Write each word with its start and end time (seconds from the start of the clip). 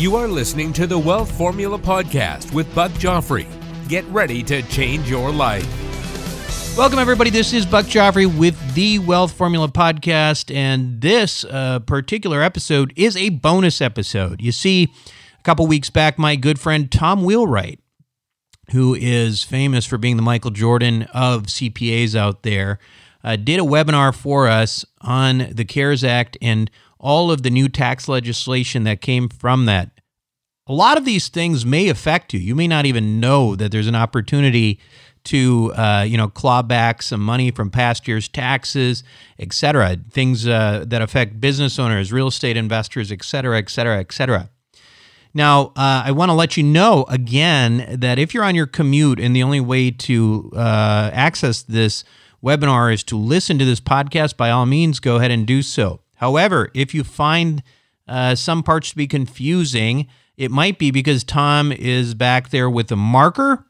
You 0.00 0.16
are 0.16 0.28
listening 0.28 0.72
to 0.72 0.86
the 0.86 0.98
Wealth 0.98 1.30
Formula 1.36 1.78
Podcast 1.78 2.54
with 2.54 2.74
Buck 2.74 2.90
Joffrey. 2.92 3.46
Get 3.86 4.02
ready 4.06 4.42
to 4.44 4.62
change 4.62 5.10
your 5.10 5.30
life. 5.30 5.68
Welcome, 6.74 6.98
everybody. 6.98 7.28
This 7.28 7.52
is 7.52 7.66
Buck 7.66 7.84
Joffrey 7.84 8.24
with 8.24 8.56
the 8.74 8.98
Wealth 8.98 9.30
Formula 9.30 9.68
Podcast, 9.68 10.50
and 10.56 11.02
this 11.02 11.44
uh, 11.44 11.80
particular 11.80 12.40
episode 12.40 12.94
is 12.96 13.14
a 13.14 13.28
bonus 13.28 13.82
episode. 13.82 14.40
You 14.40 14.52
see, 14.52 14.90
a 15.38 15.42
couple 15.42 15.66
weeks 15.66 15.90
back, 15.90 16.18
my 16.18 16.34
good 16.34 16.58
friend 16.58 16.90
Tom 16.90 17.22
Wheelwright, 17.22 17.80
who 18.70 18.94
is 18.94 19.42
famous 19.42 19.84
for 19.84 19.98
being 19.98 20.16
the 20.16 20.22
Michael 20.22 20.50
Jordan 20.50 21.02
of 21.12 21.42
CPAs 21.42 22.14
out 22.16 22.42
there, 22.42 22.78
uh, 23.22 23.36
did 23.36 23.60
a 23.60 23.64
webinar 23.64 24.14
for 24.14 24.48
us 24.48 24.82
on 25.02 25.48
the 25.52 25.66
CARES 25.66 26.02
Act 26.02 26.38
and 26.40 26.70
all 27.00 27.30
of 27.32 27.42
the 27.42 27.50
new 27.50 27.68
tax 27.68 28.08
legislation 28.08 28.84
that 28.84 29.00
came 29.00 29.28
from 29.28 29.64
that. 29.66 29.90
A 30.66 30.72
lot 30.72 30.96
of 30.96 31.04
these 31.04 31.28
things 31.28 31.66
may 31.66 31.88
affect 31.88 32.32
you. 32.32 32.38
You 32.38 32.54
may 32.54 32.68
not 32.68 32.86
even 32.86 33.18
know 33.18 33.56
that 33.56 33.72
there's 33.72 33.88
an 33.88 33.96
opportunity 33.96 34.78
to 35.24 35.72
uh, 35.74 36.04
you 36.06 36.16
know 36.16 36.28
claw 36.28 36.62
back 36.62 37.02
some 37.02 37.20
money 37.20 37.50
from 37.50 37.70
past 37.70 38.06
year's 38.06 38.28
taxes, 38.28 39.02
et 39.38 39.52
cetera. 39.52 39.96
Things 40.10 40.46
uh, 40.46 40.84
that 40.86 41.02
affect 41.02 41.40
business 41.40 41.78
owners, 41.78 42.12
real 42.12 42.28
estate 42.28 42.56
investors, 42.56 43.10
et 43.10 43.24
cetera, 43.24 43.58
et 43.58 43.68
cetera, 43.68 43.98
et 43.98 44.12
cetera. 44.12 44.50
Now, 45.32 45.66
uh, 45.76 46.02
I 46.04 46.12
want 46.12 46.30
to 46.30 46.34
let 46.34 46.56
you 46.56 46.62
know 46.62 47.04
again 47.08 47.86
that 48.00 48.18
if 48.18 48.34
you're 48.34 48.44
on 48.44 48.54
your 48.54 48.66
commute 48.66 49.20
and 49.20 49.34
the 49.34 49.42
only 49.42 49.60
way 49.60 49.90
to 49.90 50.50
uh, 50.54 51.10
access 51.12 51.62
this 51.62 52.04
webinar 52.42 52.92
is 52.92 53.04
to 53.04 53.16
listen 53.16 53.58
to 53.58 53.64
this 53.64 53.80
podcast, 53.80 54.36
by 54.36 54.50
all 54.50 54.66
means, 54.66 54.98
go 54.98 55.16
ahead 55.16 55.30
and 55.30 55.46
do 55.46 55.62
so. 55.62 56.00
However, 56.20 56.70
if 56.74 56.92
you 56.92 57.02
find 57.02 57.62
uh, 58.06 58.34
some 58.34 58.62
parts 58.62 58.90
to 58.90 58.96
be 58.96 59.06
confusing, 59.06 60.06
it 60.36 60.50
might 60.50 60.78
be 60.78 60.90
because 60.90 61.24
Tom 61.24 61.72
is 61.72 62.12
back 62.12 62.50
there 62.50 62.68
with 62.68 62.92
a 62.92 62.96
marker 62.96 63.64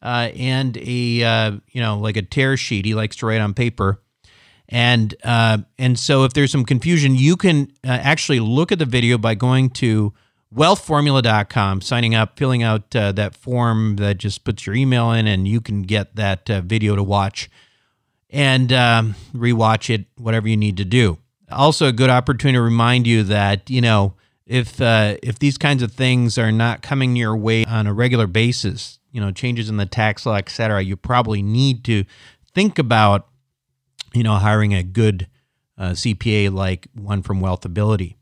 uh, 0.00 0.30
and 0.34 0.78
a 0.78 1.22
uh, 1.22 1.50
you 1.68 1.82
know 1.82 1.98
like 1.98 2.16
a 2.16 2.22
tear 2.22 2.56
sheet. 2.56 2.86
He 2.86 2.94
likes 2.94 3.16
to 3.16 3.26
write 3.26 3.42
on 3.42 3.52
paper, 3.52 4.00
and 4.70 5.14
uh, 5.22 5.58
and 5.78 5.98
so 5.98 6.24
if 6.24 6.32
there's 6.32 6.50
some 6.50 6.64
confusion, 6.64 7.14
you 7.14 7.36
can 7.36 7.70
uh, 7.84 7.90
actually 7.90 8.40
look 8.40 8.72
at 8.72 8.78
the 8.78 8.86
video 8.86 9.18
by 9.18 9.34
going 9.34 9.68
to 9.70 10.14
wealthformula.com, 10.54 11.82
signing 11.82 12.14
up, 12.14 12.38
filling 12.38 12.62
out 12.62 12.96
uh, 12.96 13.12
that 13.12 13.36
form 13.36 13.96
that 13.96 14.16
just 14.16 14.44
puts 14.44 14.64
your 14.64 14.74
email 14.74 15.12
in, 15.12 15.26
and 15.26 15.46
you 15.46 15.60
can 15.60 15.82
get 15.82 16.16
that 16.16 16.48
video 16.48 16.96
to 16.96 17.02
watch 17.02 17.50
and 18.30 18.72
um, 18.72 19.14
rewatch 19.34 19.94
it, 19.94 20.06
whatever 20.16 20.48
you 20.48 20.56
need 20.56 20.78
to 20.78 20.86
do. 20.86 21.18
Also, 21.52 21.86
a 21.86 21.92
good 21.92 22.10
opportunity 22.10 22.56
to 22.56 22.62
remind 22.62 23.06
you 23.06 23.22
that 23.24 23.68
you 23.70 23.80
know 23.80 24.14
if 24.46 24.80
uh, 24.80 25.16
if 25.22 25.38
these 25.38 25.58
kinds 25.58 25.82
of 25.82 25.92
things 25.92 26.38
are 26.38 26.52
not 26.52 26.82
coming 26.82 27.16
your 27.16 27.36
way 27.36 27.64
on 27.64 27.86
a 27.86 27.92
regular 27.92 28.26
basis, 28.26 28.98
you 29.10 29.20
know 29.20 29.30
changes 29.30 29.68
in 29.68 29.76
the 29.76 29.86
tax 29.86 30.26
law, 30.26 30.36
et 30.36 30.48
cetera, 30.48 30.82
you 30.82 30.96
probably 30.96 31.42
need 31.42 31.84
to 31.84 32.04
think 32.54 32.78
about 32.78 33.28
you 34.12 34.22
know 34.22 34.34
hiring 34.34 34.74
a 34.74 34.82
good 34.82 35.28
uh, 35.78 35.90
CPA 35.90 36.52
like 36.52 36.88
one 36.94 37.22
from 37.22 37.40
Wealthability. 37.40 38.16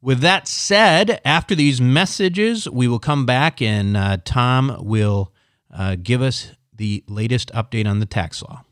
With 0.00 0.20
that 0.20 0.46
said, 0.46 1.20
after 1.24 1.54
these 1.54 1.80
messages, 1.80 2.68
we 2.68 2.86
will 2.86 2.98
come 2.98 3.24
back 3.24 3.62
and 3.62 3.96
uh, 3.96 4.18
Tom 4.22 4.76
will 4.80 5.32
uh, 5.72 5.96
give 6.02 6.20
us 6.20 6.52
the 6.74 7.02
latest 7.08 7.50
update 7.54 7.86
on 7.86 8.00
the 8.00 8.06
tax 8.06 8.42
law. 8.42 8.64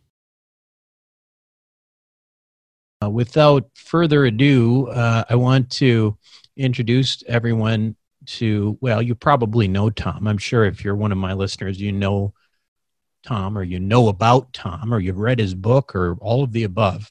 Uh, 3.03 3.09
without 3.09 3.69
further 3.75 4.27
ado, 4.27 4.87
uh, 4.89 5.25
I 5.29 5.35
want 5.35 5.71
to 5.71 6.17
introduce 6.57 7.23
everyone 7.27 7.97
to, 8.27 8.79
well, 8.81 9.03
you 9.03 9.15
probably 9.15 9.67
know 9.67 9.91
Tom. 9.91 10.29
I'm 10.29 10.39
sure 10.39 10.65
if 10.65 10.85
you're 10.85 10.95
one 10.95 11.11
of 11.11 11.19
my 11.19 11.33
listeners, 11.33 11.81
you 11.81 11.91
know 11.91 12.35
Tom 13.25 13.57
or 13.57 13.63
you 13.63 13.81
know 13.81 14.09
about 14.09 14.53
Tom 14.53 14.93
or 14.93 15.01
you've 15.01 15.19
read 15.19 15.39
his 15.39 15.55
book 15.55 15.97
or 15.97 16.17
all 16.21 16.45
of 16.45 16.53
the 16.53 16.65
above. 16.65 17.11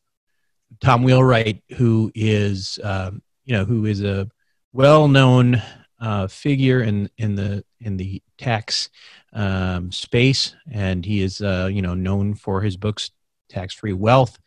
Tom 0.79 1.03
Wheelwright, 1.03 1.63
who 1.75 2.11
is, 2.15 2.79
um, 2.83 3.21
you 3.43 3.53
know, 3.55 3.65
who 3.65 3.85
is 3.85 4.01
a 4.01 4.29
well-known 4.71 5.61
uh, 5.99 6.27
figure 6.27 6.81
in, 6.81 7.09
in 7.17 7.35
the 7.35 7.63
in 7.81 7.97
the 7.97 8.21
tax 8.37 8.89
um, 9.33 9.91
space, 9.91 10.55
and 10.71 11.05
he 11.05 11.21
is, 11.21 11.41
uh, 11.41 11.69
you 11.71 11.81
know, 11.81 11.95
known 11.95 12.33
for 12.35 12.61
his 12.61 12.77
books, 12.77 13.11
Tax 13.49 13.73
Free 13.73 13.93
Wealth, 13.93 14.39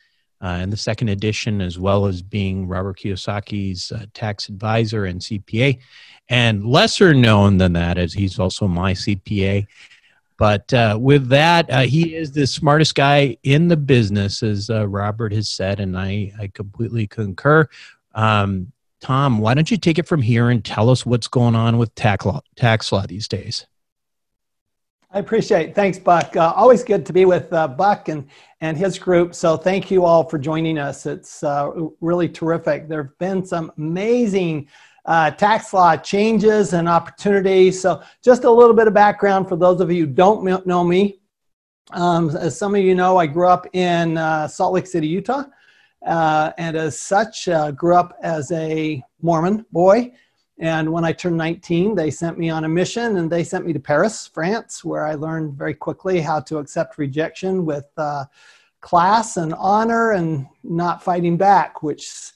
uh, 0.45 0.59
in 0.63 0.69
the 0.69 0.77
second 0.77 1.09
edition, 1.09 1.63
as 1.63 1.79
well 1.79 2.07
as 2.07 2.21
being 2.21 2.69
Robert 2.69 2.99
Kiyosaki's 2.99 3.91
uh, 3.91 4.05
tax 4.13 4.49
advisor 4.49 5.07
and 5.07 5.21
CPA. 5.21 5.79
And 6.29 6.67
lesser 6.67 7.15
known 7.15 7.57
than 7.57 7.73
that, 7.73 7.97
as 7.97 8.13
he's 8.13 8.39
also 8.39 8.69
my 8.69 8.93
CPA. 8.93 9.67
But 10.37 10.75
uh, 10.75 10.99
with 11.01 11.29
that, 11.29 11.71
uh, 11.71 11.83
he 11.83 12.15
is 12.15 12.33
the 12.33 12.47
smartest 12.47 12.95
guy 12.95 13.39
in 13.43 13.69
the 13.69 13.77
business, 13.77 14.43
as 14.43 14.69
uh, 14.69 14.87
Robert 14.87 15.33
has 15.33 15.49
said, 15.49 15.81
and 15.81 15.97
I, 15.97 16.33
I 16.39 16.49
completely 16.49 17.07
concur. 17.07 17.67
Um, 18.15 18.73
Tom, 19.01 19.39
why 19.39 19.55
don't 19.55 19.71
you 19.71 19.77
take 19.77 19.99
it 19.99 20.07
from 20.07 20.23
here 20.23 20.51
and 20.51 20.65
tell 20.65 20.91
us 20.91 21.07
what's 21.07 21.29
going 21.29 21.55
on 21.55 21.79
with 21.79 21.95
tax 21.95 22.27
law, 22.27 22.41
tax 22.57 22.91
law 22.91 23.07
these 23.07 23.29
days? 23.29 23.67
I 25.15 25.21
appreciate 25.21 25.69
it. 25.69 25.75
Thanks, 25.77 25.97
Buck. 25.97 26.37
Uh, 26.37 26.53
always 26.57 26.83
good 26.83 27.07
to 27.07 27.13
be 27.13 27.25
with 27.25 27.53
uh, 27.53 27.69
Buck 27.69 28.09
and, 28.09 28.27
and 28.61 28.77
his 28.77 28.99
group. 28.99 29.33
So 29.33 29.57
thank 29.57 29.89
you 29.89 30.05
all 30.05 30.29
for 30.29 30.39
joining 30.41 30.77
us. 30.77 31.07
It's 31.07 31.45
uh, 31.45 31.71
really 32.01 32.29
terrific. 32.29 32.89
There 32.89 33.05
have 33.05 33.19
been 33.19 33.47
some 33.47 33.71
amazing 33.79 34.67
uh, 35.05 35.31
tax 35.31 35.73
law 35.73 35.97
changes 35.97 36.73
and 36.73 36.89
opportunities. 36.89 37.81
So 37.81 38.03
just 38.25 38.43
a 38.43 38.51
little 38.51 38.75
bit 38.75 38.89
of 38.89 38.95
background 38.95 39.49
for 39.49 39.55
those 39.55 39.81
of 39.81 39.93
you 39.93 40.07
who 40.07 40.13
don't 40.13 40.67
know 40.67 40.83
me. 40.83 41.21
Um, 41.93 42.31
as 42.31 42.59
some 42.59 42.75
of 42.75 42.81
you 42.81 42.97
know, 42.97 43.17
I 43.17 43.29
grew 43.29 43.47
up 43.47 43.69
in 43.73 44.19
uh, 44.19 44.49
Salt 44.49 44.75
Lake 44.75 44.89
City, 44.89 45.07
Utah. 45.07 45.45
Uh, 46.05 46.51
and 46.59 46.77
as 46.77 47.01
such, 47.01 47.49
grew 47.77 47.95
up 47.95 48.19
as 48.21 48.51
a 48.51 49.01
Mormon 49.23 49.65
boy 49.71 50.13
and 50.59 50.91
when 50.93 51.05
I 51.05 51.13
turned 51.13 51.37
19, 51.37 51.95
they 51.95 52.11
sent 52.11 52.39
me 52.39 52.49
on 52.49 52.65
a 52.65 52.69
mission 52.69 53.17
and 53.17 53.31
they 53.31 53.43
sent 53.43 53.67
me 53.67 53.73
to 53.73 53.81
Paris, 53.81 54.27
France, 54.27 54.85
where 54.85 55.05
I 55.05 55.15
learned 55.15 55.55
very 55.55 55.75
quickly 55.75 56.21
how 56.21 56.41
to 56.41 56.59
accept 56.59 56.97
rejection 56.97 57.67
with 57.67 57.87
uh, 57.97 58.25
class 58.81 59.37
and 59.37 59.53
honor 59.55 60.13
and 60.13 60.47
not 60.63 61.03
fighting 61.03 61.37
back, 61.37 61.83
which, 61.83 62.33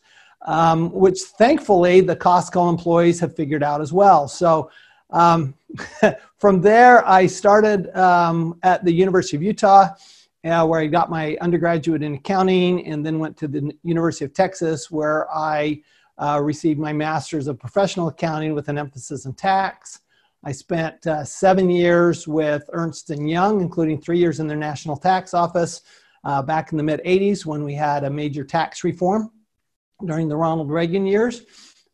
um, 0.47 0.91
which 0.93 1.21
thankfully 1.21 2.01
the 2.01 2.17
Costco 2.17 2.69
employees 2.69 3.21
have 3.21 3.37
figured 3.37 3.63
out 3.63 3.81
as 3.81 3.93
well. 3.93 4.27
So 4.27 4.71
um, 5.11 5.55
from 6.39 6.61
there, 6.61 7.07
I 7.09 7.27
started 7.27 7.95
um, 7.97 8.59
at 8.65 8.85
the 8.85 8.93
University 8.93 9.37
of 9.37 9.43
Utah. 9.43 9.91
Uh, 10.45 10.65
where 10.65 10.81
I 10.81 10.87
got 10.87 11.11
my 11.11 11.37
undergraduate 11.41 12.01
in 12.01 12.15
accounting, 12.15 12.87
and 12.87 13.05
then 13.05 13.19
went 13.19 13.37
to 13.39 13.49
the 13.49 13.73
University 13.83 14.25
of 14.25 14.33
Texas, 14.33 14.89
where 14.89 15.29
I 15.35 15.83
uh, 16.19 16.41
received 16.43 16.79
my 16.79 16.93
master's 16.93 17.47
of 17.47 17.59
professional 17.59 18.09
accounting 18.09 18.55
with 18.55 18.69
an 18.69 18.79
emphasis 18.79 19.25
in 19.25 19.33
tax. 19.35 20.01
I 20.45 20.53
spent 20.53 21.07
uh, 21.07 21.25
seven 21.25 21.69
years 21.71 22.29
with 22.29 22.69
Ernst 22.73 23.11
& 23.11 23.19
Young, 23.19 23.61
including 23.61 24.01
three 24.01 24.19
years 24.19 24.41
in 24.41 24.47
their 24.47 24.57
national 24.57 24.97
tax 24.97 25.35
office 25.35 25.83
uh, 26.25 26.43
back 26.43 26.73
in 26.73 26.79
the 26.79 26.85
mid 26.85 27.01
80s 27.05 27.45
when 27.45 27.65
we 27.65 27.75
had 27.75 28.05
a 28.05 28.11
major 28.11 28.45
tax 28.45 28.85
reform 28.85 29.31
during 30.05 30.29
the 30.29 30.37
Ronald 30.37 30.71
Reagan 30.71 31.07
years 31.07 31.43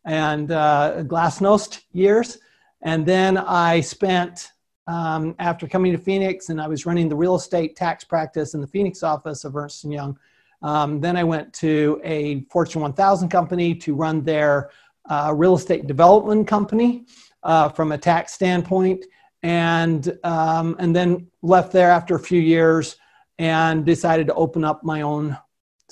and 0.05 0.51
uh, 0.53 1.03
Glasnost 1.05 1.81
years. 1.93 2.39
And 2.83 3.07
then 3.07 3.39
I 3.39 3.81
spent, 3.81 4.53
um, 4.87 5.35
after 5.39 5.67
coming 5.67 5.93
to 5.93 5.99
Phoenix, 5.99 6.51
and 6.51 6.61
I 6.61 6.69
was 6.69 6.85
running 6.85 7.09
the 7.09 7.17
real 7.17 7.35
estate 7.35 7.77
tax 7.77 8.05
practice 8.05 8.53
in 8.53 8.61
the 8.61 8.67
Phoenix 8.67 9.03
office 9.03 9.45
of 9.45 9.57
Ernst 9.57 9.85
& 9.85 9.87
Young 9.87 10.19
um, 10.65 10.99
then 10.99 11.15
I 11.15 11.25
went 11.25 11.53
to 11.55 12.01
a 12.03 12.41
Fortune 12.51 12.81
1000 12.81 13.29
company 13.29 13.75
to 13.75 13.95
run 13.95 14.23
their 14.23 14.71
uh, 15.11 15.31
real 15.37 15.57
estate 15.57 15.87
development 15.87 16.49
company 16.49 17.05
uh, 17.43 17.69
from 17.69 17.93
a 17.93 17.99
tax 17.99 18.33
standpoint, 18.33 19.05
and 19.43 20.19
um, 20.25 20.75
and 20.79 20.97
then 20.97 21.27
left 21.43 21.71
there 21.71 21.91
after 21.91 22.15
a 22.15 22.19
few 22.19 22.41
years 22.41 22.97
and 23.39 23.85
decided 23.85 24.27
to 24.29 24.35
open 24.35 24.65
up 24.65 24.83
my 24.83 25.03
own 25.03 25.37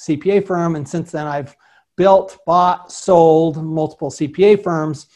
CPA 0.00 0.46
firm. 0.46 0.74
And 0.76 0.88
since 0.88 1.12
then, 1.12 1.26
I've 1.26 1.54
built, 1.98 2.38
bought, 2.46 2.90
sold 2.90 3.62
multiple 3.62 4.10
CPA 4.10 4.62
firms. 4.62 5.06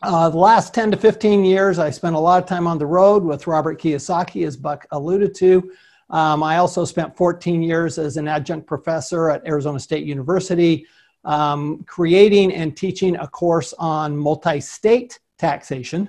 Uh, 0.00 0.30
the 0.30 0.38
last 0.38 0.72
10 0.72 0.92
to 0.92 0.96
15 0.96 1.44
years, 1.44 1.78
I 1.78 1.90
spent 1.90 2.16
a 2.16 2.18
lot 2.18 2.42
of 2.42 2.48
time 2.48 2.66
on 2.66 2.78
the 2.78 2.86
road 2.86 3.22
with 3.22 3.46
Robert 3.46 3.78
Kiyosaki, 3.78 4.46
as 4.46 4.56
Buck 4.56 4.86
alluded 4.92 5.34
to. 5.34 5.72
Um, 6.10 6.42
I 6.42 6.56
also 6.56 6.84
spent 6.84 7.16
14 7.16 7.62
years 7.62 7.98
as 7.98 8.16
an 8.16 8.28
adjunct 8.28 8.66
professor 8.66 9.30
at 9.30 9.46
Arizona 9.46 9.78
State 9.78 10.06
University, 10.06 10.86
um, 11.24 11.84
creating 11.84 12.52
and 12.52 12.76
teaching 12.76 13.16
a 13.16 13.26
course 13.26 13.74
on 13.78 14.16
multi 14.16 14.60
state 14.60 15.18
taxation, 15.38 16.08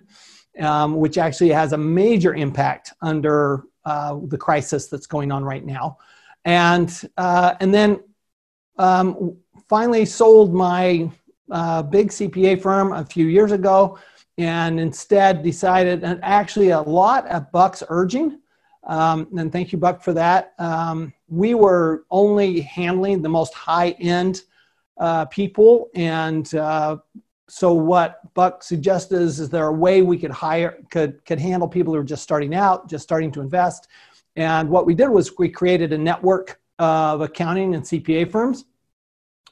um, 0.60 0.96
which 0.96 1.18
actually 1.18 1.50
has 1.50 1.74
a 1.74 1.78
major 1.78 2.34
impact 2.36 2.94
under 3.02 3.64
uh, 3.86 4.18
the 4.28 4.38
crisis 4.38 4.88
that's 4.88 5.08
going 5.08 5.32
on 5.32 5.44
right 5.44 5.66
now. 5.66 5.98
And, 6.46 6.90
uh, 7.18 7.56
and 7.60 7.74
then 7.74 8.00
um, 8.78 9.36
finally 9.68 10.06
sold 10.06 10.54
my 10.54 11.12
uh, 11.52 11.84
big 11.84 12.10
CPA 12.10 12.62
firm 12.62 12.94
a 12.94 13.06
few 13.06 13.28
years 13.28 13.52
ago 13.52 14.00
and 14.38 14.80
instead 14.80 15.44
decided, 15.44 16.04
and 16.04 16.20
actually 16.24 16.70
a 16.70 16.82
lot 16.82 17.28
at 17.28 17.52
Buck's 17.52 17.84
urging, 17.90 18.39
um, 18.90 19.28
and 19.38 19.52
thank 19.52 19.72
you, 19.72 19.78
Buck, 19.78 20.02
for 20.02 20.14
that. 20.14 20.54
Um, 20.58 21.14
we 21.28 21.54
were 21.54 22.06
only 22.10 22.62
handling 22.62 23.22
the 23.22 23.30
most 23.30 23.54
high 23.54 23.92
end 24.00 24.42
uh, 24.98 25.26
people. 25.26 25.90
And 25.94 26.52
uh, 26.56 26.98
so, 27.48 27.72
what 27.72 28.34
Buck 28.34 28.64
suggested 28.64 29.22
is, 29.22 29.40
is 29.40 29.48
there 29.48 29.68
a 29.68 29.72
way 29.72 30.02
we 30.02 30.18
could 30.18 30.32
hire, 30.32 30.80
could, 30.90 31.24
could 31.24 31.40
handle 31.40 31.68
people 31.68 31.94
who 31.94 32.00
are 32.00 32.04
just 32.04 32.24
starting 32.24 32.56
out, 32.56 32.90
just 32.90 33.04
starting 33.04 33.32
to 33.34 33.42
invest? 33.42 33.88
And 34.36 34.68
what 34.68 34.88
we 34.88 34.96
did 34.96 35.10
was 35.10 35.38
we 35.38 35.50
created 35.50 35.94
a 35.94 35.98
network 35.98 36.60
of 36.80 37.22
accounting 37.22 37.76
and 37.76 37.84
CPA 37.84 38.32
firms. 38.32 38.66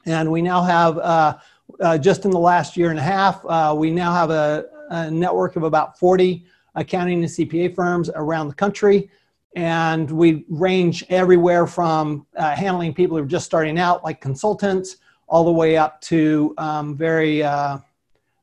And 0.07 0.31
we 0.31 0.41
now 0.41 0.63
have, 0.63 0.97
uh, 0.97 1.37
uh, 1.79 1.97
just 1.99 2.25
in 2.25 2.31
the 2.31 2.39
last 2.39 2.75
year 2.75 2.89
and 2.89 2.97
a 2.97 3.03
half, 3.03 3.45
uh, 3.45 3.75
we 3.77 3.91
now 3.91 4.13
have 4.13 4.31
a, 4.31 4.65
a 4.89 5.11
network 5.11 5.57
of 5.57 5.63
about 5.63 5.99
40 5.99 6.43
accounting 6.73 7.23
and 7.23 7.31
CPA 7.31 7.75
firms 7.75 8.09
around 8.15 8.47
the 8.47 8.55
country. 8.55 9.11
And 9.55 10.09
we 10.11 10.45
range 10.49 11.03
everywhere 11.09 11.65
from 11.65 12.27
uh, 12.35 12.55
handling 12.55 12.93
people 12.93 13.17
who 13.17 13.23
are 13.23 13.27
just 13.27 13.45
starting 13.45 13.79
out, 13.79 14.03
like 14.03 14.21
consultants, 14.21 14.97
all 15.27 15.43
the 15.43 15.51
way 15.51 15.77
up 15.77 15.99
to 16.01 16.53
um, 16.57 16.95
very, 16.95 17.43
uh, 17.43 17.79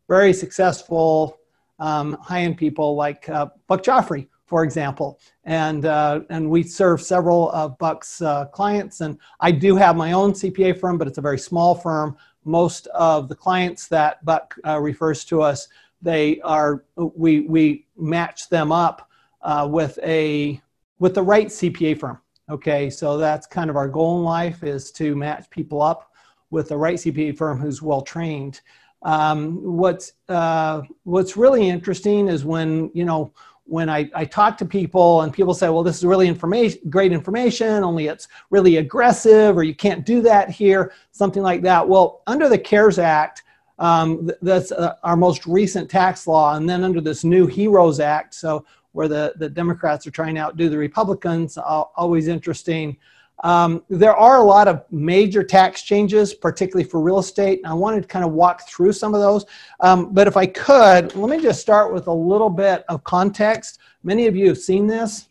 very 0.09 0.33
successful 0.33 1.39
um, 1.79 2.17
high-end 2.21 2.57
people 2.57 2.95
like 2.95 3.29
uh, 3.29 3.47
Buck 3.67 3.83
Joffrey, 3.83 4.29
for 4.47 4.65
example. 4.65 5.19
And, 5.45 5.87
uh, 5.87 6.21
and 6.31 6.49
we 6.49 6.63
serve 6.63 7.03
several 7.03 7.51
of 7.51 7.79
Buck's 7.79 8.23
uh, 8.23 8.47
clients. 8.47 9.01
And 9.01 9.19
I 9.41 9.51
do 9.51 9.77
have 9.77 9.97
my 9.97 10.13
own 10.13 10.33
CPA 10.33 10.79
firm, 10.79 10.99
but 10.99 11.09
it's 11.09 11.19
a 11.19 11.23
very 11.23 11.39
small 11.39 11.75
firm. 11.75 12.17
Most 12.45 12.87
of 12.89 13.29
the 13.29 13.35
clients 13.35 13.89
that 13.89 14.25
Buck 14.25 14.55
uh, 14.67 14.79
refers 14.79 15.25
to 15.27 15.43
us, 15.43 15.69
they 16.03 16.41
are, 16.43 16.85
we, 16.97 17.41
we 17.41 17.87
match 17.97 18.49
them 18.49 18.71
up 18.71 19.11
uh, 19.43 19.67
with 19.71 19.99
a 20.03 20.61
with 20.99 21.15
the 21.15 21.23
right 21.23 21.49
CPA 21.49 21.99
firm. 21.99 22.21
Okay, 22.51 22.91
so 22.91 23.17
that's 23.17 23.47
kind 23.47 23.71
of 23.71 23.77
our 23.77 23.89
goal 23.89 24.19
in 24.19 24.25
life 24.25 24.63
is 24.63 24.91
to 24.93 25.17
match 25.17 25.49
people 25.51 25.81
up 25.81 26.13
with 26.51 26.69
the 26.69 26.77
right 26.77 26.97
CPA 26.97 27.37
firm 27.37 27.59
who's 27.59 27.81
well 27.81 28.03
trained. 28.03 28.61
Um, 29.03 29.77
what's 29.77 30.13
uh, 30.29 30.83
what's 31.05 31.37
really 31.37 31.69
interesting 31.69 32.29
is 32.29 32.45
when 32.45 32.91
you 32.95 33.05
know 33.05 33.33
when 33.67 33.89
I, 33.89 34.11
I 34.15 34.27
talk 34.27 34.59
to 34.59 34.67
people 34.67 35.23
and 35.23 35.33
people 35.33 35.55
say, 35.55 35.71
well, 35.71 35.83
this 35.83 35.97
is 35.97 36.05
really 36.05 36.29
information, 36.29 36.81
great 36.91 37.13
information, 37.13 37.83
only 37.83 38.09
it's 38.09 38.29
really 38.51 38.77
aggressive, 38.77 39.57
or 39.57 39.63
you 39.63 39.75
can't 39.75 40.05
do 40.05 40.21
that 40.23 40.51
here, 40.51 40.93
something 41.13 41.43
like 41.43 41.63
that. 41.63 41.89
Well, 41.89 42.23
under 42.27 42.49
the 42.51 42.59
CARES 42.59 42.99
Act, 42.99 43.43
um, 43.79 44.31
that's 44.43 44.71
uh, 44.71 44.95
our 45.03 45.17
most 45.17 45.47
recent 45.47 45.91
tax 45.91 46.27
law, 46.27 46.57
and 46.57 46.69
then 46.69 46.85
under 46.85 47.01
this 47.01 47.25
new 47.25 47.47
HEROES 47.47 48.01
Act, 48.01 48.35
so 48.35 48.65
where 48.95 49.09
the, 49.09 49.35
the 49.37 49.49
Democrats 49.49 50.07
are 50.07 50.13
trying 50.13 50.37
to 50.37 50.41
outdo 50.41 50.69
the 50.69 50.79
Republicans, 50.79 51.59
always 51.59 52.29
interesting. 52.29 52.97
Um, 53.43 53.83
there 53.91 54.15
are 54.15 54.39
a 54.39 54.45
lot 54.45 54.69
of 54.69 54.85
major 54.93 55.43
tax 55.43 55.83
changes, 55.83 56.33
particularly 56.33 56.89
for 56.89 57.01
real 57.01 57.19
estate. 57.19 57.59
And 57.59 57.67
I 57.67 57.75
wanted 57.75 58.03
to 58.03 58.09
kind 58.09 58.25
of 58.25 58.31
walk 58.31 58.69
through 58.69 58.93
some 58.93 59.13
of 59.13 59.21
those. 59.21 59.45
Um, 59.81 60.15
but 60.15 60.29
if 60.29 60.37
I 60.37 60.47
could, 60.47 61.15
let 61.17 61.29
me 61.29 61.43
just 61.43 61.61
start 61.61 61.93
with 61.93 62.07
a 62.07 62.13
little 62.13 62.49
bit 62.49 62.85
of 62.89 63.03
context. 63.03 63.81
Many 64.05 64.29
of 64.29 64.37
you 64.37 64.47
have 64.47 64.59
seen 64.59 64.87
this. 64.87 65.27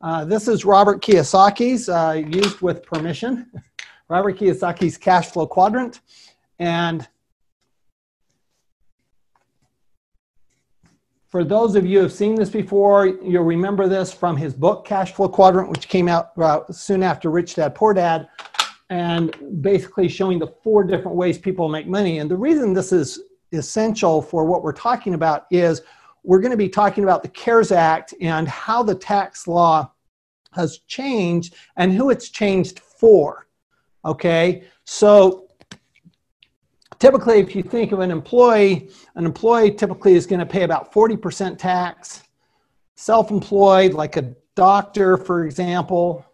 Uh, 0.00 0.24
this 0.24 0.46
is 0.46 0.64
Robert 0.64 1.02
Kiyosaki's, 1.02 1.88
uh, 1.88 2.22
used 2.24 2.60
with 2.60 2.84
permission. 2.84 3.50
Robert 4.08 4.38
Kiyosaki's 4.38 4.96
cash 4.96 5.32
flow 5.32 5.46
quadrant. 5.46 6.00
And 6.60 7.08
For 11.32 11.44
those 11.44 11.76
of 11.76 11.86
you 11.86 11.96
who 11.96 12.02
have 12.02 12.12
seen 12.12 12.34
this 12.34 12.50
before, 12.50 13.06
you'll 13.06 13.44
remember 13.44 13.88
this 13.88 14.12
from 14.12 14.36
his 14.36 14.52
book, 14.52 14.84
Cash 14.84 15.14
Flow 15.14 15.30
Quadrant, 15.30 15.70
which 15.70 15.88
came 15.88 16.06
out 16.06 16.32
uh, 16.36 16.70
soon 16.70 17.02
after 17.02 17.30
Rich 17.30 17.54
Dad 17.54 17.74
Poor 17.74 17.94
Dad, 17.94 18.28
and 18.90 19.34
basically 19.62 20.08
showing 20.08 20.38
the 20.38 20.52
four 20.62 20.84
different 20.84 21.16
ways 21.16 21.38
people 21.38 21.70
make 21.70 21.86
money. 21.86 22.18
And 22.18 22.30
the 22.30 22.36
reason 22.36 22.74
this 22.74 22.92
is 22.92 23.22
essential 23.50 24.20
for 24.20 24.44
what 24.44 24.62
we're 24.62 24.74
talking 24.74 25.14
about 25.14 25.46
is 25.50 25.80
we're 26.22 26.40
going 26.40 26.50
to 26.50 26.56
be 26.58 26.68
talking 26.68 27.02
about 27.02 27.22
the 27.22 27.30
CARES 27.30 27.72
Act 27.72 28.12
and 28.20 28.46
how 28.46 28.82
the 28.82 28.94
tax 28.94 29.48
law 29.48 29.90
has 30.52 30.80
changed 30.80 31.54
and 31.78 31.94
who 31.94 32.10
it's 32.10 32.28
changed 32.28 32.78
for. 32.80 33.46
Okay, 34.04 34.64
so 34.84 35.41
typically, 37.02 37.40
if 37.40 37.56
you 37.56 37.64
think 37.64 37.90
of 37.90 37.98
an 37.98 38.12
employee, 38.12 38.88
an 39.16 39.26
employee 39.26 39.72
typically 39.72 40.14
is 40.14 40.24
going 40.24 40.38
to 40.38 40.46
pay 40.46 40.62
about 40.62 40.92
40% 40.92 41.58
tax. 41.58 42.22
Self 42.94 43.32
employed, 43.32 43.92
like 43.92 44.16
a 44.16 44.32
doctor, 44.54 45.16
for 45.16 45.44
example, 45.44 46.24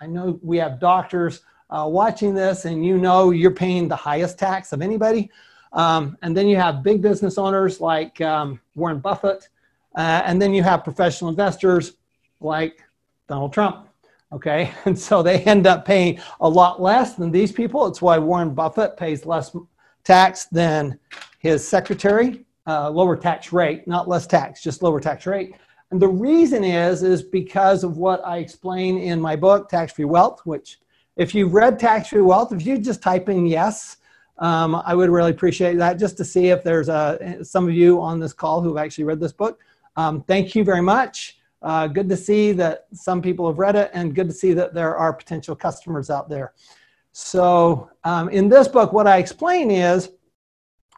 I 0.00 0.06
know 0.06 0.40
we 0.42 0.56
have 0.56 0.80
doctors 0.80 1.42
uh, 1.68 1.86
watching 1.86 2.32
this, 2.34 2.64
and 2.64 2.86
you 2.86 2.96
know 2.96 3.32
you're 3.32 3.50
paying 3.50 3.86
the 3.86 3.96
highest 3.96 4.38
tax 4.38 4.72
of 4.72 4.80
anybody. 4.80 5.30
Um, 5.74 6.16
and 6.22 6.34
then 6.34 6.46
you 6.46 6.56
have 6.56 6.82
big 6.82 7.02
business 7.02 7.36
owners 7.36 7.78
like 7.78 8.18
um, 8.22 8.60
Warren 8.74 8.98
Buffett, 8.98 9.50
uh, 9.94 10.22
and 10.24 10.40
then 10.40 10.54
you 10.54 10.62
have 10.62 10.84
professional 10.84 11.28
investors 11.28 11.92
like 12.40 12.82
Donald 13.28 13.52
Trump. 13.52 13.88
Okay, 14.32 14.72
and 14.86 14.98
so 14.98 15.22
they 15.22 15.40
end 15.40 15.66
up 15.66 15.84
paying 15.84 16.18
a 16.40 16.48
lot 16.48 16.80
less 16.80 17.14
than 17.14 17.30
these 17.30 17.52
people. 17.52 17.86
It's 17.86 18.00
why 18.00 18.18
Warren 18.18 18.54
Buffett 18.54 18.96
pays 18.96 19.26
less 19.26 19.54
tax 20.04 20.46
than 20.46 20.98
his 21.38 21.66
secretary, 21.66 22.44
uh, 22.66 22.90
lower 22.90 23.16
tax 23.16 23.52
rate, 23.52 23.86
not 23.86 24.08
less 24.08 24.26
tax, 24.26 24.62
just 24.62 24.82
lower 24.82 25.00
tax 25.00 25.26
rate. 25.26 25.54
And 25.90 26.00
the 26.00 26.08
reason 26.08 26.64
is, 26.64 27.02
is 27.02 27.22
because 27.22 27.84
of 27.84 27.98
what 27.98 28.24
I 28.24 28.38
explain 28.38 28.98
in 28.98 29.20
my 29.20 29.36
book, 29.36 29.68
Tax 29.68 29.92
Free 29.92 30.06
Wealth, 30.06 30.40
which 30.44 30.78
if 31.16 31.34
you've 31.34 31.52
read 31.52 31.78
Tax 31.78 32.08
Free 32.08 32.22
Wealth, 32.22 32.52
if 32.52 32.64
you 32.64 32.78
just 32.78 33.02
type 33.02 33.28
in 33.28 33.44
yes, 33.44 33.98
um, 34.38 34.80
I 34.86 34.94
would 34.94 35.10
really 35.10 35.30
appreciate 35.30 35.76
that 35.76 35.98
just 35.98 36.16
to 36.16 36.24
see 36.24 36.48
if 36.48 36.64
there's 36.64 36.88
a, 36.88 37.38
some 37.42 37.68
of 37.68 37.74
you 37.74 38.00
on 38.00 38.18
this 38.18 38.32
call 38.32 38.62
who've 38.62 38.78
actually 38.78 39.04
read 39.04 39.20
this 39.20 39.32
book. 39.32 39.60
Um, 39.96 40.22
thank 40.22 40.54
you 40.54 40.64
very 40.64 40.80
much. 40.80 41.38
Uh, 41.60 41.86
good 41.86 42.08
to 42.08 42.16
see 42.16 42.52
that 42.52 42.86
some 42.92 43.20
people 43.20 43.46
have 43.46 43.58
read 43.58 43.76
it 43.76 43.90
and 43.92 44.14
good 44.14 44.28
to 44.28 44.34
see 44.34 44.52
that 44.54 44.74
there 44.74 44.96
are 44.96 45.12
potential 45.12 45.54
customers 45.54 46.10
out 46.10 46.28
there. 46.28 46.54
So 47.12 47.90
um, 48.04 48.30
in 48.30 48.48
this 48.48 48.66
book, 48.68 48.92
what 48.92 49.06
I 49.06 49.18
explain 49.18 49.70
is 49.70 50.10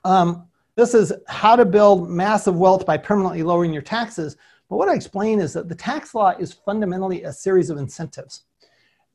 um, 0.05 0.47
this 0.77 0.95
is 0.95 1.13
how 1.29 1.57
to 1.57 1.65
build 1.65 2.09
massive 2.09 2.57
wealth 2.57 2.87
by 2.87 2.97
permanently 2.97 3.43
lowering 3.43 3.73
your 3.73 3.83
taxes. 3.83 4.37
But 4.69 4.77
what 4.77 4.89
I 4.89 4.95
explain 4.95 5.41
is 5.41 5.53
that 5.53 5.69
the 5.69 5.75
tax 5.75 6.15
law 6.15 6.31
is 6.31 6.53
fundamentally 6.53 7.25
a 7.25 7.33
series 7.33 7.71
of 7.71 7.79
incentives. 7.79 8.45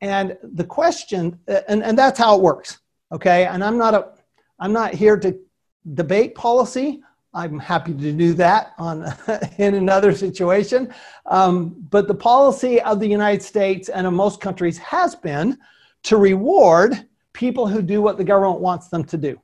And 0.01 0.37
the 0.43 0.63
question, 0.63 1.39
and, 1.47 1.83
and 1.83 1.97
that's 1.97 2.19
how 2.19 2.35
it 2.35 2.41
works, 2.41 2.79
okay? 3.11 3.45
And 3.45 3.63
I'm 3.63 3.77
not, 3.77 3.93
a, 3.93 4.11
I'm 4.59 4.71
not 4.71 4.93
here 4.93 5.17
to 5.17 5.37
debate 5.93 6.35
policy. 6.35 7.01
I'm 7.33 7.59
happy 7.59 7.93
to 7.93 8.11
do 8.11 8.33
that 8.33 8.73
on, 8.77 9.13
in 9.57 9.75
another 9.75 10.13
situation. 10.13 10.93
Um, 11.25 11.75
but 11.89 12.07
the 12.07 12.15
policy 12.15 12.81
of 12.81 12.99
the 12.99 13.07
United 13.07 13.41
States 13.41 13.89
and 13.89 14.07
of 14.07 14.13
most 14.13 14.39
countries 14.39 14.77
has 14.77 15.15
been 15.15 15.57
to 16.09 16.17
reward 16.17 17.07
people 17.33 17.67
who 17.67 17.83
do 17.83 18.01
what 18.01 18.17
the 18.17 18.23
government 18.23 18.59
wants 18.59 18.87
them 18.87 19.03
to 19.03 19.15
do. 19.15 19.39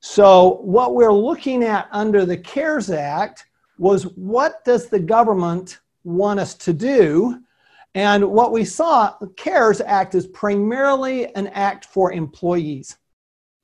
So, 0.00 0.58
what 0.60 0.94
we're 0.94 1.10
looking 1.10 1.64
at 1.64 1.88
under 1.90 2.26
the 2.26 2.36
CARES 2.36 2.90
Act 2.90 3.46
was 3.78 4.02
what 4.02 4.62
does 4.62 4.90
the 4.90 5.00
government 5.00 5.80
want 6.04 6.38
us 6.38 6.52
to 6.52 6.74
do? 6.74 7.40
And 7.94 8.30
what 8.30 8.52
we 8.52 8.62
saw, 8.62 9.14
the 9.22 9.28
CARES 9.28 9.80
Act 9.80 10.14
is 10.14 10.26
primarily 10.26 11.34
an 11.34 11.46
act 11.46 11.86
for 11.86 12.12
employees. 12.12 12.98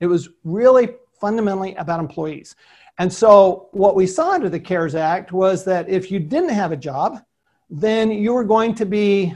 It 0.00 0.06
was 0.06 0.30
really 0.42 0.94
fundamentally 1.20 1.74
about 1.74 2.00
employees. 2.00 2.56
And 2.96 3.12
so, 3.12 3.68
what 3.72 3.94
we 3.94 4.06
saw 4.06 4.30
under 4.30 4.48
the 4.48 4.58
CARES 4.58 4.94
Act 4.94 5.32
was 5.32 5.66
that 5.66 5.90
if 5.90 6.10
you 6.10 6.18
didn't 6.18 6.48
have 6.48 6.72
a 6.72 6.78
job, 6.78 7.22
then 7.68 8.10
you 8.10 8.32
were 8.32 8.44
going 8.44 8.74
to 8.76 8.86
be 8.86 9.34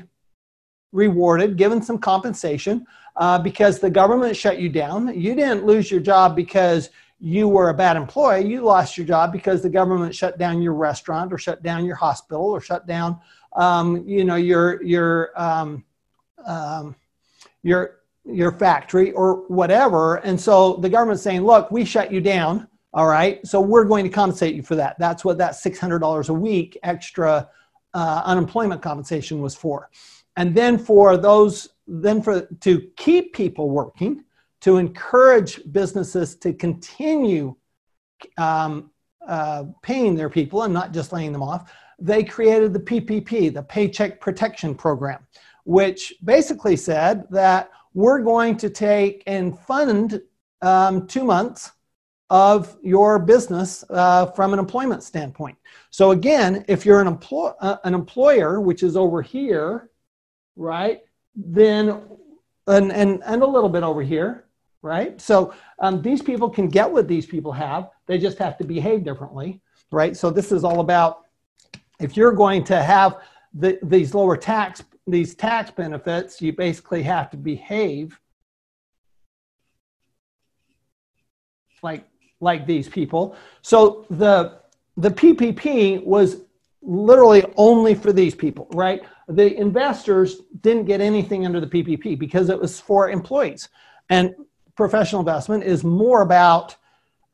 rewarded, 0.97 1.59
given 1.59 1.83
some 1.83 1.99
compensation 1.99 2.87
uh, 3.17 3.39
because 3.39 3.79
the 3.79 3.91
government 3.91 4.35
shut 4.37 4.59
you 4.59 4.69
down. 4.69 5.09
You 5.19 5.35
didn't 5.35 5.67
lose 5.67 5.91
your 5.91 6.01
job 6.01 6.35
because 6.35 6.91
you 7.21 7.49
were 7.49 7.69
a 7.69 7.75
bad 7.75 7.97
employee. 7.97 8.47
You 8.47 8.63
lost 8.63 8.97
your 8.97 9.07
job 9.07 9.31
because 9.31 9.63
the 9.63 9.69
government 9.69 10.15
shut 10.15 10.39
down 10.39 10.63
your 10.63 10.73
restaurant 10.73 11.33
or 11.33 11.39
shut 11.39 11.63
down 11.63 11.85
your 11.85 11.97
hospital 11.97 12.45
or 12.45 12.61
shut 12.61 12.87
down, 12.87 13.21
um, 13.55 14.07
you 14.07 14.25
know, 14.25 14.37
your 14.37 14.83
your 14.83 15.31
um, 15.41 15.85
um, 16.47 16.97
your 17.63 18.01
your 18.25 18.53
factory 18.53 19.13
or 19.13 19.47
whatever. 19.49 20.17
And 20.17 20.41
so 20.41 20.77
the 20.77 20.89
government's 20.89 21.23
saying, 21.23 21.43
look, 21.43 21.71
we 21.71 21.85
shut 21.85 22.11
you 22.11 22.21
down. 22.21 22.69
All 22.93 23.07
right. 23.07 23.47
So 23.47 23.61
we're 23.61 23.85
going 23.85 24.05
to 24.05 24.11
compensate 24.11 24.55
you 24.55 24.63
for 24.63 24.75
that. 24.77 24.97
That's 24.99 25.25
what 25.25 25.39
that 25.39 25.53
$600 25.53 26.29
a 26.29 26.33
week 26.33 26.79
extra 26.83 27.49
uh, 27.95 28.23
unemployment 28.25 28.83
compensation 28.83 29.41
was 29.41 29.55
for 29.55 29.91
and 30.37 30.55
then 30.55 30.79
for 30.79 31.17
those 31.17 31.69
then 31.87 32.21
for 32.23 32.49
to 32.61 32.81
keep 32.97 33.35
people 33.35 33.71
working 33.71 34.25
to 34.61 34.79
encourage 34.79 35.61
businesses 35.73 36.35
to 36.37 36.53
continue 36.53 37.55
um, 38.39 38.91
uh, 39.27 39.65
paying 39.83 40.15
their 40.15 40.31
people 40.31 40.63
and 40.63 40.75
not 40.75 40.93
just 40.93 41.13
laying 41.13 41.33
them 41.33 41.43
off, 41.43 41.73
they 41.99 42.23
created 42.25 42.73
the 42.73 42.81
PPP, 42.81 43.53
the 43.53 43.63
Paycheck 43.63 44.21
Protection 44.21 44.75
Program, 44.75 45.27
which 45.65 46.15
basically 46.25 46.77
said 46.77 47.25
that 47.31 47.71
we're 47.95 48.21
going 48.21 48.57
to 48.57 48.69
take 48.71 49.23
and 49.27 49.59
fund 49.59 50.21
um, 50.63 51.07
two 51.07 51.25
months 51.25 51.73
of 52.29 52.77
your 52.83 53.19
business 53.19 53.85
uh, 53.91 54.27
from 54.27 54.53
an 54.53 54.59
employment 54.59 55.03
standpoint. 55.03 55.57
So 55.91 56.11
again, 56.11 56.65
if 56.69 56.85
you're 56.85 57.01
an, 57.01 57.07
employ- 57.07 57.53
uh, 57.61 57.77
an 57.85 57.95
employer, 57.95 58.61
which 58.61 58.83
is 58.83 58.97
over 58.97 59.23
here, 59.23 59.91
right, 60.57 61.03
then 61.35 62.03
and, 62.67 62.91
and, 62.91 63.23
and 63.25 63.43
a 63.43 63.47
little 63.47 63.69
bit 63.69 63.83
over 63.83 64.03
here, 64.03 64.47
right? 64.83 65.21
So 65.21 65.55
um, 65.79 66.03
these 66.03 66.23
people 66.23 66.51
can 66.51 66.69
get 66.69 66.91
what 66.91 67.07
these 67.07 67.27
people 67.27 67.53
have. 67.53 67.91
They 68.07 68.19
just 68.19 68.39
have 68.39 68.59
to 68.59 68.65
behave 68.65 69.05
differently, 69.05 69.61
right? 69.93 70.17
So 70.17 70.31
this 70.31 70.51
is 70.51 70.65
all 70.65 70.81
about 70.81 71.27
if 72.01 72.17
you're 72.17 72.33
going 72.33 72.65
to 72.65 72.83
have 72.83 73.19
the, 73.55 73.79
these 73.83 74.15
lower 74.15 74.37
tax 74.37 74.83
these 75.07 75.37
tax 75.37 75.71
benefits, 75.71 76.43
you 76.43 76.53
basically 76.53 77.03
have 77.05 77.31
to 77.31 77.37
behave 77.37 78.19
like 81.83 82.05
like 82.41 82.67
these 82.67 82.89
people. 82.89 83.37
So 83.63 84.05
the 84.11 84.61
the 84.97 85.11
PPP 85.11 86.05
was 86.05 86.43
literally 86.83 87.45
only 87.57 87.95
for 87.95 88.13
these 88.13 88.35
people, 88.35 88.67
right? 88.73 89.03
The 89.29 89.57
investors 89.59 90.43
didn't 90.61 90.85
get 90.85 91.01
anything 91.01 91.47
under 91.47 91.61
the 91.61 91.67
PPP 91.67 92.19
because 92.19 92.49
it 92.49 92.61
was 92.61 92.81
for 92.81 93.11
employees. 93.11 93.69
And 94.09 94.35
professional 94.77 95.21
investment 95.21 95.65
is 95.65 95.83
more 95.83 96.23
about, 96.23 96.77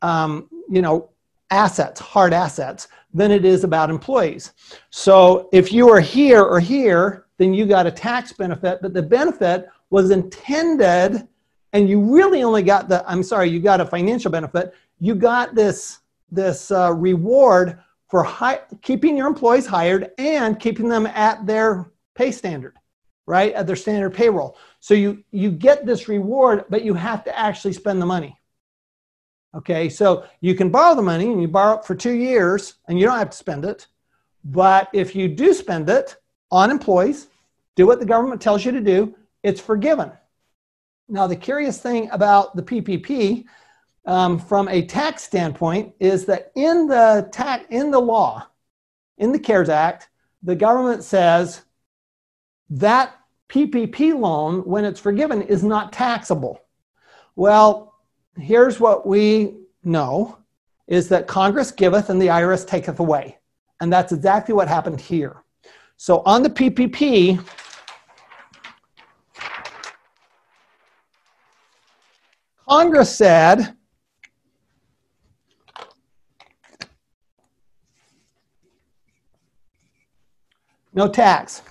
um, 0.01 0.49
you 0.69 0.81
know, 0.81 1.09
assets, 1.51 1.99
hard 1.99 2.33
assets, 2.33 2.87
than 3.13 3.29
it 3.29 3.45
is 3.45 3.63
about 3.63 3.91
employees. 3.91 4.53
So 4.89 5.49
if 5.53 5.71
you 5.71 5.89
are 5.89 5.99
here 5.99 6.41
or 6.41 6.59
here, 6.59 7.25
then 7.37 7.53
you 7.53 7.65
got 7.65 7.85
a 7.85 7.91
tax 7.91 8.33
benefit, 8.33 8.79
but 8.81 8.93
the 8.93 9.03
benefit 9.03 9.67
was 9.89 10.09
intended, 10.09 11.27
and 11.73 11.87
you 11.87 11.99
really 12.01 12.41
only 12.43 12.63
got 12.63 12.89
the, 12.89 13.07
I'm 13.07 13.21
sorry, 13.21 13.49
you 13.49 13.59
got 13.59 13.81
a 13.81 13.85
financial 13.85 14.31
benefit. 14.31 14.73
You 14.99 15.13
got 15.13 15.53
this, 15.53 15.99
this 16.31 16.71
uh, 16.71 16.93
reward 16.93 17.79
for 18.09 18.23
high, 18.23 18.61
keeping 18.81 19.17
your 19.17 19.27
employees 19.27 19.65
hired 19.65 20.11
and 20.17 20.59
keeping 20.59 20.87
them 20.87 21.07
at 21.07 21.45
their 21.45 21.91
pay 22.15 22.31
standard, 22.31 22.75
right? 23.25 23.53
At 23.53 23.67
their 23.67 23.75
standard 23.75 24.13
payroll. 24.13 24.57
So 24.79 24.93
you, 24.93 25.23
you 25.31 25.51
get 25.51 25.85
this 25.85 26.07
reward, 26.07 26.65
but 26.69 26.83
you 26.83 26.93
have 26.93 27.23
to 27.25 27.37
actually 27.37 27.73
spend 27.73 28.01
the 28.01 28.05
money. 28.05 28.37
Okay, 29.55 29.87
so 29.87 30.25
you 30.41 30.55
can 30.55 30.69
borrow 30.69 30.95
the 30.95 31.01
money 31.01 31.31
and 31.31 31.41
you 31.41 31.47
borrow 31.47 31.79
it 31.79 31.85
for 31.85 31.95
two 31.95 32.13
years 32.13 32.75
and 32.87 32.99
you 32.99 33.05
don't 33.05 33.19
have 33.19 33.29
to 33.29 33.37
spend 33.37 33.65
it. 33.65 33.87
But 34.43 34.89
if 34.93 35.15
you 35.15 35.27
do 35.27 35.53
spend 35.53 35.89
it 35.89 36.15
on 36.51 36.71
employees, 36.71 37.27
do 37.75 37.87
what 37.87 37.99
the 37.99 38.05
government 38.05 38.41
tells 38.41 38.65
you 38.65 38.71
to 38.71 38.81
do, 38.81 39.15
it's 39.43 39.61
forgiven. 39.61 40.11
Now, 41.07 41.27
the 41.27 41.35
curious 41.35 41.79
thing 41.79 42.09
about 42.11 42.55
the 42.55 42.63
PPP 42.63 43.45
um, 44.05 44.37
from 44.37 44.67
a 44.67 44.85
tax 44.85 45.23
standpoint 45.23 45.93
is 45.99 46.25
that 46.25 46.51
in 46.55 46.87
the, 46.87 47.29
tax, 47.31 47.65
in 47.69 47.91
the 47.91 47.99
law, 47.99 48.47
in 49.17 49.31
the 49.31 49.39
CARES 49.39 49.69
Act, 49.69 50.09
the 50.41 50.55
government 50.55 51.03
says 51.03 51.61
that 52.69 53.15
PPP 53.49 54.17
loan, 54.17 54.61
when 54.61 54.83
it's 54.83 54.99
forgiven, 54.99 55.41
is 55.43 55.63
not 55.63 55.93
taxable. 55.93 56.59
Well, 57.35 57.93
here's 58.37 58.79
what 58.79 59.07
we 59.07 59.55
know 59.83 60.37
is 60.87 61.07
that 61.09 61.27
Congress 61.27 61.71
giveth 61.71 62.09
and 62.09 62.21
the 62.21 62.27
IRS 62.27 62.67
taketh 62.67 62.99
away. 62.99 63.37
And 63.79 63.91
that's 63.91 64.11
exactly 64.11 64.53
what 64.53 64.67
happened 64.67 64.99
here. 64.99 65.43
So 65.97 66.21
on 66.25 66.43
the 66.43 66.49
PPP, 66.49 67.45
Congress 72.67 73.15
said, 73.15 73.75
no 80.93 81.07
tax. 81.07 81.61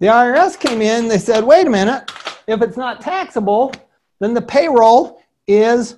The 0.00 0.06
IRS 0.06 0.58
came 0.58 0.80
in, 0.80 1.08
they 1.08 1.18
said, 1.18 1.44
wait 1.44 1.66
a 1.66 1.70
minute, 1.70 2.10
if 2.46 2.62
it's 2.62 2.76
not 2.76 3.00
taxable, 3.00 3.72
then 4.20 4.32
the 4.32 4.42
payroll 4.42 5.20
is 5.46 5.96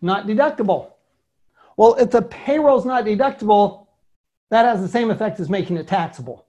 not 0.00 0.26
deductible. 0.26 0.92
Well, 1.76 1.94
if 1.94 2.10
the 2.10 2.22
payroll 2.22 2.78
is 2.78 2.84
not 2.84 3.04
deductible, 3.04 3.86
that 4.50 4.64
has 4.66 4.80
the 4.80 4.88
same 4.88 5.10
effect 5.10 5.40
as 5.40 5.48
making 5.48 5.76
it 5.76 5.88
taxable. 5.88 6.46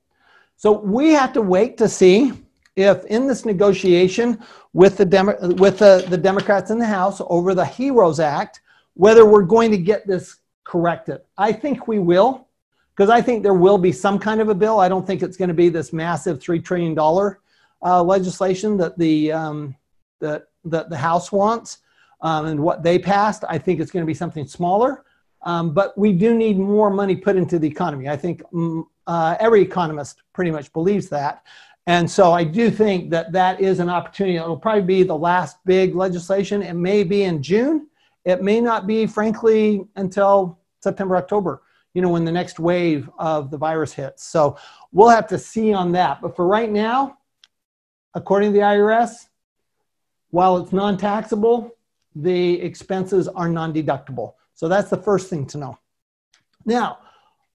So 0.57 0.71
we 0.71 1.11
have 1.13 1.33
to 1.33 1.41
wait 1.41 1.77
to 1.77 1.89
see 1.89 2.33
if 2.75 3.05
in 3.05 3.27
this 3.27 3.45
negotiation 3.45 4.39
with 4.73 4.97
the, 4.97 5.05
Demo- 5.05 5.37
with 5.55 5.79
the, 5.79 6.05
the 6.09 6.17
Democrats 6.17 6.71
in 6.71 6.77
the 6.77 6.85
House 6.85 7.21
over 7.27 7.55
the 7.55 7.65
HEROES 7.65 8.19
Act, 8.19 8.61
whether 8.95 9.25
we're 9.25 9.43
going 9.43 9.71
to 9.71 9.77
get 9.77 10.07
this 10.07 10.37
corrected. 10.63 11.21
I 11.37 11.51
think 11.51 11.87
we 11.87 11.99
will, 11.99 12.47
because 12.95 13.09
I 13.09 13.21
think 13.21 13.43
there 13.43 13.53
will 13.53 13.77
be 13.77 13.91
some 13.91 14.17
kind 14.17 14.41
of 14.41 14.49
a 14.49 14.55
bill. 14.55 14.79
I 14.79 14.89
don't 14.89 15.05
think 15.05 15.21
it's 15.21 15.37
going 15.37 15.49
to 15.49 15.53
be 15.53 15.69
this 15.69 15.93
massive 15.93 16.39
$3 16.39 16.63
trillion 16.63 16.97
uh, 16.97 18.03
legislation 18.03 18.77
that 18.77 18.97
the, 18.97 19.31
um, 19.31 19.75
that, 20.19 20.47
that 20.63 20.89
the 20.89 20.97
House 20.97 21.31
wants 21.31 21.79
um, 22.21 22.47
and 22.47 22.59
what 22.59 22.83
they 22.83 22.97
passed. 22.97 23.43
I 23.47 23.57
think 23.57 23.79
it's 23.79 23.91
going 23.91 24.03
to 24.03 24.07
be 24.07 24.13
something 24.13 24.47
smaller. 24.47 25.03
Um, 25.43 25.73
but 25.73 25.95
we 25.97 26.11
do 26.11 26.33
need 26.33 26.57
more 26.57 26.89
money 26.89 27.15
put 27.15 27.35
into 27.35 27.59
the 27.59 27.67
economy. 27.67 28.09
I 28.09 28.17
think 28.17 28.41
mm, 28.51 28.83
uh, 29.05 29.35
every 29.39 29.61
economist 29.61 30.23
pretty 30.33 30.51
much 30.51 30.73
believes 30.73 31.07
that. 31.09 31.43
And 31.87 32.09
so 32.09 32.33
I 32.33 32.43
do 32.43 32.71
think 32.71 33.11
that 33.11 33.31
that 33.33 33.61
is 33.61 33.79
an 33.79 33.89
opportunity. 33.89 34.37
It'll 34.37 34.57
probably 34.57 34.81
be 34.81 35.03
the 35.03 35.15
last 35.15 35.57
big 35.65 35.93
legislation. 35.93 36.63
It 36.63 36.73
may 36.73 37.03
be 37.03 37.23
in 37.23 37.43
June. 37.43 37.87
It 38.25 38.41
may 38.41 38.59
not 38.59 38.87
be, 38.87 39.05
frankly, 39.05 39.85
until 39.95 40.59
September, 40.81 41.15
October, 41.15 41.61
you 41.93 42.01
know, 42.01 42.09
when 42.09 42.25
the 42.25 42.31
next 42.31 42.59
wave 42.59 43.09
of 43.17 43.51
the 43.51 43.57
virus 43.57 43.93
hits. 43.93 44.23
So 44.23 44.57
we'll 44.91 45.09
have 45.09 45.27
to 45.27 45.37
see 45.37 45.73
on 45.73 45.91
that. 45.93 46.21
But 46.21 46.35
for 46.35 46.47
right 46.47 46.71
now, 46.71 47.19
according 48.15 48.49
to 48.49 48.53
the 48.53 48.65
IRS, 48.65 49.27
while 50.31 50.57
it's 50.57 50.73
non 50.73 50.97
taxable, 50.97 51.75
the 52.15 52.59
expenses 52.61 53.27
are 53.27 53.47
non 53.47 53.73
deductible. 53.73 54.33
So 54.55 54.67
that's 54.67 54.89
the 54.89 54.97
first 54.97 55.29
thing 55.29 55.45
to 55.47 55.57
know. 55.57 55.77
Now, 56.65 56.99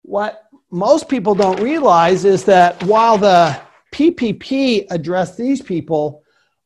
what 0.02 0.46
most 0.70 1.08
people 1.08 1.34
don't 1.34 1.60
realize 1.60 2.24
is 2.24 2.44
that 2.44 2.80
while 2.84 3.18
the 3.18 3.60
PPP 3.92 4.86
addressed 4.90 5.36
these 5.36 5.60
people, 5.60 6.22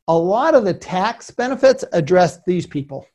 a 0.07 0.15
lot 0.15 0.53
of 0.53 0.63
the 0.63 0.73
tax 0.73 1.31
benefits 1.31 1.83
address 1.91 2.39
these 2.45 2.67
people. 2.67 3.07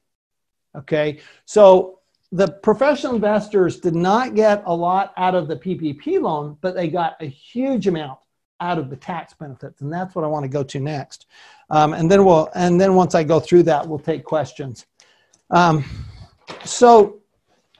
Okay, 0.76 1.20
so 1.46 2.00
the 2.32 2.46
professional 2.46 3.16
investors 3.16 3.80
did 3.80 3.94
not 3.94 4.34
get 4.34 4.62
a 4.66 4.74
lot 4.74 5.12
out 5.16 5.34
of 5.34 5.48
the 5.48 5.56
PPP 5.56 6.20
loan, 6.20 6.56
but 6.60 6.74
they 6.74 6.88
got 6.88 7.16
a 7.20 7.26
huge 7.26 7.88
amount 7.88 8.18
out 8.60 8.78
of 8.78 8.90
the 8.90 8.96
tax 8.96 9.34
benefits, 9.34 9.80
and 9.80 9.92
that's 9.92 10.14
what 10.14 10.24
I 10.24 10.28
want 10.28 10.44
to 10.44 10.48
go 10.48 10.62
to 10.62 10.78
next. 10.78 11.26
Um, 11.70 11.94
and 11.94 12.10
then 12.10 12.24
we'll, 12.24 12.48
and 12.54 12.80
then 12.80 12.94
once 12.94 13.14
I 13.14 13.24
go 13.24 13.40
through 13.40 13.64
that, 13.64 13.86
we'll 13.86 13.98
take 13.98 14.22
questions. 14.22 14.86
Um, 15.50 15.84
so 16.64 17.20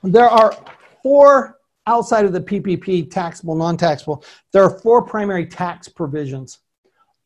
there 0.03 0.29
are 0.29 0.53
four 1.01 1.59
outside 1.87 2.25
of 2.25 2.33
the 2.33 2.41
PPP 2.41 3.09
taxable, 3.09 3.55
non-taxable. 3.55 4.23
There 4.51 4.63
are 4.63 4.79
four 4.79 5.01
primary 5.01 5.45
tax 5.45 5.87
provisions 5.87 6.59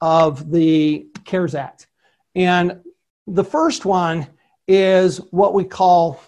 of 0.02 0.52
the 0.52 1.08
CARES 1.24 1.56
Act, 1.56 1.88
and 2.36 2.82
the 3.26 3.44
first 3.44 3.86
one 3.86 4.28
is 4.68 5.18
what 5.32 5.54
we 5.54 5.64
call 5.64 6.20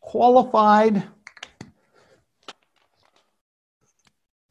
qualified 0.00 1.04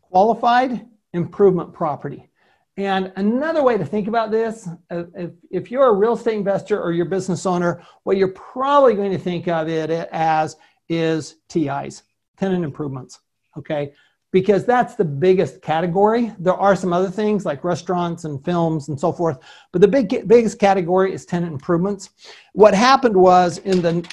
qualified 0.10 0.86
improvement 1.14 1.74
property. 1.74 2.30
And 2.78 3.12
another 3.16 3.64
way 3.64 3.78
to 3.78 3.86
think 3.86 4.08
about 4.08 4.30
this, 4.30 4.70
if, 4.92 5.32
if 5.50 5.72
you're 5.72 5.88
a 5.88 5.94
real 5.94 6.14
estate 6.14 6.36
investor 6.36 6.82
or 6.82 6.92
you're 6.92 7.08
a 7.08 7.10
business 7.10 7.46
owner, 7.46 7.82
what 8.04 8.18
you're 8.18 8.30
probably 8.30 8.94
going 8.94 9.12
to 9.12 9.18
think 9.18 9.48
of 9.48 9.68
it 9.68 9.90
as 9.90 10.56
is 10.88 11.36
TIs, 11.50 12.04
tenant 12.38 12.64
improvements, 12.64 13.20
okay? 13.58 13.94
Because 14.38 14.66
that's 14.66 14.94
the 14.94 15.04
biggest 15.04 15.64
category. 15.64 16.32
There 16.38 16.54
are 16.54 16.76
some 16.76 16.94
other 16.94 17.10
things 17.10 17.44
like 17.44 17.64
restaurants 17.64 18.24
and 18.24 18.46
films 18.46 18.88
and 18.88 19.00
so 19.00 19.12
forth, 19.12 19.40
but 19.72 19.82
the 19.82 19.88
big, 19.88 20.28
biggest 20.28 20.60
category 20.60 21.12
is 21.12 21.26
tenant 21.26 21.54
improvements. 21.54 22.12
What 22.54 22.76
happened 22.76 23.18
was 23.18 23.58
in 23.58 23.82
the 23.82 24.04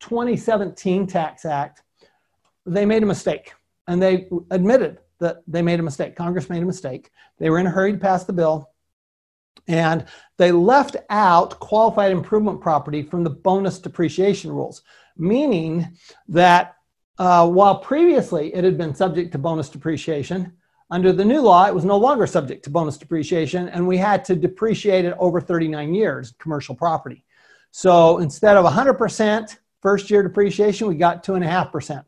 2017 0.00 1.06
Tax 1.06 1.44
Act, 1.44 1.84
they 2.66 2.84
made 2.84 3.04
a 3.04 3.06
mistake 3.06 3.52
and 3.86 4.02
they 4.02 4.28
admitted 4.50 4.98
that 5.20 5.44
they 5.46 5.62
made 5.62 5.78
a 5.78 5.84
mistake. 5.84 6.16
Congress 6.16 6.50
made 6.50 6.64
a 6.64 6.66
mistake. 6.66 7.12
They 7.38 7.48
were 7.48 7.60
in 7.60 7.68
a 7.68 7.70
hurry 7.70 7.92
to 7.92 7.98
pass 7.98 8.24
the 8.24 8.32
bill, 8.32 8.72
and 9.68 10.04
they 10.36 10.50
left 10.50 10.96
out 11.10 11.60
qualified 11.60 12.10
improvement 12.10 12.60
property 12.60 13.04
from 13.04 13.22
the 13.22 13.30
bonus 13.30 13.78
depreciation 13.78 14.50
rules, 14.50 14.82
meaning 15.16 15.96
that 16.26 16.73
uh, 17.18 17.48
while 17.48 17.78
previously 17.78 18.54
it 18.54 18.64
had 18.64 18.76
been 18.76 18.94
subject 18.94 19.32
to 19.32 19.38
bonus 19.38 19.68
depreciation, 19.68 20.52
under 20.90 21.12
the 21.12 21.24
new 21.24 21.40
law, 21.40 21.66
it 21.66 21.74
was 21.74 21.84
no 21.84 21.96
longer 21.96 22.26
subject 22.26 22.64
to 22.64 22.70
bonus 22.70 22.98
depreciation, 22.98 23.68
and 23.68 23.86
we 23.86 23.96
had 23.96 24.24
to 24.26 24.36
depreciate 24.36 25.04
it 25.04 25.14
over 25.18 25.40
39 25.40 25.94
years, 25.94 26.34
commercial 26.38 26.74
property. 26.74 27.24
So 27.70 28.18
instead 28.18 28.56
of 28.56 28.64
100% 28.64 29.56
first 29.80 30.10
year 30.10 30.22
depreciation, 30.22 30.86
we 30.86 30.94
got 30.94 31.24
2.5% 31.24 32.04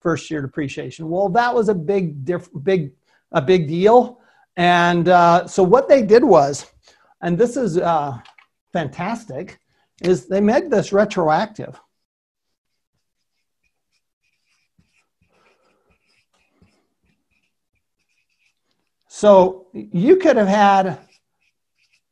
first 0.00 0.30
year 0.30 0.42
depreciation. 0.42 1.08
Well, 1.08 1.28
that 1.30 1.54
was 1.54 1.68
a 1.68 1.74
big, 1.74 2.24
diff- 2.24 2.50
big, 2.62 2.92
a 3.32 3.40
big 3.40 3.68
deal. 3.68 4.20
And 4.56 5.08
uh, 5.08 5.46
so 5.46 5.62
what 5.62 5.88
they 5.88 6.02
did 6.02 6.24
was, 6.24 6.66
and 7.22 7.38
this 7.38 7.56
is 7.56 7.78
uh, 7.78 8.18
fantastic, 8.72 9.58
is 10.02 10.26
they 10.26 10.40
made 10.40 10.70
this 10.70 10.92
retroactive. 10.92 11.80
So 19.16 19.68
you 19.72 20.16
could 20.16 20.36
have 20.36 20.46
had 20.46 20.98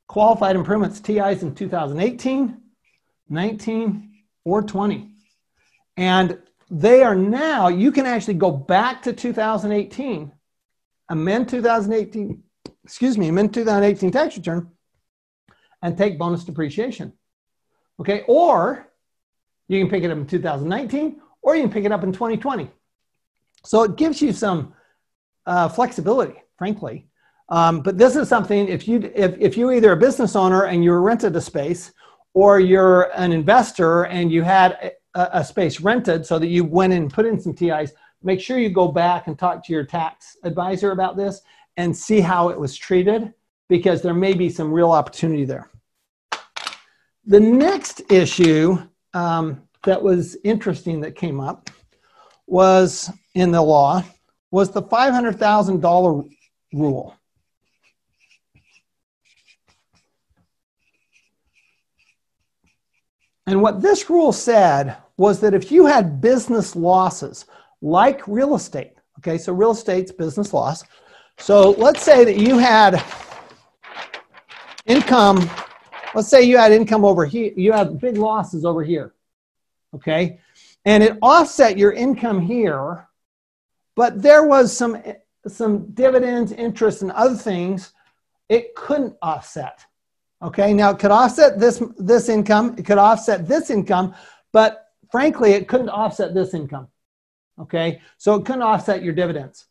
qualified 0.09 0.57
improvements 0.57 1.01
TIs 1.01 1.43
in 1.43 1.55
2018, 1.55 2.57
19, 3.29 4.15
or 4.47 4.63
20. 4.63 5.11
And 5.99 6.39
they 6.71 7.03
are 7.03 7.15
now, 7.15 7.69
you 7.69 7.93
can 7.93 8.07
actually 8.07 8.35
go 8.35 8.51
back 8.51 9.03
to 9.03 9.13
2018, 9.13 10.33
amend 11.11 11.51
2018, 11.51 12.43
excuse 12.85 13.19
me, 13.19 13.29
amend 13.29 13.53
2018 13.53 14.11
tax 14.11 14.39
return, 14.39 14.71
and 15.83 15.99
take 15.99 16.19
bonus 16.19 16.43
depreciation. 16.43 17.13
Okay, 18.01 18.25
or 18.29 18.91
you 19.69 19.79
can 19.79 19.91
pick 19.91 20.05
it 20.05 20.11
up 20.11 20.17
in 20.17 20.27
2019, 20.27 21.21
or 21.43 21.55
you 21.55 21.65
can 21.65 21.71
pick 21.71 21.85
it 21.85 21.93
up 21.93 22.03
in 22.03 22.13
2020. 22.15 22.71
So 23.63 23.83
it 23.83 23.97
gives 23.97 24.23
you 24.23 24.33
some 24.33 24.73
uh, 25.45 25.69
flexibility, 25.69 26.41
frankly. 26.57 27.07
Um, 27.51 27.81
but 27.81 27.99
this 27.99 28.17
is 28.17 28.29
something 28.29 28.69
if 28.69 28.89
you 28.89 29.11
if, 29.15 29.37
if 29.39 29.57
you're 29.57 29.75
either 29.75 29.93
a 29.93 29.97
business 29.97 30.35
owner 30.35 30.65
and 30.65 30.83
you're 30.83 31.03
rented 31.03 31.37
a 31.37 31.41
space, 31.41 31.93
or 32.35 32.59
you're 32.59 33.11
an 33.17 33.33
investor 33.33 34.05
and 34.07 34.31
you 34.31 34.43
had 34.43 34.93
a, 35.15 35.39
a 35.39 35.45
space 35.45 35.81
rented 35.81 36.27
so 36.27 36.39
that 36.39 36.49
you 36.49 36.65
went 36.65 36.93
in 36.93 37.03
and 37.03 37.13
put 37.13 37.25
in 37.25 37.41
some 37.41 37.55
TIs, 37.55 37.93
make 38.23 38.41
sure 38.41 38.59
you 38.59 38.69
go 38.69 38.89
back 38.89 39.29
and 39.29 39.39
talk 39.39 39.65
to 39.65 39.73
your 39.73 39.85
tax 39.85 40.37
advisor 40.43 40.91
about 40.91 41.17
this 41.17 41.41
and 41.77 41.97
see 41.97 42.21
how 42.21 42.49
it 42.49 42.59
was 42.59 42.77
treated 42.77 43.33
because 43.69 44.03
there 44.03 44.15
may 44.15 44.35
be 44.35 44.51
some 44.51 44.73
real 44.73 44.91
opportunity 44.91 45.45
there. 45.45 45.71
The 47.27 47.41
next 47.41 48.03
issue 48.11 48.77
um, 49.15 49.63
that 49.85 50.03
was 50.03 50.37
interesting 50.45 51.01
that 51.01 51.15
came 51.15 51.41
up 51.41 51.71
was 52.47 53.11
in 53.35 53.51
the 53.51 53.63
law 53.63 54.05
was 54.51 54.71
the 54.71 54.83
$500,000 54.83 56.34
rule. 56.75 57.17
And 63.47 63.61
what 63.61 63.81
this 63.81 64.09
rule 64.09 64.33
said 64.33 64.97
was 65.17 65.41
that 65.41 65.55
if 65.55 65.71
you 65.71 65.87
had 65.87 66.21
business 66.21 66.75
losses, 66.75 67.47
like 67.83 68.27
real 68.27 68.55
estate, 68.55 68.95
okay, 69.19 69.39
so 69.39 69.53
real 69.53 69.73
estate's 69.73 70.11
business 70.11 70.53
loss. 70.53 70.83
So 71.39 71.71
let's 71.73 72.03
say 72.03 72.25
that 72.25 72.39
you 72.39 72.59
had 72.59 73.03
income, 74.87 75.49
let's 76.15 76.29
say 76.29 76.43
you 76.43 76.57
had 76.57 76.73
income 76.73 77.05
over 77.05 77.27
here, 77.27 77.53
you 77.57 77.73
had 77.73 78.01
big 78.01 78.17
losses 78.17 78.65
over 78.65 78.83
here, 78.83 79.15
okay, 79.95 80.41
and 80.85 81.03
it 81.03 81.19
offset 81.21 81.77
your 81.77 81.93
income 81.93 82.41
here, 82.41 83.09
but 83.95 84.23
there 84.23 84.47
was 84.47 84.75
some 84.75 85.01
some 85.47 85.91
dividends, 85.93 86.53
interest, 86.53 87.03
and 87.03 87.11
other 87.13 87.35
things 87.35 87.93
it 88.49 88.75
couldn't 88.75 89.17
offset. 89.23 89.85
Okay, 90.43 90.75
now 90.75 90.91
it 90.91 90.99
could 90.99 91.11
offset 91.11 91.59
this, 91.59 91.83
this 91.97 92.29
income, 92.29 92.75
it 92.77 92.85
could 92.85 92.99
offset 92.99 93.49
this 93.49 93.71
income, 93.71 94.15
but 94.53 94.89
frankly, 95.11 95.53
it 95.53 95.69
couldn't 95.69 95.89
offset 95.89 96.35
this 96.35 96.53
income. 96.55 96.89
Okay, 97.59 98.01
so 98.19 98.35
it 98.35 98.45
couldn't 98.45 98.63
offset 98.63 99.03
your 99.03 99.15
dividends. 99.15 99.67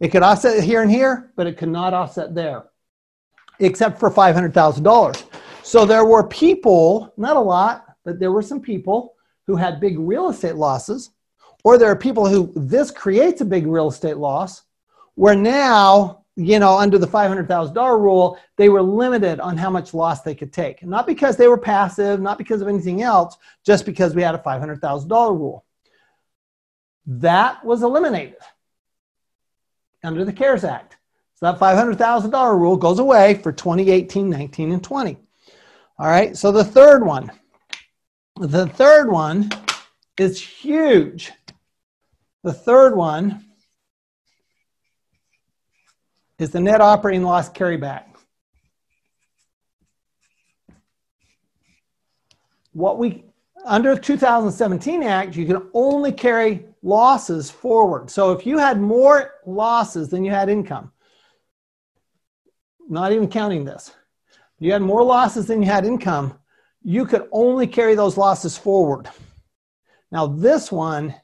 It 0.00 0.08
could 0.08 0.22
offset 0.22 0.62
here 0.62 0.82
and 0.82 0.90
here, 0.90 1.32
but 1.36 1.46
it 1.46 1.58
could 1.58 1.68
not 1.68 1.92
offset 1.92 2.34
there, 2.34 2.64
except 3.58 3.98
for 3.98 4.10
$500,000. 4.10 5.24
So 5.62 5.84
there 5.84 6.04
were 6.04 6.26
people, 6.26 7.12
not 7.16 7.36
a 7.36 7.40
lot, 7.40 7.84
but 8.04 8.18
there 8.20 8.32
were 8.32 8.42
some 8.42 8.60
people 8.60 9.14
who 9.46 9.56
had 9.56 9.80
big 9.80 9.98
real 9.98 10.28
estate 10.28 10.54
losses, 10.54 11.10
or 11.64 11.76
there 11.76 11.90
are 11.90 11.96
people 11.96 12.26
who 12.26 12.52
this 12.54 12.90
creates 12.90 13.40
a 13.40 13.44
big 13.44 13.66
real 13.66 13.88
estate 13.88 14.16
loss, 14.16 14.62
where 15.18 15.36
now 15.36 16.18
you 16.38 16.60
know, 16.60 16.78
under 16.78 16.98
the 16.98 17.06
$500,000 17.06 18.00
rule, 18.00 18.38
they 18.56 18.68
were 18.68 18.80
limited 18.80 19.40
on 19.40 19.56
how 19.56 19.68
much 19.70 19.92
loss 19.92 20.22
they 20.22 20.36
could 20.36 20.52
take. 20.52 20.84
Not 20.84 21.04
because 21.04 21.36
they 21.36 21.48
were 21.48 21.58
passive, 21.58 22.20
not 22.20 22.38
because 22.38 22.62
of 22.62 22.68
anything 22.68 23.02
else, 23.02 23.36
just 23.66 23.84
because 23.84 24.14
we 24.14 24.22
had 24.22 24.36
a 24.36 24.38
$500,000 24.38 25.10
rule. 25.36 25.64
That 27.06 27.64
was 27.64 27.82
eliminated 27.82 28.38
under 30.04 30.24
the 30.24 30.32
CARES 30.32 30.62
Act. 30.62 30.96
So 31.34 31.46
that 31.46 31.58
$500,000 31.58 32.56
rule 32.56 32.76
goes 32.76 33.00
away 33.00 33.34
for 33.34 33.50
2018, 33.50 34.30
19, 34.30 34.70
and 34.70 34.84
20. 34.84 35.18
All 35.98 36.06
right, 36.06 36.36
so 36.36 36.52
the 36.52 36.62
third 36.62 37.04
one. 37.04 37.32
The 38.36 38.68
third 38.68 39.10
one 39.10 39.50
is 40.16 40.40
huge. 40.40 41.32
The 42.44 42.52
third 42.52 42.94
one 42.94 43.44
is 46.38 46.50
the 46.50 46.60
net 46.60 46.80
operating 46.80 47.22
loss 47.22 47.50
carryback. 47.50 48.04
What 52.72 52.98
we 52.98 53.24
under 53.64 53.94
the 53.94 54.00
2017 54.00 55.02
Act, 55.02 55.36
you 55.36 55.44
can 55.44 55.68
only 55.74 56.12
carry 56.12 56.66
losses 56.82 57.50
forward. 57.50 58.10
So 58.10 58.32
if 58.32 58.46
you 58.46 58.58
had 58.58 58.80
more 58.80 59.32
losses 59.46 60.08
than 60.08 60.24
you 60.24 60.30
had 60.30 60.48
income, 60.48 60.92
not 62.88 63.12
even 63.12 63.28
counting 63.28 63.64
this, 63.64 63.92
you 64.58 64.72
had 64.72 64.82
more 64.82 65.02
losses 65.02 65.46
than 65.46 65.62
you 65.62 65.68
had 65.68 65.84
income, 65.84 66.38
you 66.82 67.04
could 67.04 67.28
only 67.32 67.66
carry 67.66 67.94
those 67.94 68.16
losses 68.16 68.56
forward. 68.56 69.08
Now, 70.10 70.26
this 70.26 70.72
one, 70.72 71.14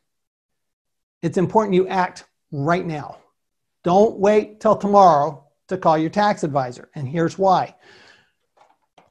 it's 1.22 1.38
important 1.38 1.74
you 1.74 1.88
act 1.88 2.24
right 2.50 2.85
now. 2.85 3.18
Don't 3.85 4.18
wait 4.18 4.61
till 4.61 4.77
tomorrow 4.77 5.44
to 5.68 5.77
call 5.77 5.97
your 5.97 6.11
tax 6.11 6.42
advisor. 6.42 6.88
And 6.94 7.07
here's 7.07 7.38
why. 7.38 7.75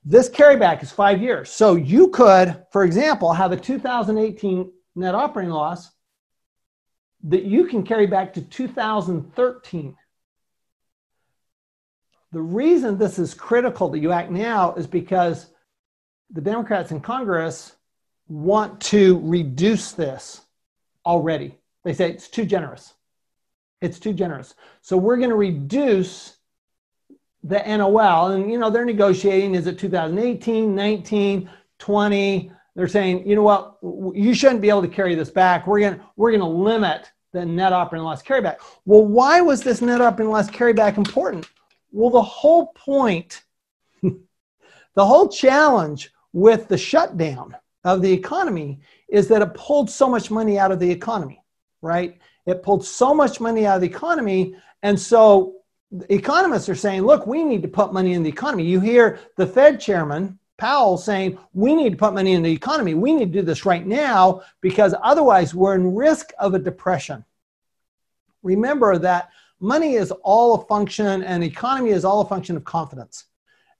This 0.03 0.29
carryback 0.29 0.83
is 0.83 0.91
five 0.91 1.21
years. 1.21 1.49
So 1.49 1.75
you 1.75 2.09
could, 2.09 2.63
for 2.71 2.83
example, 2.83 3.31
have 3.31 3.51
a 3.51 3.57
2018 3.57 4.69
net 4.95 5.15
operating 5.15 5.51
loss 5.51 5.91
that 7.23 7.43
you 7.43 7.67
can 7.67 7.83
carry 7.83 8.05
back 8.05 8.33
to 8.33 8.41
2013. 8.41 9.95
The 12.33 12.41
reason 12.41 12.97
this 12.97 13.19
is 13.19 13.33
critical 13.33 13.89
that 13.89 13.99
you 13.99 14.11
act 14.11 14.31
now 14.31 14.73
is 14.73 14.87
because 14.87 15.47
the 16.31 16.41
Democrats 16.41 16.91
in 16.91 16.99
Congress 16.99 17.73
want 18.27 18.81
to 18.81 19.21
reduce 19.23 19.91
this 19.91 20.41
already. 21.05 21.59
They 21.83 21.93
say 21.93 22.09
it's 22.09 22.27
too 22.27 22.45
generous. 22.45 22.93
It's 23.83 23.99
too 23.99 24.13
generous. 24.13 24.55
So 24.81 24.95
we're 24.95 25.17
going 25.17 25.29
to 25.29 25.35
reduce 25.35 26.37
the 27.43 27.59
NOL. 27.59 28.31
And, 28.31 28.49
you 28.49 28.57
know, 28.57 28.69
they're 28.69 28.85
negotiating 28.85 29.55
is 29.55 29.67
it 29.67 29.77
2018, 29.77 30.73
19, 30.73 31.49
20? 31.79 32.51
They're 32.75 32.87
saying, 32.87 33.27
you 33.27 33.35
know 33.35 33.43
what, 33.43 33.77
you 34.15 34.33
shouldn't 34.33 34.61
be 34.61 34.69
able 34.69 34.83
to 34.83 34.87
carry 34.87 35.15
this 35.15 35.29
back. 35.29 35.67
We're 35.67 35.81
going 35.81 35.95
to, 35.95 36.01
we're 36.15 36.31
going 36.31 36.39
to 36.39 36.47
limit 36.47 37.11
the 37.33 37.45
net 37.45 37.73
operating 37.73 38.05
loss 38.05 38.23
carryback. 38.23 38.57
Well, 38.85 39.05
why 39.05 39.41
was 39.41 39.63
this 39.63 39.81
net 39.81 39.99
operating 39.99 40.31
loss 40.31 40.49
carryback 40.49 40.95
important? 40.95 41.49
Well, 41.91 42.09
the 42.09 42.21
whole 42.21 42.67
point, 42.67 43.43
the 44.01 45.05
whole 45.05 45.27
challenge 45.27 46.09
with 46.31 46.69
the 46.69 46.77
shutdown 46.77 47.57
of 47.83 48.01
the 48.01 48.13
economy 48.13 48.79
is 49.09 49.27
that 49.27 49.41
it 49.41 49.53
pulled 49.55 49.89
so 49.89 50.07
much 50.07 50.31
money 50.31 50.57
out 50.57 50.71
of 50.71 50.79
the 50.79 50.89
economy, 50.89 51.43
right? 51.81 52.17
It 52.45 52.63
pulled 52.63 52.85
so 52.85 53.13
much 53.13 53.39
money 53.39 53.65
out 53.65 53.75
of 53.75 53.81
the 53.81 53.87
economy. 53.87 54.55
And 54.81 54.99
so 54.99 55.55
economists 56.09 56.69
are 56.69 56.75
saying, 56.75 57.03
look, 57.03 57.25
we 57.25 57.43
need 57.43 57.61
to 57.61 57.67
put 57.67 57.93
money 57.93 58.13
in 58.13 58.23
the 58.23 58.29
economy. 58.29 58.65
You 58.65 58.79
hear 58.79 59.19
the 59.37 59.47
Fed 59.47 59.79
chairman, 59.79 60.39
Powell, 60.57 60.97
saying, 60.97 61.37
we 61.53 61.75
need 61.75 61.91
to 61.91 61.97
put 61.97 62.13
money 62.13 62.33
in 62.33 62.43
the 62.43 62.51
economy. 62.51 62.93
We 62.93 63.13
need 63.13 63.33
to 63.33 63.39
do 63.39 63.45
this 63.45 63.65
right 63.65 63.85
now 63.85 64.41
because 64.61 64.93
otherwise 65.01 65.53
we're 65.53 65.75
in 65.75 65.95
risk 65.95 66.31
of 66.37 66.53
a 66.53 66.59
depression. 66.59 67.23
Remember 68.43 68.97
that 68.97 69.29
money 69.59 69.95
is 69.95 70.11
all 70.23 70.55
a 70.55 70.65
function, 70.65 71.23
and 71.23 71.43
economy 71.43 71.91
is 71.91 72.03
all 72.03 72.21
a 72.21 72.27
function 72.27 72.57
of 72.57 72.65
confidence. 72.65 73.25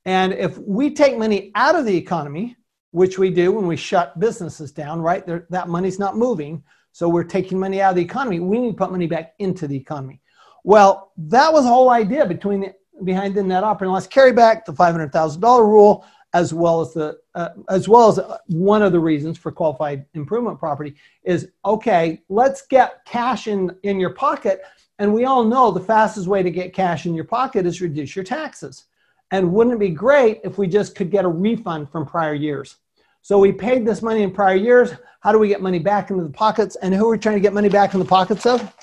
And 0.06 0.34
if 0.34 0.58
we 0.58 0.92
take 0.92 1.18
money 1.18 1.52
out 1.56 1.76
of 1.76 1.86
the 1.86 1.96
economy, 1.96 2.56
which 2.92 3.18
we 3.18 3.30
do 3.30 3.52
when 3.52 3.68
we 3.68 3.76
shut 3.76 4.20
businesses 4.20 4.72
down, 4.72 5.02
right? 5.02 5.26
There, 5.26 5.46
that 5.50 5.68
money's 5.68 6.00
not 6.00 6.16
moving. 6.16 6.64
So 6.94 7.10
we're 7.10 7.24
taking 7.24 7.60
money 7.60 7.82
out 7.82 7.90
of 7.90 7.96
the 7.98 8.04
economy. 8.04 8.40
We 8.40 8.60
need 8.60 8.72
to 8.72 8.78
put 8.78 8.92
money 8.92 9.08
back 9.08 9.34
into 9.40 9.68
the 9.68 9.76
economy. 9.76 10.22
Well, 10.64 11.12
that 11.18 11.52
was 11.52 11.64
the 11.64 11.70
whole 11.70 11.90
idea 11.90 12.26
between 12.26 12.62
the, 12.62 12.74
behind 13.04 13.36
the 13.36 13.44
net 13.44 13.64
operating 13.64 13.92
loss 13.92 14.08
carryback, 14.08 14.64
the 14.64 14.74
$500,000 14.74 15.60
rule, 15.60 16.06
as 16.34 16.54
well 16.54 16.82
as 16.82 16.94
the 16.94 17.20
uh, 17.36 17.50
as 17.70 17.88
well 17.88 18.10
as 18.10 18.20
one 18.48 18.82
of 18.82 18.92
the 18.92 19.00
reasons 19.00 19.38
for 19.38 19.52
qualified 19.52 20.06
improvement 20.14 20.60
property 20.60 20.96
is 21.24 21.50
okay. 21.64 22.22
Let's 22.30 22.66
get 22.66 23.06
cash 23.06 23.48
in 23.48 23.76
in 23.84 24.00
your 24.00 24.12
pocket, 24.12 24.62
and 25.00 25.14
we 25.14 25.26
all 25.26 25.44
know 25.44 25.72
the 25.72 25.80
fastest 25.80 26.28
way 26.28 26.42
to 26.42 26.50
get 26.50 26.74
cash 26.74 27.06
in 27.06 27.14
your 27.14 27.26
pocket 27.26 27.66
is 27.66 27.82
reduce 27.82 28.16
your 28.16 28.26
taxes. 28.26 28.86
And 29.32 29.52
wouldn't 29.52 29.76
it 29.76 29.80
be 29.80 29.90
great 29.90 30.42
if 30.44 30.58
we 30.58 30.68
just 30.68 30.96
could 30.96 31.12
get 31.12 31.26
a 31.26 31.30
refund 31.30 31.92
from 31.92 32.06
prior 32.06 32.36
years? 32.36 32.78
So 33.22 33.40
we 33.40 33.52
paid 33.52 33.86
this 33.86 34.02
money 34.02 34.22
in 34.22 34.32
prior 34.32 34.56
years. 34.56 34.92
How 35.24 35.32
do 35.32 35.40
we 35.40 35.48
get 35.48 35.62
money 35.62 35.80
back 35.80 36.10
into 36.10 36.22
the 36.22 36.30
pockets? 36.30 36.76
And 36.76 36.94
who 36.94 37.08
are 37.08 37.12
we 37.12 37.18
trying 37.18 37.38
to 37.38 37.42
get 37.42 37.54
money 37.54 37.70
back 37.70 37.94
in 37.94 38.00
the 38.02 38.06
pockets 38.06 38.46
of? 38.46 38.76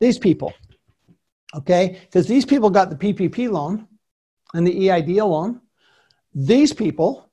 These 0.00 0.18
people. 0.18 0.52
Okay? 1.54 2.00
Because 2.02 2.26
these 2.26 2.44
people 2.44 2.68
got 2.68 2.90
the 2.90 2.96
PPP 2.96 3.48
loan 3.48 3.86
and 4.54 4.66
the 4.66 4.74
EIDL 4.74 5.30
loan. 5.30 5.60
These 6.34 6.72
people 6.72 7.30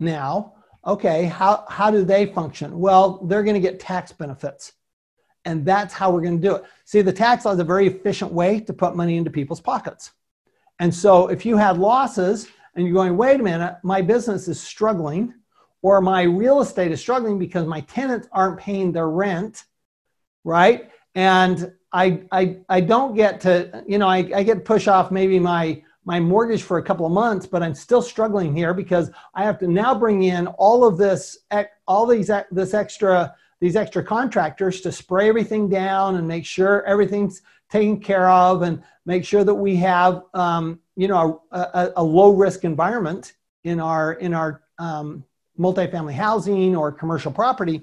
now, 0.00 0.54
okay, 0.84 1.26
how, 1.26 1.64
how 1.68 1.92
do 1.92 2.04
they 2.04 2.26
function? 2.26 2.76
Well, 2.76 3.24
they're 3.24 3.44
going 3.44 3.54
to 3.54 3.60
get 3.60 3.78
tax 3.78 4.10
benefits. 4.10 4.72
And 5.44 5.64
that's 5.64 5.94
how 5.94 6.10
we're 6.10 6.22
going 6.22 6.40
to 6.40 6.48
do 6.48 6.56
it. 6.56 6.64
See, 6.86 7.02
the 7.02 7.12
tax 7.12 7.44
law 7.44 7.52
is 7.52 7.60
a 7.60 7.64
very 7.64 7.86
efficient 7.86 8.32
way 8.32 8.58
to 8.58 8.72
put 8.72 8.96
money 8.96 9.16
into 9.16 9.30
people's 9.30 9.60
pockets. 9.60 10.10
And 10.80 10.92
so 10.92 11.28
if 11.28 11.46
you 11.46 11.56
had 11.56 11.78
losses 11.78 12.48
and 12.74 12.84
you're 12.84 12.94
going, 12.94 13.16
wait 13.16 13.38
a 13.38 13.44
minute, 13.44 13.76
my 13.84 14.02
business 14.02 14.48
is 14.48 14.60
struggling 14.60 15.34
or 15.86 16.00
my 16.00 16.22
real 16.22 16.60
estate 16.60 16.90
is 16.90 17.00
struggling 17.00 17.38
because 17.38 17.64
my 17.64 17.80
tenants 17.82 18.26
aren't 18.32 18.58
paying 18.58 18.90
their 18.90 19.08
rent, 19.08 19.66
right? 20.42 20.90
And 21.14 21.72
I, 21.92 22.22
I, 22.32 22.56
I 22.68 22.80
don't 22.80 23.14
get 23.14 23.40
to, 23.42 23.84
you 23.86 23.98
know, 23.98 24.08
I, 24.08 24.28
I 24.34 24.42
get 24.42 24.64
push 24.64 24.88
off 24.88 25.12
maybe 25.12 25.38
my, 25.38 25.80
my 26.04 26.18
mortgage 26.18 26.64
for 26.64 26.78
a 26.78 26.82
couple 26.82 27.06
of 27.06 27.12
months, 27.12 27.46
but 27.46 27.62
I'm 27.62 27.72
still 27.72 28.02
struggling 28.02 28.52
here 28.52 28.74
because 28.74 29.12
I 29.32 29.44
have 29.44 29.60
to 29.60 29.68
now 29.68 29.94
bring 29.96 30.24
in 30.24 30.48
all 30.48 30.84
of 30.84 30.98
this, 30.98 31.38
all 31.86 32.04
these, 32.04 32.32
this 32.50 32.74
extra, 32.74 33.36
these 33.60 33.76
extra 33.76 34.02
contractors 34.02 34.80
to 34.80 34.90
spray 34.90 35.28
everything 35.28 35.68
down 35.68 36.16
and 36.16 36.26
make 36.26 36.46
sure 36.46 36.84
everything's 36.84 37.42
taken 37.70 38.00
care 38.00 38.28
of 38.28 38.62
and 38.62 38.82
make 39.04 39.24
sure 39.24 39.44
that 39.44 39.54
we 39.54 39.76
have, 39.76 40.24
um, 40.34 40.80
you 40.96 41.06
know, 41.06 41.42
a, 41.52 41.60
a, 41.60 41.92
a, 41.98 42.02
low 42.02 42.32
risk 42.32 42.64
environment 42.64 43.34
in 43.62 43.78
our, 43.78 44.14
in 44.14 44.34
our, 44.34 44.62
um, 44.80 45.22
multifamily 45.58 46.14
housing 46.14 46.76
or 46.76 46.92
commercial 46.92 47.32
property, 47.32 47.82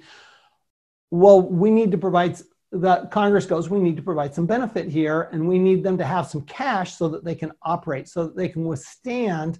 well, 1.11 1.41
we 1.41 1.69
need 1.69 1.91
to 1.91 1.97
provide 1.97 2.37
the 2.73 3.07
Congress 3.11 3.45
goes, 3.45 3.69
we 3.69 3.79
need 3.79 3.95
to 3.97 4.01
provide 4.01 4.33
some 4.33 4.47
benefit 4.47 4.89
here 4.89 5.29
and 5.31 5.47
we 5.47 5.59
need 5.59 5.83
them 5.83 5.95
to 5.95 6.03
have 6.03 6.27
some 6.27 6.41
cash 6.41 6.95
so 6.95 7.07
that 7.07 7.23
they 7.23 7.35
can 7.35 7.51
operate, 7.61 8.09
so 8.09 8.23
that 8.23 8.35
they 8.35 8.49
can 8.49 8.65
withstand 8.65 9.59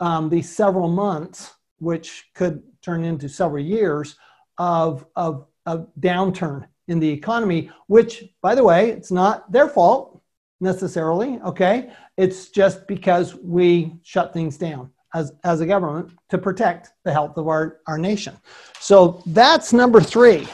um, 0.00 0.30
these 0.30 0.48
several 0.48 0.88
months, 0.88 1.52
which 1.80 2.30
could 2.34 2.62
turn 2.80 3.04
into 3.04 3.28
several 3.28 3.62
years 3.62 4.16
of, 4.56 5.04
of, 5.16 5.46
of 5.66 5.88
downturn 6.00 6.66
in 6.88 6.98
the 6.98 7.10
economy, 7.10 7.70
which, 7.88 8.24
by 8.40 8.54
the 8.54 8.64
way, 8.64 8.90
it's 8.90 9.10
not 9.10 9.52
their 9.52 9.68
fault 9.68 10.22
necessarily, 10.62 11.38
okay? 11.44 11.92
It's 12.16 12.48
just 12.48 12.86
because 12.86 13.34
we 13.34 13.98
shut 14.02 14.32
things 14.32 14.56
down 14.56 14.90
as, 15.14 15.32
as 15.44 15.60
a 15.60 15.66
government 15.66 16.12
to 16.28 16.38
protect 16.38 16.90
the 17.04 17.12
health 17.12 17.36
of 17.36 17.48
our, 17.48 17.78
our 17.86 17.98
nation. 17.98 18.36
So 18.78 19.22
that's 19.26 19.72
number 19.72 20.00
three. 20.00 20.46